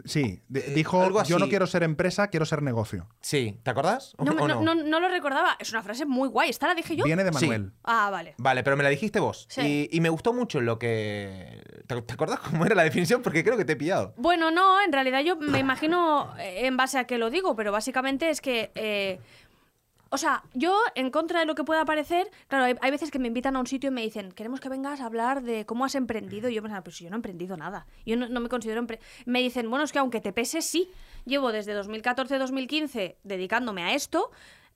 Sí, 0.05 0.41
Eh, 0.53 0.71
dijo, 0.73 1.01
algo 1.03 1.21
yo 1.23 1.37
no 1.37 1.49
quino 1.49 1.67
ser 1.67 1.83
empresa, 1.83 2.27
quiero 2.29 2.45
ser 2.45 2.61
negocio. 2.61 3.07
Sí, 3.19 3.59
¿te 3.63 3.71
acordás? 3.71 4.13
¿O- 4.17 4.23
No, 4.23 4.33
no, 4.33 4.61
no- 4.61 4.75
no 4.75 4.99
lo 4.99 5.09
recordaba. 5.09 5.57
Es 5.59 5.71
una 5.71 5.83
frase 5.83 6.05
muy 6.05 6.29
guay. 6.29 6.49
¿Esta 6.49 6.67
la 6.67 6.75
dije 6.75 6.95
yo? 6.95 7.03
Viene 7.03 7.23
de 7.23 7.33
Sí. 7.33 7.45
Manuel. 7.47 7.71
Ah, 7.83 8.09
vale. 8.09 8.35
Vale, 8.37 8.63
pero 8.63 8.77
me 8.77 8.83
la 8.83 8.89
dijiste 8.89 9.19
vos. 9.19 9.45
Sí. 9.49 9.89
Y, 9.91 9.97
y 9.97 9.99
me 10.01 10.09
gustó 10.09 10.31
mucho 10.33 10.61
lo 10.61 10.79
que... 10.79 11.61
¿Te, 11.87 12.01
te 12.01 12.13
acordás 12.13 12.39
cómo 12.39 12.65
era 12.65 12.75
la 12.75 12.83
definición? 12.83 13.21
Porque 13.21 13.43
creo 13.43 13.57
que 13.57 13.65
te 13.65 13.73
he 13.73 13.75
pillado. 13.75 14.13
Bueno, 14.17 14.49
no, 14.51 14.81
en 14.81 14.91
realidad 14.93 15.21
yo 15.21 15.35
me 15.35 15.59
imagino 15.59 16.33
eh, 16.39 16.65
en 16.67 16.77
base 16.77 16.97
a 16.97 17.03
qué 17.05 17.17
lo 17.17 17.29
digo, 17.29 17.55
pero 17.55 17.71
básicamente 17.71 18.29
es 18.29 18.39
que. 18.41 18.71
eh, 18.75 19.19
o 20.13 20.17
sea, 20.17 20.43
yo, 20.53 20.77
en 20.95 21.09
contra 21.09 21.39
de 21.39 21.45
lo 21.45 21.55
que 21.55 21.63
pueda 21.63 21.85
parecer, 21.85 22.29
claro, 22.47 22.65
hay, 22.65 22.75
hay 22.81 22.91
veces 22.91 23.11
que 23.11 23.17
me 23.17 23.29
invitan 23.29 23.55
a 23.55 23.59
un 23.59 23.65
sitio 23.65 23.89
y 23.89 23.93
me 23.93 24.01
dicen, 24.01 24.33
queremos 24.33 24.59
que 24.59 24.67
vengas 24.67 24.99
a 24.99 25.05
hablar 25.05 25.41
de 25.41 25.65
cómo 25.65 25.85
has 25.85 25.95
emprendido. 25.95 26.49
Y 26.49 26.53
yo 26.53 26.61
pensaba, 26.61 26.83
pues 26.83 26.99
yo 26.99 27.09
no 27.09 27.15
he 27.15 27.19
emprendido 27.19 27.55
nada. 27.55 27.87
Yo 28.05 28.17
no, 28.17 28.27
no 28.27 28.41
me 28.41 28.49
considero. 28.49 28.81
empre-". 28.81 28.99
Me 29.25 29.41
dicen, 29.41 29.69
bueno, 29.69 29.85
es 29.85 29.93
que 29.93 29.99
aunque 29.99 30.19
te 30.19 30.33
pese, 30.33 30.61
sí. 30.61 30.89
Llevo 31.25 31.53
desde 31.53 31.73
2014-2015 31.81 33.15
dedicándome 33.23 33.83
a 33.83 33.93
esto. 33.93 34.31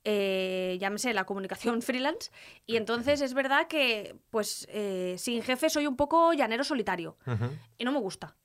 Eh, 0.07 0.77
llámese 0.79 1.13
la 1.13 1.25
comunicación 1.25 1.81
freelance 1.81 2.31
y 2.67 2.77
entonces 2.77 3.21
es 3.21 3.33
verdad 3.33 3.65
que 3.67 4.15
pues 4.29 4.67
eh, 4.69 5.15
sin 5.17 5.41
jefe 5.41 5.67
soy 5.67 5.87
un 5.87 5.95
poco 5.95 6.31
llanero 6.31 6.63
solitario 6.63 7.17
y 7.79 7.85
no 7.85 7.91
me 7.91 7.97
gusta 7.97 8.35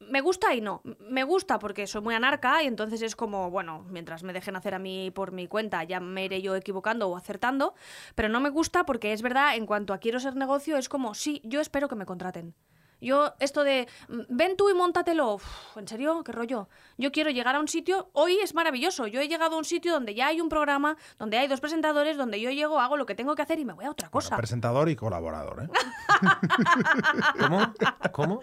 me 0.00 0.20
gusta 0.20 0.54
y 0.54 0.60
no. 0.60 0.82
Me 1.00 1.24
gusta 1.24 1.58
porque 1.58 1.86
soy 1.86 2.00
muy 2.02 2.14
anarca 2.14 2.62
y 2.62 2.66
entonces 2.66 3.02
es 3.02 3.16
como, 3.16 3.50
bueno, 3.50 3.84
mientras 3.88 4.22
me 4.22 4.32
dejen 4.32 4.56
hacer 4.56 4.74
a 4.74 4.78
mí 4.78 5.10
por 5.10 5.32
mi 5.32 5.46
cuenta, 5.46 5.82
ya 5.84 6.00
me 6.00 6.24
iré 6.24 6.42
yo 6.42 6.54
equivocando 6.56 7.08
o 7.08 7.16
acertando. 7.16 7.74
Pero 8.14 8.28
no 8.28 8.40
me 8.40 8.50
gusta 8.50 8.84
porque 8.84 9.12
es 9.12 9.22
verdad, 9.22 9.56
en 9.56 9.66
cuanto 9.66 9.92
a 9.92 9.98
quiero 9.98 10.20
ser 10.20 10.36
negocio, 10.36 10.76
es 10.76 10.88
como, 10.88 11.14
sí, 11.14 11.40
yo 11.44 11.60
espero 11.60 11.88
que 11.88 11.96
me 11.96 12.06
contraten. 12.06 12.54
Yo, 13.00 13.34
esto 13.38 13.64
de, 13.64 13.86
mm, 14.08 14.20
ven 14.30 14.56
tú 14.56 14.70
y 14.70 14.74
móntatelo, 14.74 15.34
uf, 15.34 15.76
¿en 15.76 15.86
serio? 15.86 16.22
¿Qué 16.24 16.32
rollo? 16.32 16.70
Yo 16.96 17.12
quiero 17.12 17.28
llegar 17.28 17.54
a 17.54 17.60
un 17.60 17.68
sitio, 17.68 18.08
hoy 18.14 18.38
es 18.38 18.54
maravilloso, 18.54 19.06
yo 19.06 19.20
he 19.20 19.28
llegado 19.28 19.56
a 19.56 19.58
un 19.58 19.64
sitio 19.66 19.92
donde 19.92 20.14
ya 20.14 20.28
hay 20.28 20.40
un 20.40 20.48
programa, 20.48 20.96
donde 21.18 21.36
hay 21.36 21.46
dos 21.46 21.60
presentadores, 21.60 22.16
donde 22.16 22.40
yo 22.40 22.50
llego, 22.50 22.80
hago 22.80 22.96
lo 22.96 23.04
que 23.04 23.14
tengo 23.14 23.34
que 23.34 23.42
hacer 23.42 23.58
y 23.58 23.66
me 23.66 23.74
voy 23.74 23.84
a 23.84 23.90
otra 23.90 24.08
Bueno, 24.08 24.24
cosa. 24.24 24.36
presentador 24.38 24.88
y 24.88 24.96
colaborador, 24.96 25.64
¿eh? 25.64 25.68
¿Cómo? 27.40 27.74
¿Cómo? 28.12 28.40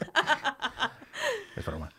Es 1.55 1.65
broma. 1.65 1.91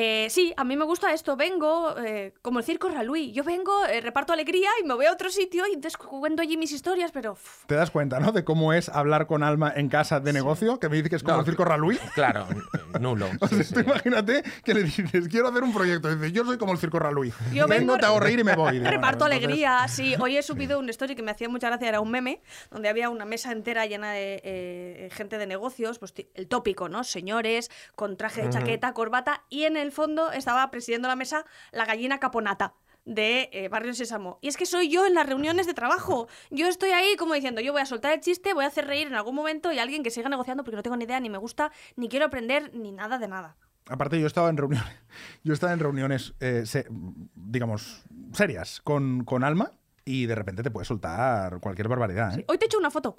Eh, 0.00 0.28
sí, 0.30 0.54
a 0.56 0.62
mí 0.62 0.76
me 0.76 0.84
gusta 0.84 1.12
esto. 1.12 1.36
Vengo, 1.36 1.96
eh, 1.98 2.32
como 2.40 2.60
el 2.60 2.64
circo 2.64 2.88
Raluí. 2.88 3.32
Yo 3.32 3.42
vengo, 3.42 3.84
eh, 3.86 4.00
reparto 4.00 4.32
alegría 4.32 4.70
y 4.80 4.84
me 4.86 4.94
voy 4.94 5.06
a 5.06 5.12
otro 5.12 5.28
sitio 5.28 5.66
y 5.66 5.72
entonces 5.74 5.96
cuento 5.96 6.40
allí 6.40 6.56
mis 6.56 6.70
historias, 6.70 7.10
pero. 7.10 7.36
¿Te 7.66 7.74
das 7.74 7.90
cuenta, 7.90 8.20
no? 8.20 8.30
De 8.30 8.44
cómo 8.44 8.72
es 8.72 8.88
hablar 8.88 9.26
con 9.26 9.42
Alma 9.42 9.72
en 9.74 9.88
casa 9.88 10.20
de 10.20 10.32
negocio, 10.32 10.78
que 10.78 10.88
me 10.88 10.98
dice 10.98 11.10
que 11.10 11.16
es 11.16 11.24
como 11.24 11.34
No, 11.34 11.40
el 11.40 11.46
circo 11.46 11.64
Raluí. 11.64 11.98
Claro, 12.14 12.46
nulo. 13.00 13.26
O 13.40 13.48
sea, 13.48 13.64
Sí, 13.64 13.74
tú 13.74 13.80
sí. 13.80 13.86
imagínate 13.86 14.44
que 14.62 14.72
le 14.74 14.84
dices, 14.84 15.26
quiero 15.28 15.48
hacer 15.48 15.64
un 15.64 15.74
proyecto. 15.74 16.08
Y 16.12 16.14
dice, 16.14 16.30
yo 16.30 16.44
soy 16.44 16.58
como 16.58 16.70
el 16.72 16.78
circo 16.78 17.00
Raluí. 17.00 17.32
Yo 17.52 17.66
vengo, 17.66 17.94
vengo- 17.94 17.98
te 17.98 18.06
hago 18.06 18.20
reír 18.20 18.38
y 18.38 18.44
me 18.44 18.54
voy. 18.54 18.78
Reparto 18.78 19.24
bueno, 19.24 19.34
entonces- 19.34 19.36
alegría, 19.48 19.88
sí. 19.88 20.14
Hoy 20.20 20.36
he 20.36 20.42
subido 20.44 20.78
un 20.78 20.88
story 20.90 21.16
que 21.16 21.24
me 21.24 21.32
hacía 21.32 21.48
mucha 21.48 21.70
gracia, 21.70 21.88
era 21.88 22.00
un 22.00 22.12
meme, 22.12 22.40
donde 22.70 22.88
había 22.88 23.10
una 23.10 23.24
mesa 23.24 23.50
entera 23.50 23.84
llena 23.86 24.12
de 24.12 24.40
eh, 24.44 25.08
gente 25.12 25.38
de 25.38 25.46
negocios, 25.48 25.98
pues 25.98 26.12
ti- 26.14 26.28
el 26.34 26.46
tópico, 26.46 26.88
¿no? 26.88 27.02
Señores, 27.02 27.68
con 27.96 28.16
traje 28.16 28.42
de 28.42 28.50
chaqueta, 28.50 28.92
corbata, 28.92 29.42
y 29.48 29.64
en 29.64 29.76
el 29.76 29.87
fondo 29.92 30.32
estaba 30.32 30.70
presidiendo 30.70 31.08
la 31.08 31.16
mesa 31.16 31.44
la 31.72 31.84
gallina 31.84 32.18
caponata 32.18 32.74
de 33.04 33.48
eh, 33.52 33.68
Barrio 33.68 33.94
Sésamo. 33.94 34.38
Y 34.42 34.48
es 34.48 34.56
que 34.58 34.66
soy 34.66 34.90
yo 34.90 35.06
en 35.06 35.14
las 35.14 35.26
reuniones 35.26 35.66
de 35.66 35.72
trabajo. 35.72 36.28
Yo 36.50 36.66
estoy 36.68 36.90
ahí 36.90 37.16
como 37.16 37.32
diciendo, 37.32 37.60
yo 37.62 37.72
voy 37.72 37.80
a 37.80 37.86
soltar 37.86 38.12
el 38.12 38.20
chiste, 38.20 38.52
voy 38.52 38.64
a 38.64 38.68
hacer 38.68 38.86
reír 38.86 39.06
en 39.06 39.14
algún 39.14 39.34
momento 39.34 39.72
y 39.72 39.78
alguien 39.78 40.02
que 40.02 40.10
siga 40.10 40.28
negociando 40.28 40.62
porque 40.62 40.76
no 40.76 40.82
tengo 40.82 40.96
ni 40.96 41.04
idea, 41.04 41.18
ni 41.18 41.30
me 41.30 41.38
gusta, 41.38 41.72
ni 41.96 42.08
quiero 42.10 42.26
aprender, 42.26 42.70
ni 42.74 42.92
nada 42.92 43.18
de 43.18 43.28
nada. 43.28 43.56
Aparte, 43.88 44.18
yo 44.18 44.24
he 44.24 44.26
estado 44.26 44.50
en 44.50 44.58
reuniones, 44.58 44.92
yo 45.42 45.52
he 45.52 45.54
estado 45.54 45.72
en 45.72 45.78
reuniones, 45.80 46.34
eh, 46.40 46.64
se- 46.66 46.86
digamos, 47.34 48.02
serias 48.34 48.82
con, 48.82 49.24
con 49.24 49.42
Alma 49.42 49.72
y 50.04 50.26
de 50.26 50.34
repente 50.34 50.62
te 50.62 50.70
puede 50.70 50.84
soltar 50.84 51.60
cualquier 51.60 51.88
barbaridad. 51.88 52.38
¿eh? 52.38 52.44
Hoy 52.48 52.58
te 52.58 52.64
he 52.64 52.66
hecho 52.66 52.78
una 52.78 52.90
foto. 52.90 53.16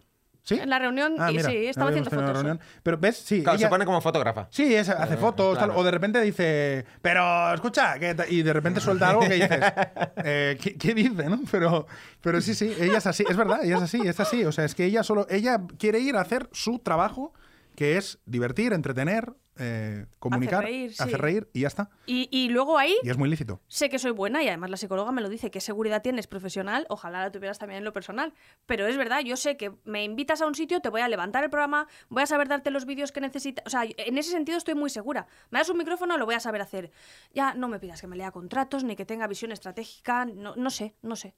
¿Sí? 0.49 0.59
En 0.59 0.69
la 0.69 0.79
reunión, 0.79 1.15
Ah, 1.19 1.31
y 1.31 1.35
mira, 1.37 1.49
sí, 1.49 1.67
estaba 1.67 1.89
haciendo 1.91 2.09
fotos. 2.09 2.33
reunión. 2.33 2.59
Pero 2.83 2.97
ves, 2.97 3.17
sí, 3.17 3.43
Claro, 3.43 3.57
ella- 3.57 3.67
se 3.67 3.69
pone 3.69 3.85
como 3.85 4.01
fotógrafa. 4.01 4.47
Sí, 4.49 4.73
es- 4.73 4.89
hace 4.89 5.15
fotos, 5.17 5.57
tal, 5.59 5.71
o 5.71 5.83
de 5.83 5.91
repente 5.91 6.19
dice, 6.21 6.85
pero 7.01 7.53
escucha, 7.53 7.99
que 7.99 8.15
y 8.29 8.41
de 8.41 8.51
repente 8.53 8.79
suelta 8.79 9.09
algo 9.09 9.21
que 9.21 9.35
dices, 9.35 9.49
eh, 10.25 10.57
¿qué, 10.61 10.75
qué 10.75 10.93
dice? 10.95 11.29
¿no? 11.29 11.39
Pero, 11.51 11.85
pero 12.21 12.41
sí, 12.41 12.55
sí, 12.55 12.73
ella 12.79 12.97
es 12.97 13.05
así, 13.07 13.23
es 13.29 13.37
verdad, 13.37 13.59
ella 13.63 13.77
es 13.77 13.83
así, 13.83 14.01
es 14.05 14.19
así. 14.19 14.43
O 14.45 14.51
sea, 14.51 14.65
es 14.65 14.73
que 14.75 14.85
ella 14.85 15.03
solo, 15.03 15.27
ella 15.29 15.61
quiere 15.77 15.99
ir 15.99 16.15
a 16.15 16.21
hacer 16.21 16.49
su 16.51 16.79
trabajo, 16.79 17.33
que 17.79 17.95
es 17.95 18.19
divertir, 18.25 18.73
entretener, 18.73 19.37
eh, 19.55 20.05
comunicar, 20.19 20.65
reír, 20.65 20.93
sí. 20.93 21.01
hacer 21.01 21.21
reír 21.21 21.49
y 21.53 21.61
ya 21.61 21.69
está. 21.69 21.89
Y, 22.05 22.27
y 22.29 22.49
luego 22.49 22.77
ahí 22.77 22.93
Y 23.03 23.09
es 23.09 23.17
muy 23.17 23.29
lícito. 23.29 23.61
sé 23.69 23.89
que 23.89 23.99
soy 23.99 24.11
buena 24.11 24.43
y 24.43 24.49
además 24.49 24.69
la 24.69 24.75
psicóloga 24.75 25.13
me 25.13 25.21
lo 25.21 25.29
dice, 25.29 25.49
qué 25.49 25.61
seguridad 25.61 26.01
tienes 26.01 26.27
profesional, 26.27 26.85
ojalá 26.89 27.21
la 27.21 27.31
tuvieras 27.31 27.57
también 27.57 27.77
en 27.77 27.85
lo 27.85 27.93
personal. 27.93 28.33
Pero 28.65 28.85
es 28.85 28.97
verdad, 28.97 29.21
yo 29.21 29.37
sé 29.37 29.55
que 29.55 29.71
me 29.85 30.03
invitas 30.03 30.41
a 30.41 30.45
un 30.45 30.55
sitio, 30.55 30.81
te 30.81 30.89
voy 30.89 30.99
a 30.99 31.07
levantar 31.07 31.45
el 31.45 31.49
programa, 31.49 31.87
voy 32.09 32.23
a 32.23 32.25
saber 32.25 32.49
darte 32.49 32.69
los 32.69 32.83
vídeos 32.85 33.13
que 33.13 33.21
necesitas. 33.21 33.65
O 33.65 33.69
sea, 33.69 33.83
en 33.85 34.17
ese 34.17 34.31
sentido 34.31 34.57
estoy 34.57 34.75
muy 34.75 34.89
segura. 34.89 35.27
Me 35.49 35.59
das 35.59 35.69
un 35.69 35.77
micrófono, 35.77 36.17
lo 36.17 36.25
voy 36.25 36.35
a 36.35 36.41
saber 36.41 36.59
hacer. 36.59 36.91
Ya 37.33 37.53
no 37.53 37.69
me 37.69 37.79
pidas 37.79 38.01
que 38.01 38.07
me 38.07 38.17
lea 38.17 38.31
contratos 38.31 38.83
ni 38.83 38.97
que 38.97 39.05
tenga 39.05 39.25
visión 39.27 39.53
estratégica, 39.53 40.25
no, 40.25 40.53
no 40.57 40.69
sé, 40.69 40.95
no 41.01 41.15
sé. 41.15 41.33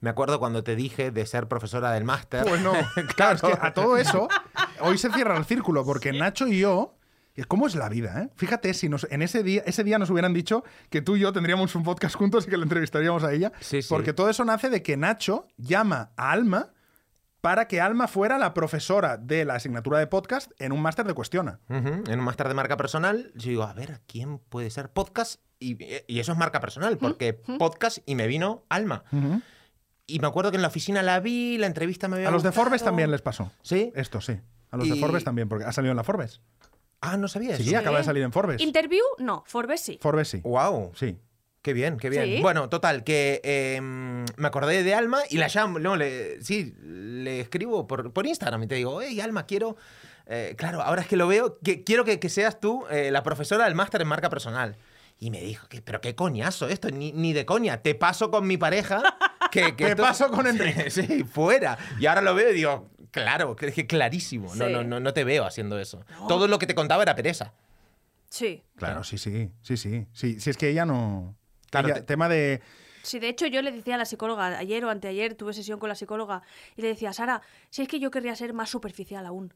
Me 0.00 0.10
acuerdo 0.10 0.38
cuando 0.38 0.62
te 0.64 0.76
dije 0.76 1.10
de 1.10 1.26
ser 1.26 1.48
profesora 1.48 1.92
del 1.92 2.04
máster. 2.04 2.44
Pues 2.46 2.60
no, 2.60 2.72
claro, 3.16 3.36
es 3.36 3.42
que 3.42 3.58
a 3.60 3.72
todo 3.72 3.96
eso, 3.96 4.28
hoy 4.80 4.98
se 4.98 5.10
cierra 5.12 5.36
el 5.36 5.44
círculo, 5.44 5.84
porque 5.84 6.12
Nacho 6.12 6.46
y 6.48 6.60
yo. 6.60 6.96
¿Cómo 7.48 7.66
es 7.66 7.74
la 7.74 7.88
vida, 7.88 8.22
eh? 8.22 8.30
Fíjate, 8.36 8.72
si 8.74 8.88
nos, 8.88 9.08
en 9.10 9.20
ese 9.20 9.42
día, 9.42 9.64
ese 9.66 9.82
día 9.82 9.98
nos 9.98 10.08
hubieran 10.08 10.32
dicho 10.32 10.62
que 10.88 11.02
tú 11.02 11.16
y 11.16 11.20
yo 11.20 11.32
tendríamos 11.32 11.74
un 11.74 11.82
podcast 11.82 12.14
juntos 12.14 12.46
y 12.46 12.50
que 12.50 12.56
le 12.56 12.62
entrevistaríamos 12.62 13.24
a 13.24 13.32
ella. 13.32 13.50
Sí, 13.58 13.82
sí. 13.82 13.88
Porque 13.88 14.12
todo 14.12 14.30
eso 14.30 14.44
nace 14.44 14.70
de 14.70 14.84
que 14.84 14.96
Nacho 14.96 15.48
llama 15.56 16.12
a 16.16 16.30
Alma 16.30 16.70
para 17.40 17.66
que 17.66 17.80
Alma 17.80 18.06
fuera 18.06 18.38
la 18.38 18.54
profesora 18.54 19.16
de 19.18 19.44
la 19.44 19.56
asignatura 19.56 19.98
de 19.98 20.06
podcast 20.06 20.52
en 20.60 20.70
un 20.70 20.80
máster 20.80 21.06
de 21.06 21.12
Cuestiona. 21.12 21.58
En 21.68 22.18
un 22.18 22.24
máster 22.24 22.46
de 22.46 22.54
marca 22.54 22.76
personal, 22.76 23.32
yo 23.34 23.50
digo, 23.50 23.64
a 23.64 23.72
ver, 23.74 24.00
¿quién 24.06 24.38
puede 24.38 24.70
ser 24.70 24.90
podcast? 24.92 25.40
Y, 25.58 25.76
y 26.06 26.20
eso 26.20 26.32
es 26.32 26.38
marca 26.38 26.60
personal, 26.60 26.98
porque 26.98 27.34
podcast 27.34 27.98
y 28.06 28.14
me 28.14 28.28
vino 28.28 28.64
Alma. 28.68 29.02
Y 30.06 30.20
me 30.20 30.26
acuerdo 30.26 30.52
que 30.52 30.56
en 30.56 30.62
la 30.62 30.68
oficina 30.68 31.02
la 31.02 31.18
vi, 31.20 31.58
la 31.58 31.66
entrevista 31.66 32.06
me 32.08 32.16
había 32.16 32.28
A 32.28 32.30
los 32.30 32.42
de. 32.42 32.52
Forbes 32.52 32.84
también 32.84 33.10
les 33.10 33.22
pasó. 33.22 33.50
¿Sí? 33.62 33.92
Esto, 33.94 34.20
sí. 34.20 34.40
A 34.74 34.76
los 34.76 34.88
de 34.88 34.96
Forbes 34.96 35.24
también, 35.24 35.48
porque 35.48 35.64
ha 35.64 35.72
salido 35.72 35.92
en 35.92 35.96
la 35.96 36.04
Forbes. 36.04 36.40
Ah, 37.00 37.16
no 37.16 37.28
sabía 37.28 37.56
Sí, 37.56 37.68
eso. 37.68 37.78
acaba 37.78 37.98
de 37.98 38.04
salir 38.04 38.22
en 38.22 38.32
Forbes. 38.32 38.60
Interview, 38.60 39.02
no, 39.18 39.44
Forbes 39.46 39.80
sí. 39.80 39.98
Forbes 40.00 40.28
sí. 40.28 40.40
Wow. 40.44 40.92
Sí. 40.94 41.16
Qué 41.62 41.72
bien, 41.72 41.96
qué 41.96 42.10
bien. 42.10 42.24
Sí. 42.24 42.38
Bueno, 42.42 42.68
total, 42.68 43.04
que 43.04 43.40
eh, 43.42 43.80
me 43.80 44.46
acordé 44.46 44.82
de 44.82 44.94
Alma 44.94 45.20
y 45.30 45.38
la 45.38 45.48
llamo, 45.48 45.78
no, 45.78 45.96
le, 45.96 46.42
sí, 46.42 46.74
le 46.82 47.40
escribo 47.40 47.86
por, 47.86 48.12
por 48.12 48.26
Instagram 48.26 48.62
y 48.64 48.66
te 48.66 48.74
digo, 48.74 49.00
hey, 49.00 49.18
Alma, 49.20 49.46
quiero, 49.46 49.76
eh, 50.26 50.54
claro, 50.58 50.82
ahora 50.82 51.00
es 51.02 51.08
que 51.08 51.16
lo 51.16 51.26
veo, 51.26 51.58
que 51.64 51.82
quiero 51.82 52.04
que, 52.04 52.18
que 52.20 52.28
seas 52.28 52.60
tú 52.60 52.84
eh, 52.90 53.10
la 53.10 53.22
profesora 53.22 53.64
del 53.64 53.74
máster 53.74 54.02
en 54.02 54.08
marca 54.08 54.28
personal. 54.28 54.76
Y 55.18 55.30
me 55.30 55.40
dijo, 55.40 55.68
"¿Qué- 55.68 55.80
pero 55.80 56.00
qué 56.00 56.14
coñazo 56.14 56.68
esto, 56.68 56.90
ni, 56.90 57.12
ni 57.12 57.32
de 57.32 57.46
coña, 57.46 57.80
te 57.82 57.94
paso 57.94 58.30
con 58.30 58.46
mi 58.46 58.56
pareja. 58.58 59.02
Que, 59.50 59.74
que 59.76 59.84
Te 59.86 59.90
esto- 59.92 60.02
paso 60.02 60.28
con 60.30 60.46
Enrique. 60.46 60.90
Sí, 60.90 61.24
fuera. 61.24 61.78
Y 62.00 62.06
ahora 62.06 62.20
lo 62.20 62.34
veo 62.34 62.50
y 62.50 62.54
digo, 62.54 62.90
claro, 63.14 63.54
que, 63.56 63.72
que 63.72 63.86
clarísimo. 63.86 64.54
No, 64.54 64.66
Sí. 64.66 64.72
no, 64.72 64.82
no, 64.84 65.00
no 65.00 65.14
te 65.14 65.24
veo 65.24 65.44
haciendo 65.46 65.78
eso. 65.78 66.04
Todo 66.28 66.48
lo 66.48 66.58
que 66.58 66.66
te 66.66 66.74
contaba 66.74 67.02
era 67.04 67.14
pereza. 67.14 67.52
Sí. 68.28 68.62
Claro, 68.76 69.04
sí, 69.04 69.16
sí. 69.18 69.50
Sí, 69.62 69.76
sí. 69.76 70.06
Sí, 70.12 70.40
sí 70.40 70.50
es 70.50 70.56
que 70.56 70.68
ella 70.68 70.84
no. 70.84 71.36
Claro, 71.70 71.88
ella- 71.88 71.94
te- 71.96 72.02
tema 72.02 72.28
de. 72.28 72.60
Sí, 73.02 73.18
de 73.18 73.28
hecho 73.28 73.46
yo 73.46 73.60
le 73.62 73.70
decía 73.70 73.94
a 73.96 73.98
la 73.98 74.06
psicóloga, 74.06 74.58
ayer 74.58 74.84
o 74.84 74.90
anteayer 74.90 75.34
tuve 75.34 75.52
sesión 75.52 75.78
con 75.78 75.88
la 75.90 75.94
psicóloga, 75.94 76.42
y 76.74 76.82
le 76.82 76.88
decía, 76.88 77.12
Sara, 77.12 77.42
si 77.70 77.82
es 77.82 77.88
que 77.88 78.00
yo 78.00 78.10
querría 78.10 78.34
ser 78.34 78.54
más 78.54 78.70
superficial 78.70 79.26
aún. 79.26 79.52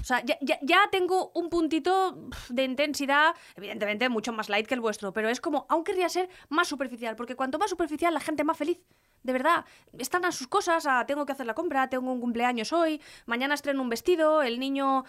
O 0.00 0.04
sea, 0.04 0.24
ya, 0.24 0.38
ya- 0.40 0.58
ya 0.62 0.78
tengo 0.90 1.32
un 1.34 1.50
puntito 1.50 2.28
de 2.48 2.64
intensidad, 2.64 3.34
evidentemente 3.56 4.08
mucho 4.08 4.32
más 4.32 4.48
light 4.48 4.66
que 4.66 4.74
el 4.74 4.80
vuestro, 4.80 5.12
pero 5.12 5.28
es 5.28 5.40
como, 5.40 5.66
aún 5.68 5.84
querría 5.84 6.08
ser 6.08 6.30
más 6.48 6.68
superficial, 6.68 7.16
porque 7.16 7.34
cuanto 7.36 7.58
más 7.58 7.68
superficial, 7.70 8.14
la 8.14 8.20
gente 8.20 8.44
más 8.44 8.56
feliz. 8.56 8.80
De 9.22 9.32
verdad, 9.32 9.64
están 9.98 10.24
a 10.24 10.32
sus 10.32 10.48
cosas, 10.48 10.86
a 10.86 11.06
tengo 11.06 11.26
que 11.26 11.32
hacer 11.32 11.46
la 11.46 11.54
compra, 11.54 11.88
tengo 11.88 12.10
un 12.12 12.20
cumpleaños 12.20 12.72
hoy, 12.72 13.00
mañana 13.26 13.54
estreno 13.54 13.82
un 13.82 13.88
vestido, 13.88 14.42
el 14.42 14.58
niño, 14.58 15.04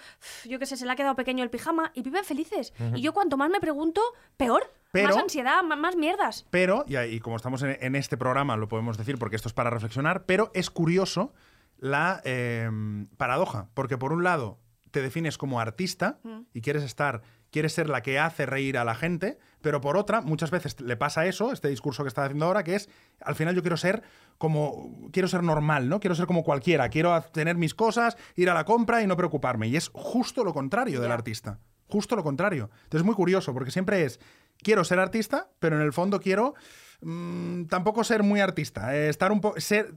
yo 0.45 0.59
qué 0.59 0.65
sé, 0.65 0.77
se 0.77 0.85
le 0.85 0.91
ha 0.91 0.95
quedado 0.95 1.15
pequeño 1.15 1.43
el 1.43 1.49
pijama, 1.49 1.91
y 1.93 2.03
viven 2.03 2.23
felices. 2.23 2.73
Y 2.93 3.01
yo 3.01 3.13
cuanto 3.13 3.37
más 3.37 3.49
me 3.49 3.59
pregunto, 3.59 4.01
peor. 4.37 4.71
Pero- 4.91 5.07
más 5.09 5.17
ansiedad, 5.17 5.63
más 5.63 5.95
mierdas. 5.95 6.45
Pero, 6.51 6.85
y, 6.87 7.19
como 7.19 7.35
estamos 7.35 7.63
en, 7.63 7.77
en 7.81 7.95
este 7.95 8.15
programa, 8.15 8.55
lo 8.57 8.67
podemos 8.67 8.95
decir 8.95 9.17
porque 9.17 9.35
esto 9.35 9.47
es 9.47 9.53
para 9.53 9.71
reflexionar, 9.71 10.25
pero 10.27 10.51
es 10.53 10.69
curioso 10.69 11.33
la 11.79 12.21
eh, 12.23 12.69
paradoja. 13.17 13.69
Porque 13.73 13.97
por 13.97 14.13
un 14.13 14.23
lado 14.23 14.59
te 14.91 15.01
defines 15.01 15.39
como 15.39 15.59
artista 15.59 16.19
y 16.53 16.61
quieres 16.61 16.83
estar, 16.83 17.23
quieres 17.53 17.71
ser 17.71 17.87
la 17.87 18.01
que 18.01 18.17
hace 18.17 18.47
reír 18.47 18.79
a 18.79 18.83
la 18.83 18.95
gente, 18.95 19.37
pero 19.61 19.79
por 19.79 19.95
otra, 19.95 20.21
muchas 20.21 20.49
veces 20.49 20.81
le 20.81 20.97
pasa 20.97 21.27
eso, 21.27 21.53
este 21.53 21.69
discurso 21.69 22.03
que 22.03 22.07
está 22.07 22.25
haciendo 22.25 22.47
ahora, 22.47 22.63
que 22.63 22.73
es, 22.73 22.89
al 23.21 23.35
final 23.35 23.53
yo 23.53 23.61
quiero 23.61 23.77
ser 23.77 24.01
como, 24.39 25.07
quiero 25.11 25.27
ser 25.27 25.43
normal, 25.43 25.87
¿no? 25.87 25.99
Quiero 25.99 26.15
ser 26.15 26.25
como 26.25 26.43
cualquiera, 26.43 26.89
quiero 26.89 27.21
tener 27.31 27.55
mis 27.55 27.75
cosas, 27.75 28.17
ir 28.35 28.49
a 28.49 28.55
la 28.55 28.65
compra 28.65 29.03
y 29.03 29.07
no 29.07 29.15
preocuparme. 29.15 29.67
Y 29.67 29.77
es 29.77 29.91
justo 29.93 30.43
lo 30.43 30.51
contrario 30.51 30.99
del 30.99 31.11
artista. 31.11 31.59
Justo 31.87 32.15
lo 32.15 32.23
contrario. 32.23 32.71
Entonces 32.85 33.01
es 33.01 33.05
muy 33.05 33.13
curioso, 33.13 33.53
porque 33.53 33.69
siempre 33.69 34.03
es, 34.03 34.19
quiero 34.57 34.83
ser 34.83 34.97
artista, 34.97 35.49
pero 35.59 35.75
en 35.75 35.83
el 35.83 35.93
fondo 35.93 36.19
quiero 36.19 36.55
mm, 37.01 37.65
tampoco 37.65 38.03
ser 38.03 38.23
muy 38.23 38.39
artista. 38.39 38.95
eh, 38.95 39.09
estar 39.09 39.31
un 39.31 39.41
ser, 39.57 39.93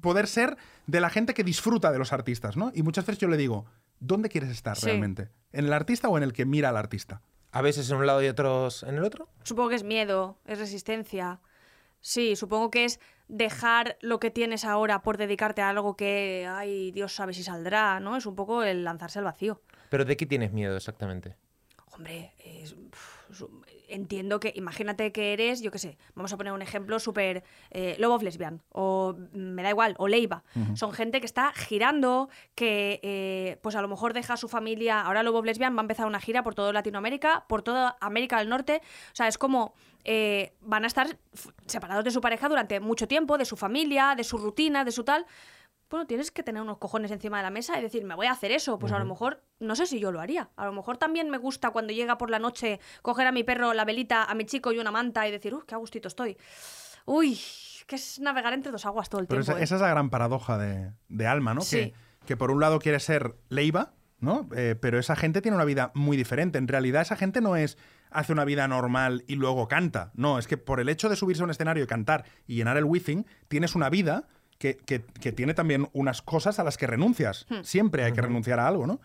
poder 0.00 0.26
ser 0.26 0.56
de 0.86 1.00
la 1.00 1.10
gente 1.10 1.34
que 1.34 1.44
disfruta 1.44 1.92
de 1.92 1.98
los 1.98 2.14
artistas, 2.14 2.56
¿no? 2.56 2.72
Y 2.74 2.82
muchas 2.82 3.04
veces 3.04 3.18
yo 3.20 3.28
le 3.28 3.36
digo, 3.36 3.66
¿dónde 4.06 4.28
quieres 4.28 4.50
estar 4.50 4.76
Sí. 4.76 4.86
realmente? 4.86 5.28
¿En 5.52 5.66
el 5.66 5.72
artista 5.72 6.08
o 6.08 6.16
en 6.16 6.22
el 6.24 6.32
que 6.32 6.44
mira 6.44 6.68
al 6.70 6.76
artista? 6.76 7.22
A 7.52 7.62
veces 7.62 7.88
en 7.90 7.96
un 7.98 8.06
lado 8.06 8.22
y 8.22 8.28
otros 8.28 8.82
en 8.82 8.96
el 8.96 9.04
otro. 9.04 9.28
Supongo 9.44 9.68
que 9.70 9.76
es 9.76 9.84
miedo, 9.84 10.38
es 10.44 10.58
resistencia. 10.58 11.40
Sí, 12.00 12.36
supongo 12.36 12.70
que 12.70 12.84
es 12.84 13.00
dejar 13.28 13.96
lo 14.02 14.18
que 14.20 14.30
tienes 14.30 14.64
ahora 14.64 15.02
por 15.02 15.16
dedicarte 15.16 15.62
a 15.62 15.70
algo 15.70 15.96
que, 15.96 16.46
ay, 16.50 16.90
Dios 16.90 17.14
sabe 17.14 17.32
si 17.32 17.42
saldrá, 17.42 18.00
¿no? 18.00 18.16
Es 18.16 18.26
un 18.26 18.34
poco 18.34 18.62
el 18.62 18.84
lanzarse 18.84 19.18
al 19.20 19.24
vacío. 19.24 19.62
Pero 19.88 20.04
¿de 20.04 20.16
qué 20.16 20.26
tienes 20.26 20.52
miedo 20.52 20.76
exactamente? 20.76 21.36
Hombre, 21.92 22.34
es- 22.44 22.74
entiendo 23.94 24.40
que, 24.40 24.52
imagínate 24.54 25.12
que 25.12 25.32
eres, 25.32 25.62
yo 25.62 25.70
qué 25.70 25.78
sé, 25.78 25.98
vamos 26.14 26.32
a 26.32 26.36
poner 26.36 26.52
un 26.52 26.62
ejemplo 26.62 26.98
súper 26.98 27.44
eh, 27.70 27.96
Love 27.98 28.14
of 28.14 28.22
Lesbian, 28.22 28.62
o 28.70 29.14
mm, 29.16 29.38
me 29.38 29.62
da 29.62 29.70
igual, 29.70 29.94
o 29.98 30.08
Leiva. 30.08 30.44
Son 30.74 30.92
gente 30.92 31.20
que 31.20 31.26
está 31.26 31.52
girando, 31.52 32.28
que 32.54 33.00
eh, 33.02 33.58
pues 33.62 33.76
a 33.76 33.82
lo 33.82 33.88
mejor 33.88 34.12
deja 34.12 34.34
a 34.34 34.36
su 34.36 34.48
familia, 34.48 35.00
ahora 35.00 35.22
Love 35.22 35.36
of 35.36 35.44
Lesbian 35.44 35.74
va 35.76 35.80
a 35.80 35.82
empezar 35.82 36.06
una 36.06 36.20
gira 36.20 36.42
por 36.42 36.54
toda 36.54 36.72
Latinoamérica, 36.72 37.44
por 37.48 37.62
toda 37.62 37.96
América 38.00 38.38
del 38.38 38.48
Norte, 38.48 38.80
o 39.12 39.16
sea, 39.16 39.28
es 39.28 39.38
como 39.38 39.74
eh, 40.04 40.52
van 40.60 40.84
a 40.84 40.86
estar 40.86 41.16
separados 41.66 42.04
de 42.04 42.10
su 42.10 42.20
pareja 42.20 42.48
durante 42.48 42.78
mucho 42.78 43.08
tiempo, 43.08 43.38
de 43.38 43.46
su 43.46 43.56
familia, 43.56 44.14
de 44.14 44.24
su 44.24 44.36
rutina, 44.36 44.84
de 44.84 44.92
su 44.92 45.02
tal. 45.02 45.26
Bueno, 45.90 46.06
tienes 46.06 46.30
que 46.30 46.42
tener 46.42 46.62
unos 46.62 46.78
cojones 46.78 47.10
encima 47.10 47.36
de 47.36 47.42
la 47.44 47.50
mesa 47.50 47.78
y 47.78 47.82
decir, 47.82 48.04
me 48.04 48.14
voy 48.14 48.26
a 48.26 48.32
hacer 48.32 48.50
eso. 48.52 48.78
Pues 48.78 48.92
a 48.92 48.98
lo 48.98 49.04
mejor, 49.04 49.42
no 49.60 49.76
sé 49.76 49.86
si 49.86 50.00
yo 50.00 50.10
lo 50.12 50.20
haría. 50.20 50.50
A 50.56 50.64
lo 50.66 50.72
mejor 50.72 50.96
también 50.96 51.30
me 51.30 51.38
gusta 51.38 51.70
cuando 51.70 51.92
llega 51.92 52.18
por 52.18 52.30
la 52.30 52.38
noche 52.38 52.80
coger 53.02 53.26
a 53.26 53.32
mi 53.32 53.44
perro 53.44 53.74
la 53.74 53.84
velita, 53.84 54.24
a 54.24 54.34
mi 54.34 54.44
chico 54.44 54.72
y 54.72 54.78
una 54.78 54.90
manta 54.90 55.28
y 55.28 55.30
decir, 55.30 55.54
uy, 55.54 55.62
qué 55.66 55.74
a 55.74 55.78
gustito 55.78 56.08
estoy. 56.08 56.36
Uy, 57.06 57.38
que 57.86 57.96
es 57.96 58.18
navegar 58.20 58.52
entre 58.54 58.72
dos 58.72 58.86
aguas 58.86 59.08
todo 59.08 59.20
el 59.20 59.26
Pero 59.26 59.42
tiempo. 59.42 59.52
esa, 59.52 59.60
¿eh? 59.60 59.64
esa 59.64 59.74
es 59.76 59.80
la 59.82 59.88
gran 59.88 60.10
paradoja 60.10 60.58
de, 60.58 60.92
de 61.08 61.26
Alma, 61.26 61.54
¿no? 61.54 61.60
Sí. 61.60 61.76
Que, 61.76 61.94
que 62.26 62.36
por 62.36 62.50
un 62.50 62.60
lado 62.60 62.78
quiere 62.78 62.98
ser 62.98 63.36
Leiva, 63.50 63.92
¿no? 64.20 64.48
Eh, 64.56 64.74
pero 64.80 64.98
esa 64.98 65.16
gente 65.16 65.42
tiene 65.42 65.56
una 65.56 65.66
vida 65.66 65.92
muy 65.94 66.16
diferente. 66.16 66.58
En 66.58 66.66
realidad, 66.66 67.02
esa 67.02 67.16
gente 67.16 67.40
no 67.42 67.56
es 67.56 67.76
hace 68.10 68.32
una 68.32 68.44
vida 68.44 68.66
normal 68.68 69.24
y 69.26 69.34
luego 69.34 69.68
canta. 69.68 70.12
No, 70.14 70.38
es 70.38 70.46
que 70.46 70.56
por 70.56 70.80
el 70.80 70.88
hecho 70.88 71.08
de 71.08 71.16
subirse 71.16 71.42
a 71.42 71.44
un 71.44 71.50
escenario 71.50 71.84
y 71.84 71.86
cantar 71.86 72.24
y 72.46 72.54
llenar 72.56 72.76
el 72.76 72.84
Withing, 72.84 73.26
tienes 73.48 73.74
una 73.74 73.90
vida 73.90 74.28
que, 74.58 74.76
que- 74.76 75.04
que 75.20 75.32
tiene 75.32 75.54
también 75.54 75.88
unas 75.92 76.22
cosas 76.22 76.58
a 76.58 76.64
las 76.64 76.76
que 76.76 76.86
renuncias. 76.86 77.46
Siempre 77.62 78.04
hay 78.04 78.12
que 78.12 78.22
renunciar 78.22 78.60
a 78.60 78.66
algo, 78.68 78.86
¿no? 78.86 79.00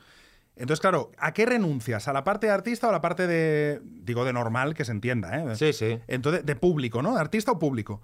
Entonces, 0.55 0.81
claro, 0.81 1.11
¿a 1.17 1.33
qué 1.33 1.45
renuncias? 1.45 2.07
¿A 2.09 2.13
la 2.13 2.25
parte 2.25 2.47
de 2.47 2.53
artista 2.53 2.87
o 2.87 2.89
a 2.89 2.93
la 2.93 2.99
parte 3.01 3.27
de, 3.27 3.79
digo, 3.83 4.25
de 4.25 4.33
normal, 4.33 4.73
que 4.73 4.83
se 4.83 4.91
entienda, 4.91 5.37
¿eh? 5.53 5.55
Sí, 5.55 5.71
sí. 5.71 5.99
Entonces, 6.07 6.45
de 6.45 6.55
público, 6.57 7.01
¿no? 7.01 7.15
¿Artista 7.15 7.51
o 7.53 7.59
público? 7.59 8.01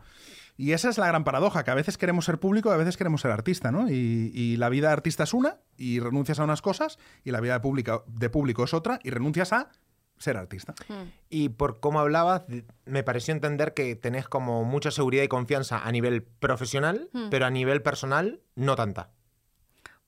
Y 0.57 0.71
esa 0.71 0.87
es 0.89 0.97
la 0.97 1.07
gran 1.07 1.25
paradoja, 1.25 1.65
que 1.65 1.71
a 1.71 1.75
veces 1.75 1.97
queremos 1.97 2.23
ser 2.23 2.39
público 2.39 2.69
y 2.69 2.73
a 2.73 2.77
veces 2.77 2.95
queremos 2.95 3.19
ser 3.19 3.31
artista, 3.31 3.71
¿no? 3.73 3.89
Y, 3.89 4.31
y 4.33 4.55
la 4.55 4.69
vida 4.69 4.87
de 4.87 4.93
artista 4.93 5.23
es 5.25 5.33
una 5.33 5.57
y 5.75 5.99
renuncias 5.99 6.39
a 6.39 6.45
unas 6.45 6.61
cosas 6.61 6.97
y 7.25 7.31
la 7.31 7.41
vida 7.41 7.55
de 7.55 7.59
público, 7.59 8.05
de 8.07 8.29
público 8.29 8.63
es 8.63 8.73
otra 8.73 8.99
y 9.03 9.09
renuncias 9.09 9.51
a 9.51 9.69
ser 10.17 10.37
artista. 10.37 10.73
Mm. 10.87 11.09
Y 11.29 11.49
por 11.49 11.79
cómo 11.79 11.99
hablabas, 11.99 12.43
me 12.85 13.03
pareció 13.03 13.33
entender 13.33 13.73
que 13.73 13.95
tenés 13.95 14.27
como 14.27 14.63
mucha 14.63 14.91
seguridad 14.91 15.23
y 15.23 15.27
confianza 15.27 15.79
a 15.85 15.91
nivel 15.91 16.23
profesional, 16.23 17.09
Mm. 17.13 17.29
pero 17.29 17.45
a 17.45 17.49
nivel 17.49 17.81
personal 17.81 18.39
no 18.55 18.75
tanta. 18.75 19.09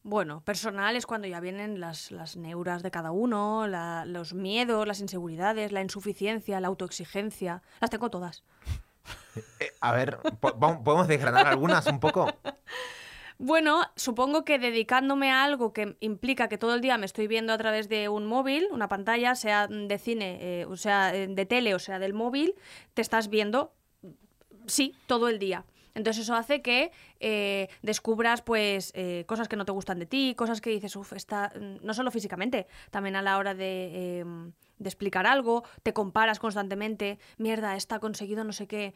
Bueno, 0.04 0.40
personal 0.42 0.96
es 0.96 1.06
cuando 1.06 1.28
ya 1.28 1.42
vienen 1.42 1.82
las, 1.82 2.12
las 2.12 2.38
neuras 2.38 2.82
de 2.82 2.92
cada 2.92 3.12
uno, 3.12 3.68
la- 3.68 4.06
los 4.06 4.34
miedos, 4.34 4.88
las 4.88 5.02
inseguridades, 5.02 5.74
la 5.74 5.82
insuficiencia, 5.82 6.62
la 6.62 6.70
autoexigencia. 6.70 7.62
Las 7.82 7.90
tengo 7.90 8.10
todas. 8.10 8.44
Eh, 9.60 9.72
a 9.82 9.92
ver, 9.92 10.20
¿podemos 10.40 11.08
desgranar 11.08 11.48
algunas 11.48 11.86
un 11.88 12.00
poco? 12.00 12.28
Bueno, 13.40 13.84
supongo 13.96 14.44
que 14.44 14.58
dedicándome 14.58 15.30
a 15.32 15.44
algo 15.44 15.72
que 15.72 15.96
implica 16.00 16.48
que 16.48 16.58
todo 16.58 16.74
el 16.74 16.82
día 16.82 16.98
me 16.98 17.06
estoy 17.06 17.28
viendo 17.28 17.54
a 17.54 17.58
través 17.58 17.88
de 17.88 18.10
un 18.10 18.26
móvil, 18.26 18.68
una 18.72 18.88
pantalla, 18.88 19.36
sea 19.36 19.68
de 19.68 19.98
cine, 20.00 20.40
eh, 20.42 20.66
o 20.66 20.76
sea 20.76 21.16
eh, 21.16 21.28
de 21.28 21.46
tele 21.46 21.76
o 21.76 21.80
sea 21.80 22.00
del 22.00 22.14
móvil, 22.16 22.56
te 22.96 23.04
estás 23.04 23.30
viendo, 23.30 23.74
sí, 24.66 24.96
todo 25.06 25.30
el 25.30 25.38
día. 25.38 25.66
Entonces 25.98 26.24
eso 26.24 26.36
hace 26.36 26.62
que 26.62 26.92
eh, 27.20 27.70
descubras 27.82 28.44
pues 28.44 28.92
eh, 28.96 29.24
cosas 29.28 29.48
que 29.48 29.56
no 29.56 29.66
te 29.66 29.72
gustan 29.72 29.98
de 29.98 30.06
ti, 30.06 30.36
cosas 30.36 30.62
que 30.62 30.70
dices, 30.70 30.96
uff, 30.96 31.14
está 31.14 31.52
no 31.82 31.94
solo 31.96 32.12
físicamente, 32.12 32.68
también 32.92 33.16
a 33.16 33.24
la 33.24 33.40
hora 33.40 33.56
de, 33.56 34.20
eh, 34.20 34.26
de 34.78 34.90
explicar 34.90 35.26
algo, 35.26 35.64
te 35.82 35.94
comparas 35.94 36.38
constantemente, 36.38 37.18
mierda, 37.38 37.76
esta 37.76 37.96
ha 37.96 38.00
conseguido 38.00 38.44
no 38.44 38.54
sé 38.54 38.68
qué, 38.68 38.94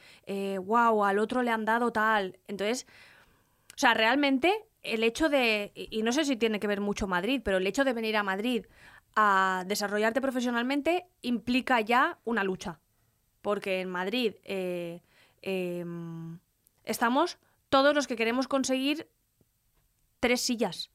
wow, 0.63 1.03
al 1.03 1.17
otro 1.17 1.41
le 1.41 1.49
han 1.49 1.65
dado 1.65 1.91
tal. 1.91 2.37
Entonces, 2.47 2.85
o 3.75 3.77
sea, 3.77 3.93
realmente 3.93 4.53
el 4.83 5.03
hecho 5.03 5.29
de, 5.29 5.71
y 5.75 6.01
no 6.03 6.11
sé 6.11 6.25
si 6.25 6.35
tiene 6.35 6.59
que 6.59 6.67
ver 6.67 6.81
mucho 6.81 7.07
Madrid, 7.07 7.41
pero 7.43 7.57
el 7.57 7.67
hecho 7.67 7.83
de 7.83 7.93
venir 7.93 8.17
a 8.17 8.23
Madrid 8.23 8.65
a 9.15 9.63
desarrollarte 9.67 10.21
profesionalmente 10.21 11.05
implica 11.21 11.81
ya 11.81 12.19
una 12.23 12.43
lucha. 12.43 12.79
Porque 13.41 13.81
en 13.81 13.89
Madrid 13.89 14.35
eh, 14.43 15.01
em, 15.41 16.39
estamos 16.83 17.37
todos 17.69 17.95
los 17.95 18.07
que 18.07 18.15
queremos 18.15 18.47
conseguir 18.47 19.09
tres 20.19 20.41
sillas. 20.41 20.91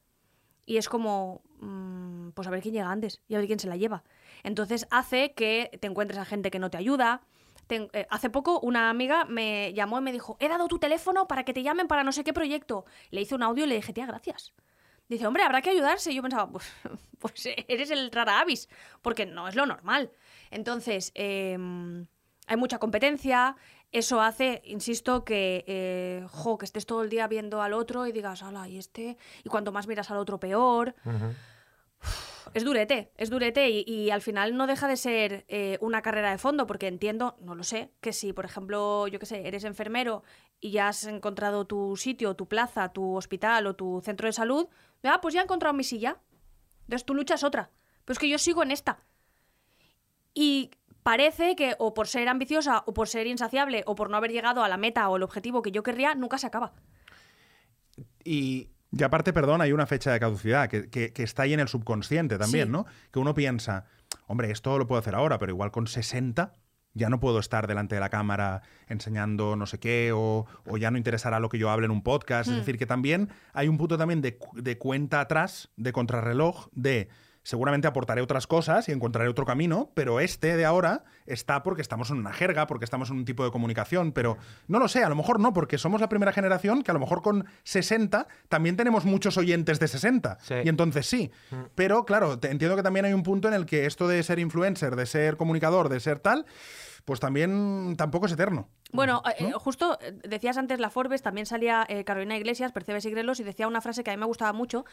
Y 0.65 0.77
es 0.77 0.89
como, 0.89 1.41
mm, 1.59 2.29
pues 2.31 2.47
a 2.47 2.51
ver 2.51 2.61
quién 2.61 2.73
llega 2.73 2.91
antes 2.91 3.21
y 3.27 3.35
a 3.35 3.37
ver 3.37 3.47
quién 3.47 3.59
se 3.59 3.67
la 3.67 3.77
lleva. 3.77 4.03
Entonces 4.43 4.87
hace 4.91 5.33
que 5.33 5.77
te 5.79 5.87
encuentres 5.87 6.19
a 6.19 6.25
gente 6.25 6.51
que 6.51 6.59
no 6.59 6.69
te 6.69 6.77
ayuda. 6.77 7.21
Eh, 7.69 8.07
hace 8.09 8.29
poco 8.29 8.59
una 8.59 8.89
amiga 8.89 9.25
me 9.25 9.73
llamó 9.73 9.99
y 9.99 10.01
me 10.01 10.11
dijo, 10.11 10.37
he 10.39 10.47
dado 10.47 10.67
tu 10.67 10.79
teléfono 10.79 11.27
para 11.27 11.43
que 11.43 11.53
te 11.53 11.63
llamen 11.63 11.87
para 11.87 12.03
no 12.03 12.11
sé 12.11 12.23
qué 12.23 12.33
proyecto. 12.33 12.85
Le 13.11 13.21
hice 13.21 13.35
un 13.35 13.43
audio 13.43 13.65
y 13.65 13.67
le 13.67 13.75
dije, 13.75 13.93
tía, 13.93 14.05
gracias. 14.05 14.53
Dice, 15.09 15.25
hombre, 15.25 15.43
habrá 15.43 15.61
que 15.61 15.69
ayudarse. 15.69 16.11
Y 16.11 16.15
yo 16.15 16.21
pensaba, 16.21 16.49
pues, 16.49 16.71
pues 17.19 17.49
eres 17.67 17.91
el 17.91 18.11
rara 18.11 18.39
avis, 18.39 18.69
porque 19.01 19.25
no 19.25 19.47
es 19.47 19.55
lo 19.55 19.65
normal. 19.65 20.11
Entonces, 20.51 21.11
em, 21.15 22.07
hay 22.47 22.57
mucha 22.57 22.79
competencia. 22.79 23.55
Eso 23.91 24.21
hace, 24.21 24.61
insisto, 24.65 25.23
que, 25.23 25.63
eh, 25.67 26.25
jo, 26.29 26.57
que 26.57 26.65
estés 26.65 26.85
todo 26.85 27.03
el 27.03 27.09
día 27.09 27.27
viendo 27.27 27.61
al 27.61 27.73
otro 27.73 28.05
y 28.05 28.11
digas, 28.11 28.43
hola, 28.43 28.67
y 28.67 28.77
este. 28.77 29.17
Y 29.43 29.49
cuanto 29.49 29.71
más 29.71 29.87
miras 29.87 30.11
al 30.11 30.17
otro, 30.17 30.39
peor. 30.39 30.93
Es 32.53 32.63
durete, 32.63 33.11
es 33.15 33.29
durete 33.29 33.69
y, 33.69 34.09
al 34.09 34.21
final 34.21 34.55
no 34.55 34.67
deja 34.67 34.87
de 34.87 34.97
ser 34.97 35.45
eh, 35.47 35.77
una 35.81 36.01
carrera 36.01 36.31
de 36.31 36.37
fondo, 36.37 36.67
porque 36.67 36.87
entiendo, 36.87 37.37
no 37.41 37.55
lo 37.55 37.63
sé, 37.63 37.91
que 38.01 38.13
si, 38.13 38.33
por 38.33 38.45
ejemplo, 38.45 39.07
yo 39.07 39.19
qué 39.19 39.25
sé, 39.25 39.47
eres 39.47 39.63
enfermero 39.63 40.23
y 40.59 40.71
ya 40.71 40.89
has 40.89 41.05
encontrado 41.05 41.65
tu 41.65 41.95
sitio, 41.97 42.35
tu 42.35 42.47
plaza, 42.47 42.93
tu 42.93 43.15
hospital 43.15 43.67
o 43.67 43.75
tu 43.75 44.01
centro 44.03 44.27
de 44.27 44.33
salud, 44.33 44.67
ah, 45.03 45.19
pues 45.21 45.33
ya 45.33 45.41
he 45.41 45.43
encontrado 45.43 45.73
mi 45.73 45.83
silla. 45.83 46.21
Entonces 46.81 47.05
tu 47.05 47.13
lucha 47.13 47.35
es 47.35 47.43
otra. 47.43 47.69
Pero 48.05 48.13
es 48.13 48.19
que 48.19 48.29
yo 48.29 48.37
sigo 48.37 48.63
en 48.63 48.71
esta. 48.71 49.03
Y 50.33 50.71
parece 51.03 51.55
que 51.55 51.75
o 51.79 51.93
por 51.93 52.07
ser 52.07 52.27
ambiciosa 52.29 52.83
o 52.85 52.93
por 52.93 53.07
ser 53.07 53.27
insaciable 53.27 53.83
o 53.85 53.95
por 53.95 54.09
no 54.09 54.17
haber 54.17 54.31
llegado 54.31 54.63
a 54.63 54.69
la 54.69 54.77
meta 54.77 55.09
o 55.09 55.17
el 55.17 55.23
objetivo 55.23 55.61
que 55.61 55.71
yo 55.71 55.83
querría, 55.83 56.15
nunca 56.15 56.37
se 56.37 56.47
acaba. 56.47 56.73
Y 58.23 58.69
Y 58.91 59.03
aparte, 59.03 59.33
perdón, 59.33 59.61
hay 59.61 59.71
una 59.73 59.85
fecha 59.85 60.11
de 60.13 60.19
caducidad 60.19 60.69
que, 60.69 60.89
que- 60.89 61.11
que 61.13 61.23
está 61.23 61.43
ahí 61.43 61.53
en 61.53 61.59
el 61.59 61.67
subconsciente 61.67 62.37
también, 62.37 62.67
Sí. 62.67 62.71
¿no? 62.71 62.85
Que 63.11 63.19
uno 63.19 63.33
piensa, 63.33 63.85
hombre, 64.27 64.49
esto 64.51 64.77
lo 64.77 64.87
puedo 64.87 64.99
hacer 64.99 65.15
ahora, 65.15 65.37
pero 65.39 65.51
igual 65.51 65.71
con 65.71 65.87
60 65.87 66.53
ya 66.93 67.09
no 67.09 67.19
puedo 67.19 67.37
estar 67.39 67.67
delante 67.67 67.93
de 67.95 68.01
la 68.01 68.09
cámara 68.09 68.63
enseñando 68.87 69.55
no 69.55 69.67
sé 69.67 69.79
qué, 69.79 70.11
o, 70.15 70.47
o 70.65 70.77
ya 70.77 70.89
no 70.89 70.97
interesará 70.97 71.39
lo 71.39 71.47
que 71.49 71.59
yo 71.59 71.69
hable 71.69 71.85
en 71.85 71.91
un 71.91 72.01
podcast. 72.01 72.49
Es 72.49 72.55
Hmm. 72.55 72.59
decir, 72.59 72.77
que 72.79 72.85
también 72.87 73.29
hay 73.53 73.67
un 73.67 73.77
punto 73.77 73.97
también 73.99 74.21
de, 74.21 74.39
de 74.53 74.77
cuenta 74.79 75.19
atrás, 75.21 75.69
de 75.75 75.91
contrarreloj, 75.91 76.69
de 76.71 77.09
seguramente 77.47 77.87
aportaré 77.87 78.21
otras 78.21 78.45
cosas 78.45 78.89
y 78.89 78.91
encontraré 78.91 79.29
otro 79.29 79.45
camino, 79.45 79.89
pero 79.93 80.19
este 80.19 80.57
de 80.57 80.65
ahora 80.65 81.05
está 81.25 81.63
porque 81.63 81.81
estamos 81.81 82.09
en 82.09 82.17
una 82.17 82.33
jerga, 82.33 82.67
porque 82.67 82.83
estamos 82.83 83.09
en 83.09 83.15
un 83.15 83.23
tipo 83.23 83.45
de 83.45 83.51
comunicación, 83.51 84.11
pero 84.11 84.37
no 84.67 84.79
lo 84.79 84.89
sé, 84.89 85.01
a 85.05 85.07
lo 85.07 85.15
mejor 85.15 85.39
no, 85.39 85.53
porque 85.53 85.77
somos 85.77 86.01
la 86.01 86.09
primera 86.09 86.33
generación 86.33 86.83
que 86.83 86.91
a 86.91 86.93
lo 86.93 86.99
mejor 86.99 87.21
con 87.21 87.45
60 87.63 88.27
también 88.49 88.75
tenemos 88.75 89.05
muchos 89.05 89.37
oyentes 89.37 89.79
de 89.79 89.87
60, 89.87 90.39
Sí. 90.41 90.55
y 90.65 90.67
entonces 90.67 91.05
sí. 91.05 91.31
Pero 91.73 92.03
claro, 92.03 92.37
te- 92.37 92.51
entiendo 92.51 92.75
que 92.75 92.83
también 92.83 93.05
hay 93.05 93.13
un 93.13 93.23
punto 93.23 93.47
en 93.47 93.53
el 93.53 93.65
que 93.65 93.85
esto 93.85 94.09
de 94.09 94.21
ser 94.23 94.39
influencer, 94.39 94.97
de 94.97 95.05
ser 95.05 95.37
comunicador, 95.37 95.87
de 95.87 96.01
ser 96.01 96.19
tal, 96.19 96.45
pues 97.07 97.21
también 97.21 97.95
tampoco 97.95 98.25
es 98.25 98.33
eterno. 98.33 98.67
Bueno, 98.91 99.23
eh, 99.25 99.45
eh, 99.45 99.53
justo 99.53 99.97
eh, 100.01 100.11
decías 100.27 100.57
antes 100.57 100.77
la 100.81 100.89
Forbes, 100.89 101.21
también 101.21 101.45
salía 101.45 101.85
eh, 101.87 102.03
Carolina 102.03 102.35
Iglesias, 102.35 102.73
Percebes 102.73 103.05
y 103.05 103.11
Grelos, 103.11 103.39
y 103.39 103.45
decía 103.45 103.65
una 103.65 103.79
frase 103.79 104.03
que 104.03 104.11
a 104.11 104.13
mí 104.13 104.19
me 104.19 104.25
gustaba 104.25 104.51
mucho, 104.51 104.83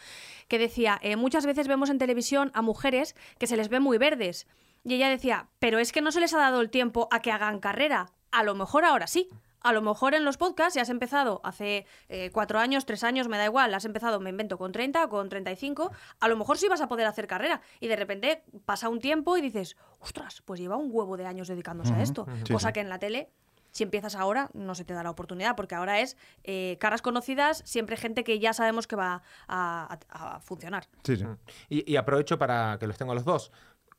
que 0.47 0.61
decía, 0.61 1.01
eh, 1.03 1.17
muchas 1.17 1.45
veces 1.45 1.67
vemos 1.67 1.91
en 1.91 1.99
televisión 1.99 2.53
a 2.55 2.63
mujeres 2.63 3.17
que 3.37 3.49
se 3.49 3.57
les 3.57 3.69
ve 3.69 3.81
muy 3.81 3.99
verdes. 3.99 4.47
Y 4.85 4.95
ella 4.95 5.09
decía, 5.09 5.49
pero 5.59 5.81
es 5.81 5.91
que 5.91 6.03
no 6.03 6.13
se 6.13 6.21
les 6.21 6.33
ha 6.35 6.39
dado 6.39 6.61
el 6.61 6.71
tiempo 6.71 7.09
a 7.11 7.19
que 7.19 7.33
hagan 7.33 7.59
carrera. 7.59 8.13
A 8.31 8.45
lo 8.45 8.55
mejor 8.55 8.85
ahora 8.85 9.09
sí. 9.09 9.29
A 9.65 9.73
lo 9.73 9.83
mejor 9.83 10.15
en 10.15 10.25
los 10.25 10.37
podcasts 10.37 10.75
ya 10.77 10.83
has 10.83 10.91
empezado 10.91 11.41
hace 11.43 11.87
eh, 12.09 12.31
cuatro 12.33 12.59
años, 12.61 12.87
tres 12.87 13.03
años, 13.03 13.27
me 13.29 13.37
da 13.39 13.47
igual, 13.47 13.75
has 13.75 13.85
empezado, 13.85 14.21
me 14.21 14.31
invento, 14.31 14.59
con 14.59 14.71
30 14.71 15.05
o 15.05 15.09
con 15.09 15.29
35, 15.29 15.91
a 16.21 16.29
lo 16.29 16.37
mejor 16.37 16.59
sí 16.59 16.69
vas 16.69 16.81
a 16.81 16.87
poder 16.89 17.07
hacer 17.07 17.27
carrera. 17.27 17.61
Y 17.81 17.89
de 17.89 17.97
repente 17.97 18.45
pasa 18.65 18.89
un 18.89 19.01
tiempo 19.01 19.37
y 19.37 19.41
dices, 19.41 19.77
ostras, 19.99 20.43
pues 20.45 20.61
lleva 20.61 20.77
un 20.77 20.89
huevo 20.93 21.17
de 21.17 21.27
años 21.27 21.49
dedicándose 21.49 21.93
a 21.95 22.03
esto. 22.03 22.27
Cosa 22.53 22.69
sí. 22.69 22.73
que 22.75 22.81
en 22.81 22.89
la 22.89 22.99
tele 23.01 23.31
si 23.71 23.83
empiezas 23.83 24.15
ahora, 24.15 24.51
no 24.55 24.77
se 24.77 24.85
te 24.85 24.95
da 24.95 25.03
la 25.03 25.11
oportunidad, 25.11 25.57
porque 25.57 25.75
ahora 25.75 25.99
es 25.99 26.17
eh, 26.45 26.77
caras 26.79 27.03
conocidas, 27.03 27.61
siempre 27.67 27.97
gente 27.97 28.23
que 28.23 28.39
ya 28.39 28.53
sabemos 28.53 28.87
que 28.87 28.95
va 28.95 29.23
a, 29.49 29.99
a- 30.11 30.37
a 30.37 30.41
funcionar. 30.41 30.87
Sí, 31.03 31.17
sí. 31.17 31.25
Y, 31.69 31.93
y 31.93 31.97
aprovecho 31.97 32.39
para 32.39 32.77
que 32.79 32.87
los 32.87 32.97
tengo 32.97 33.11
a 33.11 33.15
los 33.17 33.25
dos. 33.25 33.51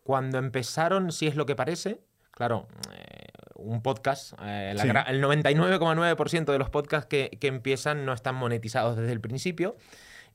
Cuando 0.01 0.37
empezaron, 0.37 1.11
si 1.11 1.27
es 1.27 1.35
lo 1.35 1.45
que 1.45 1.57
parece, 1.57 2.01
claro, 2.35 2.67
eh, 2.93 3.29
un 3.55 3.81
podcast, 3.81 4.33
eh, 4.43 4.73
la 4.75 4.83
Sí. 4.83 4.89
el 5.07 5.21
99,9% 5.21 6.51
de 6.51 6.59
los 6.59 6.69
podcasts 6.69 7.07
que, 7.07 7.31
que 7.41 7.47
empiezan 7.47 8.05
no 8.05 8.13
están 8.13 8.35
monetizados 8.35 8.95
desde 8.97 9.11
el 9.11 9.21
principio. 9.21 9.75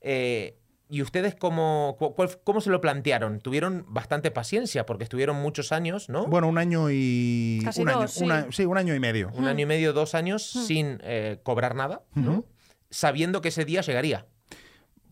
Eh, 0.01 0.57
¿Y 0.89 1.01
ustedes 1.01 1.35
cómo, 1.35 1.95
cuál- 2.17 2.37
cómo 2.43 2.59
se 2.59 2.69
lo 2.69 2.81
plantearon? 2.81 3.39
Tuvieron 3.39 3.85
bastante 3.87 4.29
paciencia 4.29 4.85
porque 4.85 5.05
estuvieron 5.05 5.37
muchos 5.37 5.71
años, 5.71 6.09
¿no? 6.09 6.25
Bueno, 6.27 6.49
un 6.49 6.57
año 6.57 6.87
y. 6.91 7.61
Casi 7.63 7.81
un 7.83 7.87
año, 7.89 8.07
sí. 8.09 8.25
una- 8.25 8.51
sí, 8.51 8.65
un 8.65 8.77
año 8.77 8.93
y 8.93 8.99
medio. 8.99 9.29
Un 9.35 9.47
año 9.47 9.61
y 9.61 9.65
medio, 9.65 9.93
dos 9.93 10.15
años 10.15 10.43
sin 10.43 10.99
eh, 11.03 11.39
cobrar 11.43 11.75
nada, 11.75 12.01
¿no? 12.13 12.43
Sabiendo 12.89 13.39
que 13.39 13.47
ese 13.49 13.63
día 13.63 13.79
llegaría. 13.79 14.25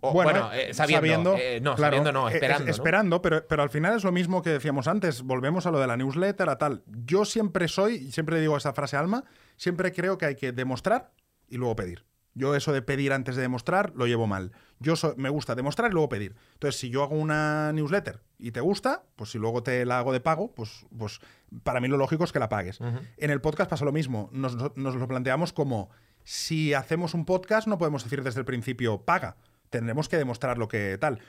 O, 0.02 0.14
Bueno, 0.14 0.32
bueno, 0.32 0.54
eh, 0.54 0.74
sabiendo, 0.74 1.36
eh, 1.38 1.60
no, 1.62 1.76
claro, 1.76 1.97
sabiendo 1.97 2.12
no, 2.12 2.30
eh, 2.30 2.34
esperando. 2.34 2.64
es- 2.64 2.78
¿no? 2.78 2.84
esperando, 2.84 3.22
pero, 3.22 3.45
pero 3.47 3.64
al 3.64 3.70
final 3.70 3.95
es 3.97 4.04
lo 4.04 4.12
mismo 4.12 4.41
que 4.41 4.50
decíamos 4.52 4.88
antes. 4.88 5.22
Volvemos 5.24 5.66
a 5.66 5.72
lo 5.72 5.80
de 5.80 5.88
la 5.88 5.97
newsletter, 5.97 6.50
a 6.50 6.58
tal. 6.58 6.84
Yo 7.06 7.26
siempre 7.26 7.68
soy, 7.68 7.95
y 7.95 8.12
siempre 8.12 8.39
digo 8.39 8.56
esa 8.58 8.74
frase 8.74 8.95
Alma, 8.97 9.24
siempre 9.58 9.91
creo 9.91 10.18
que 10.18 10.26
hay 10.26 10.36
que 10.36 10.52
demostrar 10.52 11.12
y 11.50 11.58
luego 11.58 11.76
pedir. 11.76 12.06
Yo 12.36 12.56
eso 12.56 12.72
de 12.72 12.82
pedir 12.82 13.12
antes 13.12 13.36
de 13.36 13.41
demostrar 13.41 13.91
lo 13.95 14.06
llevo 14.06 14.26
mal. 14.28 14.52
Yo 14.80 14.95
so- 14.95 15.16
me 15.18 15.30
gusta 15.30 15.56
demostrar 15.56 15.89
y 15.91 15.93
luego 15.93 16.08
pedir. 16.08 16.36
Entonces, 16.54 16.80
si 16.80 16.89
yo 16.89 17.04
hago 17.04 17.16
una 17.18 17.74
newsletter 17.74 18.22
y 18.38 18.52
te 18.52 18.62
gusta, 18.62 19.04
pues 19.18 19.32
si 19.32 19.39
luego 19.39 19.64
te 19.64 19.84
la 19.86 19.97
hago 20.00 20.14
de 20.14 20.22
pago, 20.22 20.54
pues, 20.54 20.86
pues 20.97 21.20
para 21.64 21.82
mí 21.82 21.88
lo 21.89 21.97
lógico 21.97 22.24
es 22.24 22.32
que 22.32 22.39
la 22.39 22.47
pagues. 22.47 22.80
En 23.18 23.32
el 23.32 23.41
podcast 23.41 23.70
pasa 23.70 23.84
lo 23.84 23.91
mismo. 23.91 24.30
Nos, 24.32 24.56
nos 24.78 24.95
lo 24.95 25.08
planteamos 25.08 25.52
como 25.52 25.89
si 26.24 26.74
hacemos 26.76 27.14
un 27.16 27.26
podcast 27.26 27.68
no 27.68 27.78
podemos 27.80 28.04
decir 28.04 28.24
desde 28.24 28.39
el 28.39 28.45
principio 28.45 29.02
paga. 29.02 29.36
Tendremos 29.70 30.10
que 30.10 30.18
demostrar 30.18 30.58
lo 30.58 30.68
que 30.68 30.98
tal. 31.00 31.20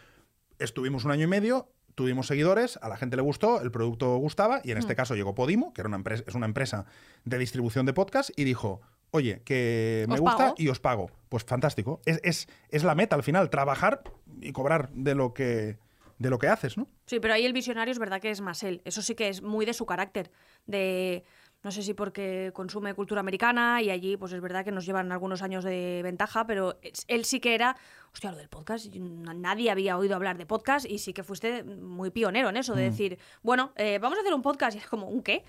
Estuvimos 0.59 1.05
un 1.05 1.11
año 1.11 1.25
y 1.25 1.29
medio, 1.29 1.69
tuvimos 1.95 2.27
seguidores, 2.27 2.79
a 2.83 2.89
la 2.89 2.97
gente 2.97 3.17
le 3.17 3.23
gustó, 3.23 3.61
el 3.61 3.71
producto 3.71 4.17
gustaba 4.17 4.61
y 4.65 4.71
en 4.71 4.79
este 4.79 4.95
caso 4.95 5.15
llegó 5.15 5.35
Podimo, 5.35 5.73
que 5.73 5.81
era 5.83 5.89
una 5.89 5.97
empresa, 5.97 6.25
es 6.27 6.35
una 6.35 6.47
empresa 6.47 6.85
de 7.25 7.39
distribución 7.39 7.87
de 7.87 7.93
podcast 7.93 8.31
y 8.37 8.45
dijo, 8.45 8.81
oye, 9.11 9.43
que 9.45 10.05
me 10.09 10.15
Os 10.15 10.21
gusta 10.21 10.37
pago. 10.37 10.55
y 10.59 10.69
os 10.69 10.81
pago. 10.81 11.11
Pues 11.29 11.45
fantástico. 11.45 12.01
Es, 12.05 12.21
es, 12.23 12.49
es 12.69 12.85
la 12.85 12.95
meta 12.95 13.17
al 13.17 13.23
final, 13.23 13.51
trabajar 13.51 14.03
y 14.41 14.53
cobrar 14.53 14.91
de 14.93 15.15
lo 15.15 15.33
que, 15.35 15.79
de 16.19 16.31
lo 16.31 16.39
que 16.39 16.49
haces, 16.49 16.77
¿no? 16.77 16.89
Sí, 17.07 17.21
pero 17.21 17.35
ahí 17.35 17.45
el 17.47 17.53
visionario 17.53 17.93
es 17.93 17.99
verdad 17.99 18.21
que 18.21 18.31
es 18.31 18.41
más 18.41 18.63
él. 18.63 18.83
Eso 18.85 19.03
sí 19.03 19.15
que 19.15 19.29
es 19.29 19.43
muy 19.43 19.65
de 19.67 19.73
su 19.75 19.87
carácter. 19.87 20.31
De 20.67 21.25
No 21.63 21.71
sé 21.71 21.83
si 21.83 21.93
porque 21.93 22.53
consume 22.55 22.95
cultura 22.95 23.21
americana 23.21 23.83
y 23.83 23.91
allí, 23.91 24.17
pues 24.17 24.33
es 24.33 24.41
verdad 24.41 24.65
que 24.65 24.73
nos 24.73 24.87
llevan 24.87 25.13
algunos 25.13 25.43
años 25.43 25.63
de 25.63 26.01
ventaja, 26.03 26.47
pero 26.47 26.79
él 27.07 27.25
sí 27.27 27.39
que 27.39 27.55
era, 27.55 27.77
hostia, 28.15 28.31
lo 28.31 28.39
del 28.39 28.49
podcast, 28.49 28.87
nadie 28.95 29.71
había 29.71 29.99
oído 29.99 30.17
hablar 30.17 30.39
de 30.39 30.47
podcast 30.47 30.87
y 30.89 30.99
sí 30.99 31.13
que 31.13 31.23
fuiste 31.23 31.63
muy 31.63 32.11
pionero 32.11 32.49
en 32.49 32.57
eso, 32.57 32.75
de 32.75 32.85
decir, 32.85 33.19
bueno, 33.43 33.73
eh, 33.77 33.99
vamos 34.01 34.17
a 34.19 34.23
hacer 34.23 34.33
un 34.33 34.41
podcast 34.43 34.75
y 34.75 34.79
es 34.81 34.87
como, 34.87 35.09
¿un 35.09 35.23
qué? 35.23 35.45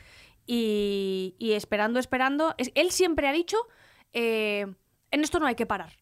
Y, 0.46 1.36
y 1.40 1.54
esperando, 1.54 1.98
esperando, 2.00 2.56
es- 2.58 2.72
él 2.76 2.92
siempre 2.92 3.28
ha 3.30 3.32
dicho, 3.32 3.58
eh, 4.12 4.66
en 5.12 5.24
esto 5.24 5.40
no 5.40 5.46
hay 5.48 5.56
que 5.56 5.66
parar. 5.66 5.94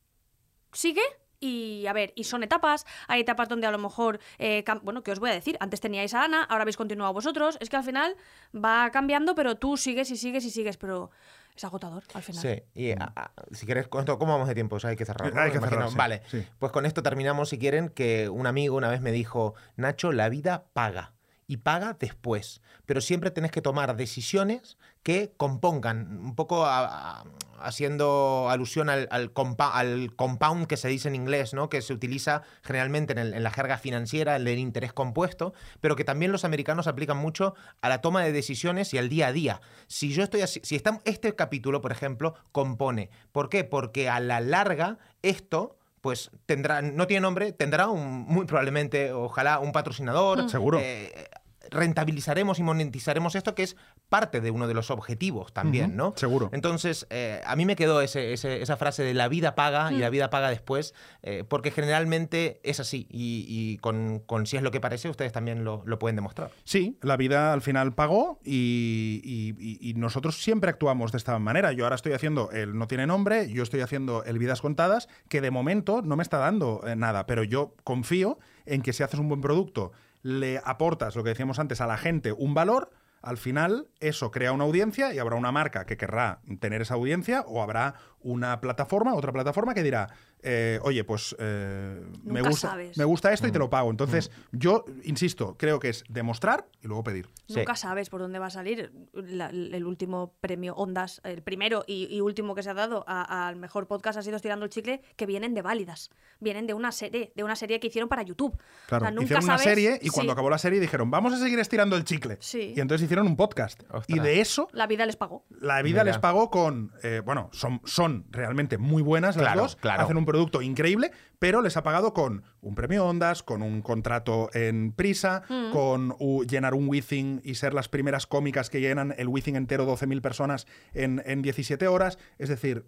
Sigue 0.73 1.01
y 1.39 1.85
a 1.87 1.93
ver, 1.93 2.11
y 2.15 2.25
son 2.25 2.43
etapas, 2.43 2.85
hay 3.07 3.21
etapas 3.21 3.47
donde 3.49 3.67
a 3.67 3.71
lo 3.71 3.77
mejor, 3.77 4.19
eh, 4.37 4.63
bueno, 4.83 5.03
que 5.03 5.11
os 5.11 5.19
voy 5.19 5.29
a 5.29 5.33
decir, 5.33 5.57
antes 5.59 5.79
teníais 5.79 6.13
a 6.13 6.23
Ana, 6.25 6.43
ahora 6.43 6.63
habéis 6.63 6.77
continuado 6.77 7.13
vosotros, 7.13 7.57
es 7.61 7.69
que 7.69 7.77
al 7.77 7.83
final 7.83 8.15
va 8.53 8.89
cambiando, 8.91 9.35
pero 9.35 9.55
tú 9.55 9.77
sigues 9.77 10.11
y 10.11 10.17
sigues 10.17 10.43
y 10.45 10.49
sigues, 10.51 10.77
pero 10.77 11.11
es 11.55 11.63
agotador 11.63 12.03
al 12.13 12.21
final. 12.23 12.41
Sí, 12.41 12.63
y 12.73 12.91
a- 12.91 13.11
a- 13.15 13.31
si 13.51 13.65
quieres, 13.65 13.87
¿cómo 13.87 14.05
vamos 14.05 14.47
de 14.47 14.53
tiempo? 14.55 14.75
O 14.77 14.79
sea, 14.79 14.89
hay 14.91 14.95
que 14.95 15.05
cerrar. 15.05 15.33
¿no? 15.33 15.41
Hay 15.41 15.51
que 15.51 15.59
cerrar, 15.59 15.89
sí, 15.89 15.95
Vale, 15.97 16.21
sí. 16.27 16.45
pues 16.57 16.71
con 16.71 16.85
esto 16.85 17.03
terminamos, 17.03 17.49
si 17.49 17.57
quieren, 17.57 17.89
que 17.89 18.29
un 18.29 18.47
amigo 18.47 18.75
una 18.77 18.89
vez 18.89 19.01
me 19.01 19.11
dijo, 19.11 19.55
Nacho, 19.75 20.11
la 20.11 20.29
vida 20.29 20.65
paga. 20.73 21.13
Y 21.47 21.57
paga 21.57 21.97
después. 21.99 22.61
Pero 22.85 23.01
siempre 23.01 23.31
tenés 23.31 23.49
que 23.49 23.61
tomar 23.63 23.95
decisiones 23.95 24.77
que 25.03 25.33
compongan, 25.37 26.19
un 26.19 26.35
poco 26.35 26.65
a- 26.65 27.19
a- 27.19 27.23
haciendo 27.61 28.47
alusión 28.49 28.89
al, 28.89 29.07
al 29.11 29.33
compa- 29.33 29.71
al 29.73 30.15
compound 30.15 30.65
que 30.67 30.77
se 30.77 30.87
dice 30.87 31.07
en 31.09 31.15
inglés, 31.15 31.53
¿no? 31.53 31.67
que 31.69 31.81
se 31.81 31.93
utiliza 31.93 32.41
generalmente 32.63 33.11
en, 33.13 33.19
el- 33.19 33.33
en 33.33 33.43
la 33.43 33.51
jerga 33.51 33.77
financiera, 33.77 34.35
el 34.37 34.45
del 34.45 34.59
interés 34.59 34.93
compuesto, 34.93 35.53
pero 35.81 35.95
que 35.95 36.03
también 36.05 36.31
los 36.31 36.45
americanos 36.45 36.87
aplican 36.87 37.17
mucho 37.17 37.55
a 37.81 37.89
la 37.89 37.99
toma 38.01 38.23
de 38.23 38.31
decisiones 38.31 38.93
y 38.93 38.97
al 38.97 39.09
día 39.09 39.27
a 39.27 39.31
día. 39.33 39.61
Si 39.87 40.13
yo 40.13 40.23
estoy 40.23 40.41
así, 40.41 40.61
si 40.63 40.75
está, 40.75 41.01
este 41.05 41.35
capítulo, 41.35 41.81
por 41.81 41.91
ejemplo, 41.91 42.33
compone. 42.51 43.09
¿Por 43.31 43.49
qué? 43.49 43.63
Porque 43.65 44.09
a 44.09 44.19
la 44.19 44.39
larga 44.39 44.97
esto 45.21 45.75
pues 46.01 46.31
tendrá, 46.45 46.81
no 46.81 47.07
tiene 47.07 47.19
nombre, 47.19 47.51
tendrá 47.51 47.89
un, 47.89 48.21
muy 48.21 48.45
probablemente, 48.45 49.11
ojalá, 49.11 49.59
un 49.59 49.73
patrocinador. 49.73 50.49
Seguro. 50.49 50.79
eh, 50.81 51.28
rentabilizaremos 51.71 52.59
y 52.59 52.63
monetizaremos 52.63 53.35
esto, 53.35 53.55
que 53.55 53.63
es 53.63 53.75
parte 54.09 54.41
de 54.41 54.51
uno 54.51 54.67
de 54.67 54.73
los 54.73 54.91
objetivos 54.91 55.53
también, 55.53 55.95
¿no? 55.95 56.13
seguro. 56.15 56.49
Entonces, 56.53 57.07
eh, 57.09 57.41
a 57.45 57.55
mí 57.55 57.65
me 57.65 57.75
quedó 57.75 58.01
ese- 58.01 58.33
ese- 58.33 58.61
esa 58.61 58.77
frase 58.77 59.03
de 59.03 59.13
la 59.13 59.27
vida 59.27 59.55
paga 59.55 59.91
y 59.91 59.95
Mm. 59.95 59.99
la 59.99 60.09
vida 60.09 60.29
paga 60.29 60.49
después, 60.49 60.93
eh, 61.23 61.43
porque 61.47 61.71
generalmente 61.71 62.59
es 62.63 62.79
así. 62.79 63.07
Y, 63.09 63.45
y 63.47 63.77
con, 63.77 64.19
con 64.19 64.45
si 64.45 64.57
es 64.57 64.63
lo 64.63 64.71
que 64.71 64.79
parece, 64.79 65.09
ustedes 65.09 65.31
también 65.31 65.63
lo, 65.63 65.83
lo 65.85 65.99
pueden 65.99 66.15
demostrar. 66.15 66.51
Sí, 66.63 66.97
la 67.01 67.17
vida 67.17 67.53
al 67.53 67.61
final 67.61 67.93
pagó 67.93 68.39
y, 68.43 69.21
y- 69.23 69.55
y- 69.59 69.89
y 69.89 69.93
nosotros 69.95 70.41
siempre 70.41 70.69
actuamos 70.69 71.11
de 71.11 71.17
esta 71.17 71.37
manera. 71.39 71.71
Yo 71.71 71.83
ahora 71.85 71.95
estoy 71.95 72.13
haciendo 72.13 72.51
el 72.51 72.77
no 72.77 72.87
tiene 72.87 73.07
nombre, 73.07 73.51
yo 73.51 73.63
estoy 73.63 73.81
haciendo 73.81 74.23
el 74.23 74.37
vidas 74.39 74.61
contadas, 74.61 75.07
que 75.27 75.41
de 75.41 75.51
momento 75.51 76.01
no 76.01 76.15
me 76.15 76.23
está 76.23 76.37
dando 76.37 76.81
eh, 76.87 76.95
nada, 76.95 77.25
pero 77.25 77.43
yo 77.43 77.75
confío 77.83 78.39
en 78.65 78.81
que 78.81 78.93
si 78.93 79.03
haces 79.03 79.19
un 79.19 79.27
buen 79.29 79.41
producto, 79.41 79.91
le 80.21 80.61
aportas 80.63 81.15
lo 81.15 81.23
que 81.23 81.29
decíamos 81.29 81.59
antes 81.59 81.81
a 81.81 81.87
la 81.87 81.97
gente 81.97 82.31
un 82.31 82.53
valor. 82.53 82.91
Al 83.21 83.37
final, 83.37 83.89
eso 83.99 84.31
crea 84.31 84.53
una 84.53 84.63
audiencia 84.63 85.13
y 85.13 85.19
habrá 85.19 85.35
una 85.35 85.51
marca 85.51 85.85
que 85.85 85.97
querrá 85.97 86.39
tener 86.61 86.81
esa 86.81 86.93
audiencia 86.93 87.41
o 87.41 87.61
habrá 87.61 87.95
una 88.21 88.61
plataforma, 88.61 89.13
otra 89.13 89.33
plataforma 89.33 89.73
que 89.73 89.83
dirá, 89.83 90.09
eh, 90.41 90.79
oye, 90.83 91.03
pues 91.03 91.35
eh, 91.39 92.01
me, 92.23 92.41
gusta, 92.41 92.69
sabes. 92.69 92.97
me 92.97 93.03
gusta 93.05 93.33
esto 93.33 93.47
y 93.47 93.51
te 93.51 93.59
lo 93.59 93.69
pago. 93.69 93.89
Entonces, 93.91 94.31
yo, 94.51 94.85
insisto, 95.03 95.55
creo 95.57 95.79
que 95.79 95.89
es 95.89 96.03
demostrar 96.09 96.67
y 96.81 96.87
luego 96.87 97.03
pedir. 97.03 97.27
Sí. 97.47 97.55
Nunca 97.57 97.75
sabes 97.75 98.09
por 98.09 98.21
dónde 98.21 98.39
va 98.39 98.47
a 98.47 98.49
salir 98.51 98.91
la- 99.13 99.49
el 99.49 99.85
último 99.85 100.33
premio 100.41 100.75
Ondas, 100.75 101.21
el 101.23 101.41
primero 101.41 101.83
y, 101.87 102.07
y 102.09 102.21
último 102.21 102.55
que 102.55 102.63
se 102.63 102.69
ha 102.69 102.73
dado 102.73 103.03
al 103.07 103.55
mejor 103.55 103.87
podcast 103.87 104.17
ha 104.19 104.21
sido 104.21 104.35
Estirando 104.35 104.65
el 104.65 104.71
Chicle, 104.71 105.01
que 105.15 105.25
vienen 105.25 105.53
de 105.53 105.61
válidas, 105.61 106.09
vienen 106.39 106.67
de 106.67 106.73
una 106.73 106.91
serie, 106.91 107.31
de 107.35 107.43
una 107.43 107.55
serie 107.55 107.79
que 107.79 107.87
hicieron 107.87 108.07
para 108.09 108.23
YouTube. 108.23 108.57
Claro, 108.87 109.03
O 109.03 109.07
sea, 109.07 109.11
nunca 109.11 109.23
hicieron 109.25 109.43
una 109.45 109.57
sabes- 109.57 109.63
serie 109.63 109.99
y 110.01 110.09
cuando 110.09 110.31
sí, 110.31 110.33
acabó 110.33 110.49
la 110.49 110.57
serie 110.57 110.79
dijeron, 110.79 111.11
vamos 111.11 111.33
a 111.33 111.37
seguir 111.37 111.59
estirando 111.59 111.95
el 111.95 112.03
chicle. 112.03 112.37
Sí. 112.39 112.73
Y 112.75 112.79
entonces 112.79 113.03
hicieron 113.05 113.27
un 113.27 113.35
podcast. 113.35 113.81
Ostras. 113.91 114.05
Y 114.07 114.19
de 114.19 114.41
eso, 114.41 114.67
La 114.71 114.87
vida 114.87 115.05
les 115.05 115.15
pagó. 115.15 115.45
la 115.49 115.81
vida 115.81 116.01
Mira. 116.01 116.03
les 116.05 116.17
pagó 116.19 116.49
con, 116.49 116.91
eh, 117.03 117.21
bueno, 117.25 117.49
son, 117.51 117.81
son 117.85 118.25
realmente 118.29 118.77
muy 118.77 119.01
buenas 119.01 119.35
las 119.35 119.43
Claro, 119.45 119.61
dos, 119.63 119.75
claro. 119.75 120.03
hacen 120.03 120.17
un 120.17 120.25
producto 120.29 120.61
increíble, 120.61 121.11
pero 121.39 121.61
les 121.61 121.75
ha 121.77 121.83
pagado 121.83 122.13
con 122.13 122.43
un 122.61 122.75
premio 122.75 123.05
Ondas, 123.05 123.41
con 123.43 123.61
un 123.63 123.81
contrato 123.81 124.49
en 124.53 124.91
Prisa, 124.91 125.41
Mm. 125.49 125.71
con 125.71 126.15
llenar 126.47 126.73
un 126.75 126.87
Withing 126.87 127.41
y 127.43 127.55
ser 127.55 127.73
las 127.73 127.89
primeras 127.89 128.27
cómicas 128.27 128.69
que 128.69 128.79
llenan 128.81 129.13
el 129.17 129.27
Withing 129.27 129.55
entero 129.55 129.85
12.000 129.85 130.21
personas 130.21 130.67
en, 130.93 131.21
en 131.25 131.41
17 131.41 131.87
horas. 131.87 132.17
Es 132.37 132.49
decir, 132.49 132.85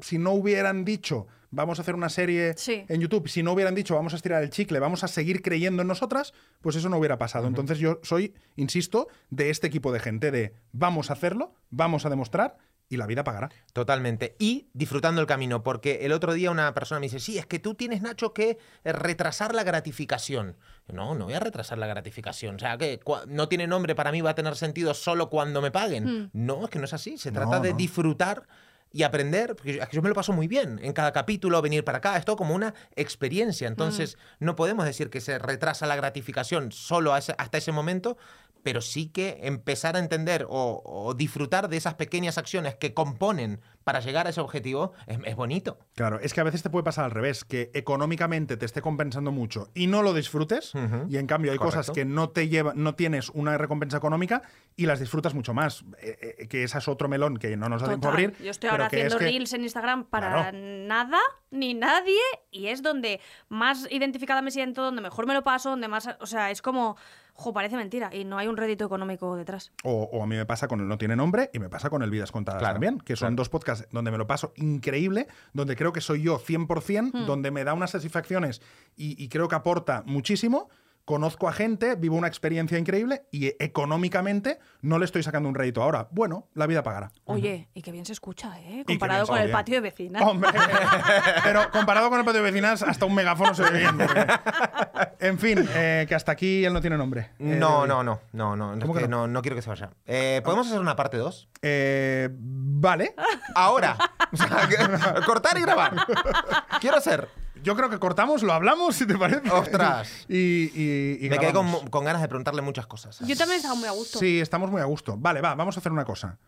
si 0.00 0.18
no 0.18 0.32
hubieran 0.32 0.84
dicho 0.84 1.26
vamos 1.54 1.78
a 1.78 1.82
hacer 1.82 1.94
una 1.94 2.08
serie 2.08 2.54
Sí. 2.56 2.84
en 2.88 3.00
YouTube, 3.02 3.28
si 3.28 3.42
no 3.42 3.52
hubieran 3.52 3.74
dicho 3.74 3.94
vamos 3.94 4.14
a 4.14 4.16
estirar 4.16 4.42
el 4.42 4.48
chicle, 4.48 4.78
vamos 4.78 5.04
a 5.04 5.08
seguir 5.08 5.42
creyendo 5.42 5.82
en 5.82 5.88
nosotras, 5.88 6.32
pues 6.62 6.76
eso 6.76 6.88
no 6.88 6.96
hubiera 6.96 7.18
pasado. 7.18 7.46
Entonces 7.46 7.78
yo 7.78 8.00
soy, 8.02 8.32
insisto, 8.56 9.08
de 9.28 9.50
este 9.50 9.66
equipo 9.66 9.92
de 9.92 10.00
gente 10.00 10.30
de 10.30 10.54
vamos 10.72 11.10
a 11.10 11.12
hacerlo, 11.12 11.54
vamos 11.70 12.06
a 12.06 12.10
demostrar 12.10 12.56
y 12.92 12.98
la 12.98 13.06
vida 13.06 13.24
pagará. 13.24 13.48
Totalmente. 13.72 14.36
Y 14.38 14.68
disfrutando 14.74 15.20
el 15.20 15.26
camino, 15.26 15.62
porque 15.62 16.00
el 16.04 16.12
otro 16.12 16.34
día 16.34 16.50
una 16.50 16.74
persona 16.74 17.00
me 17.00 17.06
dice, 17.06 17.20
sí, 17.20 17.38
es 17.38 17.46
que 17.46 17.58
tú 17.58 17.74
tienes, 17.74 18.02
Nacho, 18.02 18.34
que 18.34 18.58
eh, 18.84 18.92
retrasar 18.92 19.54
la 19.54 19.64
gratificación. 19.64 20.56
No, 20.88 21.14
no 21.14 21.24
voy 21.24 21.34
a 21.34 21.40
retrasar 21.40 21.78
la 21.78 21.86
gratificación. 21.86 22.56
O 22.56 22.58
sea, 22.58 22.76
que 22.76 23.00
no 23.28 23.48
tiene 23.48 23.66
nombre, 23.66 23.94
para 23.94 24.12
mí 24.12 24.20
va 24.20 24.30
a 24.30 24.34
tener 24.34 24.56
sentido 24.56 24.92
solo 24.92 25.30
cuando 25.30 25.62
me 25.62 25.70
paguen. 25.70 26.04
Mm. 26.24 26.30
No, 26.34 26.64
es 26.64 26.70
que 26.70 26.78
no 26.78 26.84
es 26.84 26.92
así. 26.92 27.16
Se 27.16 27.30
No, 27.32 27.40
trata 27.40 27.60
de 27.60 27.70
no. 27.70 27.76
disfrutar 27.76 28.46
y 28.94 29.04
aprender, 29.04 29.56
porque 29.56 29.76
yo- 29.76 29.82
yo 29.90 30.02
me 30.02 30.10
lo 30.10 30.14
paso 30.14 30.34
muy 30.34 30.48
bien 30.48 30.78
en 30.82 30.92
cada 30.92 31.12
capítulo, 31.12 31.62
venir 31.62 31.82
para 31.82 31.96
acá, 31.98 32.18
es 32.18 32.26
todo 32.26 32.36
como 32.36 32.54
una 32.54 32.74
experiencia. 32.94 33.66
Entonces, 33.68 34.18
no 34.38 34.54
podemos 34.54 34.84
decir 34.84 35.08
que 35.08 35.22
se 35.22 35.38
retrasa 35.38 35.86
la 35.86 35.96
gratificación 35.96 36.72
solo 36.72 37.14
a 37.14 37.18
ese- 37.18 37.34
hasta 37.38 37.56
ese 37.56 37.72
momento, 37.72 38.18
pero 38.62 38.80
sí 38.80 39.08
que 39.08 39.40
empezar 39.42 39.96
a 39.96 39.98
entender 39.98 40.46
o, 40.48 40.82
o 40.84 41.14
disfrutar 41.14 41.68
de 41.68 41.76
esas 41.76 41.94
pequeñas 41.94 42.38
acciones 42.38 42.74
que 42.76 42.94
componen 42.94 43.60
para 43.84 44.00
llegar 44.00 44.26
a 44.26 44.30
ese 44.30 44.40
objetivo 44.40 44.92
es, 45.06 45.18
es 45.24 45.36
bonito. 45.36 45.78
Claro, 45.94 46.18
es 46.20 46.34
que 46.34 46.40
a 46.40 46.44
veces 46.44 46.62
te 46.62 46.70
puede 46.70 46.84
pasar 46.84 47.04
al 47.04 47.10
revés, 47.10 47.44
que 47.44 47.70
económicamente 47.74 48.56
te 48.56 48.66
esté 48.66 48.82
compensando 48.82 49.32
mucho 49.32 49.68
y 49.74 49.86
no 49.86 50.02
lo 50.02 50.14
disfrutes, 50.14 50.72
y 51.08 51.16
en 51.16 51.26
cambio 51.26 51.52
hay 51.52 51.58
cosas 51.58 51.90
que 51.90 52.04
no 52.04 52.30
te 52.30 52.48
lleva, 52.48 52.72
no 52.74 52.94
tienes 52.94 53.30
una 53.30 53.56
recompensa 53.58 53.96
económica 53.96 54.42
y 54.76 54.86
las 54.86 55.00
disfrutas 55.00 55.34
mucho 55.34 55.54
más. 55.54 55.84
Eh, 56.00 56.36
eh, 56.40 56.48
que 56.48 56.64
ese 56.64 56.78
es 56.78 56.88
otro 56.88 57.08
melón 57.08 57.36
que 57.36 57.56
no 57.56 57.68
nos 57.68 57.82
da 57.82 57.88
tiempo 57.88 58.08
abrir. 58.08 58.34
Yo 58.42 58.50
estoy 58.50 58.70
ahora 58.70 58.86
es 58.86 58.92
haciendo 58.92 59.18
que- 59.18 59.24
reels 59.24 59.52
en 59.52 59.62
Instagram 59.62 60.04
para 60.04 60.30
Claro. 60.50 60.58
nada 60.58 61.18
ni 61.50 61.74
nadie 61.74 62.18
y 62.50 62.66
es 62.68 62.82
donde 62.82 63.20
más 63.48 63.86
identificada 63.90 64.42
me 64.42 64.50
siento, 64.50 64.82
donde 64.82 65.02
mejor 65.02 65.26
me 65.26 65.34
lo 65.34 65.42
paso, 65.42 65.70
donde 65.70 65.88
más, 65.88 66.08
o 66.20 66.26
sea, 66.26 66.50
es 66.50 66.62
como, 66.62 66.96
jo, 67.34 67.52
parece 67.52 67.76
mentira 67.76 68.10
y 68.14 68.24
no 68.24 68.38
hay 68.38 68.48
un 68.48 68.56
rédito 68.56 68.84
económico 68.86 69.36
detrás. 69.36 69.70
O, 69.84 70.04
o 70.12 70.22
a 70.22 70.26
mí 70.26 70.36
me 70.36 70.46
pasa 70.46 70.68
con 70.68 70.80
el 70.80 70.88
No 70.88 70.96
Tiene 70.98 71.16
Nombre 71.16 71.50
y 71.52 71.58
me 71.58 71.68
pasa 71.68 71.90
con 71.90 72.02
el 72.02 72.10
Vidas 72.10 72.32
Contadas 72.32 72.60
Claro, 72.60 72.74
también, 72.74 72.98
que 72.98 73.16
son 73.16 73.28
claro. 73.28 73.36
dos 73.36 73.48
podcasts 73.48 73.71
donde 73.90 74.10
me 74.10 74.18
lo 74.18 74.26
paso 74.26 74.52
increíble, 74.56 75.26
donde 75.52 75.76
creo 75.76 75.92
que 75.92 76.00
soy 76.00 76.22
yo 76.22 76.38
100%, 76.38 77.10
Hmm. 77.12 77.26
donde 77.26 77.50
me 77.50 77.64
da 77.64 77.74
unas 77.74 77.90
satisfacciones 77.90 78.60
y, 78.96 79.22
y 79.22 79.28
creo 79.28 79.48
que 79.48 79.54
aporta 79.54 80.02
muchísimo. 80.06 80.68
Conozco 81.04 81.48
a 81.48 81.52
gente, 81.52 81.96
vivo 81.96 82.14
una 82.16 82.28
experiencia 82.28 82.78
increíble 82.78 83.26
y 83.32 83.46
eh, 83.48 83.56
económicamente 83.58 84.60
no 84.82 85.00
le 85.00 85.04
estoy 85.04 85.24
sacando 85.24 85.48
un 85.48 85.54
rédito 85.56 85.82
ahora. 85.82 86.06
Bueno, 86.12 86.48
la 86.54 86.66
vida 86.68 86.84
pagará. 86.84 87.10
Oye, 87.24 87.68
y 87.74 87.82
qué 87.82 87.90
bien 87.90 88.06
se 88.06 88.12
escucha, 88.12 88.60
¿eh? 88.60 88.84
Comparado 88.86 89.26
con 89.26 89.38
el 89.38 89.50
patio 89.50 89.74
de 89.74 89.80
vecinas. 89.80 90.22
Hombre, 90.22 90.50
pero 91.44 91.70
comparado 91.72 92.08
con 92.08 92.20
el 92.20 92.24
patio 92.24 92.40
de 92.42 92.50
vecinas, 92.50 92.82
hasta 92.84 93.04
un 93.04 93.14
megáfono 93.16 93.52
se 93.52 93.64
ve 93.64 93.78
bien. 93.80 93.98
porque- 93.98 94.26
En 95.18 95.38
fin, 95.38 95.68
eh, 95.74 96.06
que 96.08 96.14
hasta 96.14 96.32
aquí 96.32 96.64
él 96.64 96.72
no 96.72 96.80
tiene 96.80 96.96
nombre. 96.96 97.30
Eh, 97.38 97.56
No, 97.58 97.86
no, 97.86 98.02
no, 98.04 98.20
no, 98.32 98.56
no, 98.56 98.74
es 98.74 98.80
¿Cómo 98.80 98.94
que 98.94 99.00
que 99.02 99.08
no? 99.08 99.22
no, 99.26 99.28
no 99.28 99.42
quiero 99.42 99.56
que 99.56 99.62
se 99.62 99.70
vaya. 99.70 99.90
Eh, 100.06 100.40
¿Podemos 100.44 100.66
hacer 100.68 100.80
una 100.80 100.94
parte 100.96 101.16
2? 101.16 101.48
eh, 101.62 102.28
vale. 102.32 103.14
Ahora. 103.54 103.96
O 104.32 104.36
sea, 104.36 104.68
que- 104.68 105.24
cortar 105.26 105.58
y 105.58 105.60
grabar. 105.62 105.94
Quiero 106.80 106.96
hacer. 106.96 107.28
Yo 107.62 107.76
creo 107.76 107.88
que 107.90 107.98
cortamos, 107.98 108.42
lo 108.42 108.52
hablamos, 108.52 108.96
si 108.96 109.06
te 109.06 109.16
parece. 109.16 109.50
Ostras. 109.50 110.08
Y, 110.28 110.36
y- 110.74 111.18
y 111.26 111.28
Me 111.30 111.38
quedé 111.38 111.52
con, 111.52 112.04
ganas 112.04 112.22
de 112.22 112.28
preguntarle 112.28 112.62
muchas 112.62 112.86
cosas. 112.86 113.18
Yo 113.20 113.36
también 113.36 113.58
estaba 113.58 113.74
muy 113.74 113.88
a 113.88 113.92
gusto. 113.92 114.18
Sí, 114.18 114.40
estamos 114.40 114.70
muy 114.70 114.80
a 114.80 114.84
gusto. 114.84 115.16
Vale, 115.16 115.40
va, 115.40 115.54
vamos 115.54 115.76
a 115.76 115.80
hacer 115.80 115.92
una 115.92 116.04
cosa. 116.04 116.38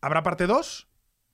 Habrá 0.00 0.22
parte 0.22 0.46
2, 0.46 0.86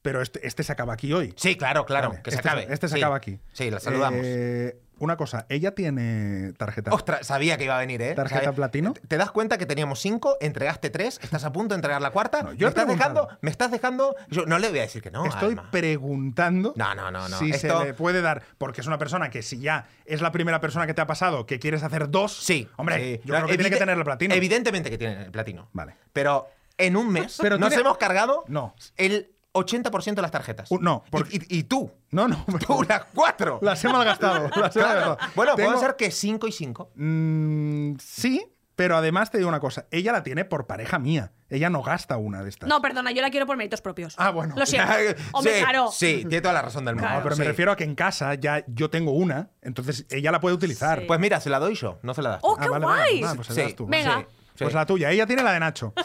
pero 0.02 0.22
este, 0.22 0.46
este 0.46 0.62
se 0.62 0.72
acaba 0.72 0.92
aquí 0.92 1.12
hoy. 1.12 1.34
Sí, 1.36 1.56
claro, 1.56 1.84
claro, 1.86 2.10
Vale, 2.10 2.22
que 2.22 2.30
se 2.30 2.36
este, 2.36 2.48
acabe. 2.48 2.66
Este 2.72 2.88
se 2.88 2.94
Sí. 2.96 3.00
acaba 3.00 3.16
aquí. 3.16 3.38
Sí, 3.52 3.70
la 3.70 3.80
saludamos. 3.80 4.20
Eh, 4.22 4.80
una 5.00 5.16
cosa, 5.16 5.46
ella 5.48 5.74
tiene 5.74 6.52
tarjeta. 6.52 6.92
Ostras, 6.92 7.26
sabía 7.26 7.56
que 7.58 7.64
iba 7.64 7.76
a 7.76 7.80
venir, 7.80 8.00
¿eh? 8.02 8.14
¿Tarjeta 8.14 8.40
Sabía- 8.44 8.52
platino? 8.54 8.94
¿Te 9.08 9.16
das 9.16 9.30
cuenta 9.32 9.58
que 9.58 9.66
teníamos 9.66 9.98
cinco? 10.00 10.36
Entregaste 10.40 10.90
tres, 10.90 11.18
estás 11.22 11.44
a 11.44 11.52
punto 11.52 11.74
de 11.74 11.76
entregar 11.78 12.00
la 12.00 12.10
cuarta. 12.10 12.42
No, 12.42 12.52
yo 12.52 12.66
me 12.66 12.68
estás 12.68 12.86
dejando, 12.86 13.28
me 13.40 13.50
estás 13.50 13.70
dejando. 13.70 14.14
Yo 14.28 14.46
no 14.46 14.58
le 14.58 14.68
voy 14.68 14.78
a 14.78 14.82
decir 14.82 15.02
que 15.02 15.10
no. 15.10 15.26
Estoy 15.26 15.50
Alma. 15.50 15.70
preguntando 15.70 16.72
No, 16.76 16.94
no, 16.94 17.10
no, 17.10 17.28
no. 17.28 17.38
si 17.38 17.50
Esto- 17.50 17.80
se 17.80 17.84
le 17.86 17.94
puede 17.94 18.20
dar, 18.22 18.42
porque 18.58 18.80
es 18.80 18.86
una 18.86 18.98
persona 18.98 19.30
que 19.30 19.42
si 19.42 19.58
ya 19.58 19.86
es 20.04 20.20
la 20.20 20.30
primera 20.32 20.60
persona 20.60 20.86
que 20.86 20.94
te 20.94 21.00
ha 21.00 21.06
pasado 21.06 21.46
que 21.46 21.58
quieres 21.58 21.82
hacer 21.82 22.10
dos, 22.10 22.32
Sí. 22.36 22.68
hombre, 22.76 22.96
sí. 23.16 23.20
yo 23.24 23.34
creo 23.34 23.46
que 23.46 23.54
tiene 23.56 23.70
que 23.70 23.76
tener 23.76 23.96
el 23.98 24.04
platino. 24.04 24.34
Evidentemente 24.34 24.90
que 24.90 24.98
tiene 24.98 25.24
el 25.24 25.30
platino. 25.30 25.68
Vale. 25.72 25.96
Pero 26.12 26.48
En 26.82 26.96
un 26.96 27.10
mes 27.12 27.36
Pero 27.42 27.58
nos 27.58 27.68
tiene- 27.68 27.82
hemos 27.82 27.98
cargado 27.98 28.42
No. 28.48 28.74
el 28.96 29.30
80% 29.52 30.14
de 30.14 30.22
las 30.22 30.30
tarjetas. 30.30 30.70
Uh, 30.70 30.78
no, 30.78 31.02
Y- 31.06 31.10
porque- 31.10 31.36
y, 31.48 31.58
y 31.58 31.62
tú, 31.64 31.90
No, 32.10 32.28
no. 32.28 32.44
tú 32.66 32.82
las 32.88 33.04
cuatro. 33.14 33.58
Las 33.62 33.84
he 33.84 33.88
malgastado. 33.88 34.48
Las 34.56 34.76
he 34.76 34.80
malgastado. 34.80 35.18
Bueno, 35.34 35.54
Tengo- 35.56 35.70
puede 35.72 35.80
ser 35.84 35.96
que 35.96 36.10
5 36.10 36.46
y 36.48 36.52
5. 36.52 36.90
Mm, 36.96 37.94
sí, 37.98 38.46
pero 38.76 38.96
además 38.96 39.30
te 39.30 39.36
digo 39.38 39.48
una 39.48 39.60
cosa. 39.60 39.86
Ella 39.90 40.12
la 40.12 40.22
tiene 40.22 40.44
por 40.44 40.66
pareja 40.66 40.98
mía. 40.98 41.32
Ella 41.50 41.68
no 41.68 41.82
gasta 41.82 42.16
una 42.16 42.42
de 42.42 42.48
estas. 42.48 42.68
No, 42.68 42.80
perdona, 42.80 43.10
yo 43.10 43.20
la 43.22 43.30
quiero 43.30 43.44
por 43.44 43.56
méritos 43.56 43.80
propios. 43.82 44.14
Ah, 44.16 44.30
bueno. 44.30 44.54
Lo 44.56 44.64
siento. 44.64 44.90
Hombre, 45.32 45.54
sí, 45.58 45.60
claro. 45.62 45.90
sí, 45.92 46.14
tiene 46.28 46.40
toda 46.40 46.54
la 46.54 46.62
razón 46.62 46.84
del 46.84 46.94
mundo. 46.94 47.08
Claro. 47.08 47.22
Pero 47.24 47.36
me 47.36 47.42
sí. 47.44 47.48
refiero 47.48 47.72
a 47.72 47.76
que 47.76 47.84
en 47.84 47.94
casa 47.94 48.34
ya 48.36 48.64
yo 48.68 48.88
tengo 48.88 49.10
una, 49.12 49.50
entonces 49.60 50.06
ella 50.10 50.30
la 50.32 50.40
puede 50.40 50.54
utilizar. 50.54 51.00
Sí. 51.00 51.04
Pues 51.06 51.18
mira, 51.20 51.40
se 51.40 51.50
la 51.50 51.58
doy 51.58 51.74
yo, 51.74 51.98
no 52.02 52.14
se 52.14 52.22
la 52.22 52.30
das. 52.30 52.40
tú. 52.40 52.46
¡Oh, 52.48 52.56
Ah, 52.58 52.62
qué 52.62 52.68
vale, 52.70 52.86
vale, 52.86 53.02
guay! 53.02 53.20
pues, 53.20 53.30
ah, 53.30 53.34
pues 53.34 53.46
se 53.48 53.52
Sí. 53.54 53.60
la 53.60 53.66
das 53.66 53.74
tú. 53.76 53.86
Venga. 53.86 54.26
Sí. 54.54 54.64
Pues 54.64 54.74
la 54.74 54.86
tuya. 54.86 55.10
Ella 55.10 55.26
tiene 55.26 55.42
la 55.42 55.52
de 55.52 55.60
Nacho. 55.60 55.92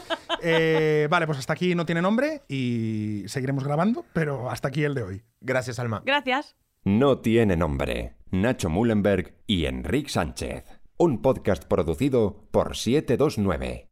Eh, 0.48 1.08
vale, 1.10 1.26
pues 1.26 1.40
hasta 1.40 1.54
aquí 1.54 1.74
no 1.74 1.86
tiene 1.88 2.04
nombre 2.04 2.44
y 2.48 3.24
seguiremos 3.28 3.64
grabando, 3.64 4.06
pero 4.14 4.52
hasta 4.52 4.68
aquí 4.68 4.84
el 4.84 4.94
de 4.94 5.02
hoy. 5.02 5.24
Gracias, 5.42 5.80
Alma. 5.80 6.04
Gracias. 6.06 6.56
No 6.84 7.20
tiene 7.20 7.58
nombre. 7.58 8.14
Nacho 8.30 8.70
Mullenberg 8.70 9.34
y 9.48 9.66
Enrique 9.66 10.10
Sánchez. 10.10 10.66
Un 10.98 11.22
podcast 11.24 11.66
producido 11.66 12.48
por 12.52 12.76
729. 12.76 13.90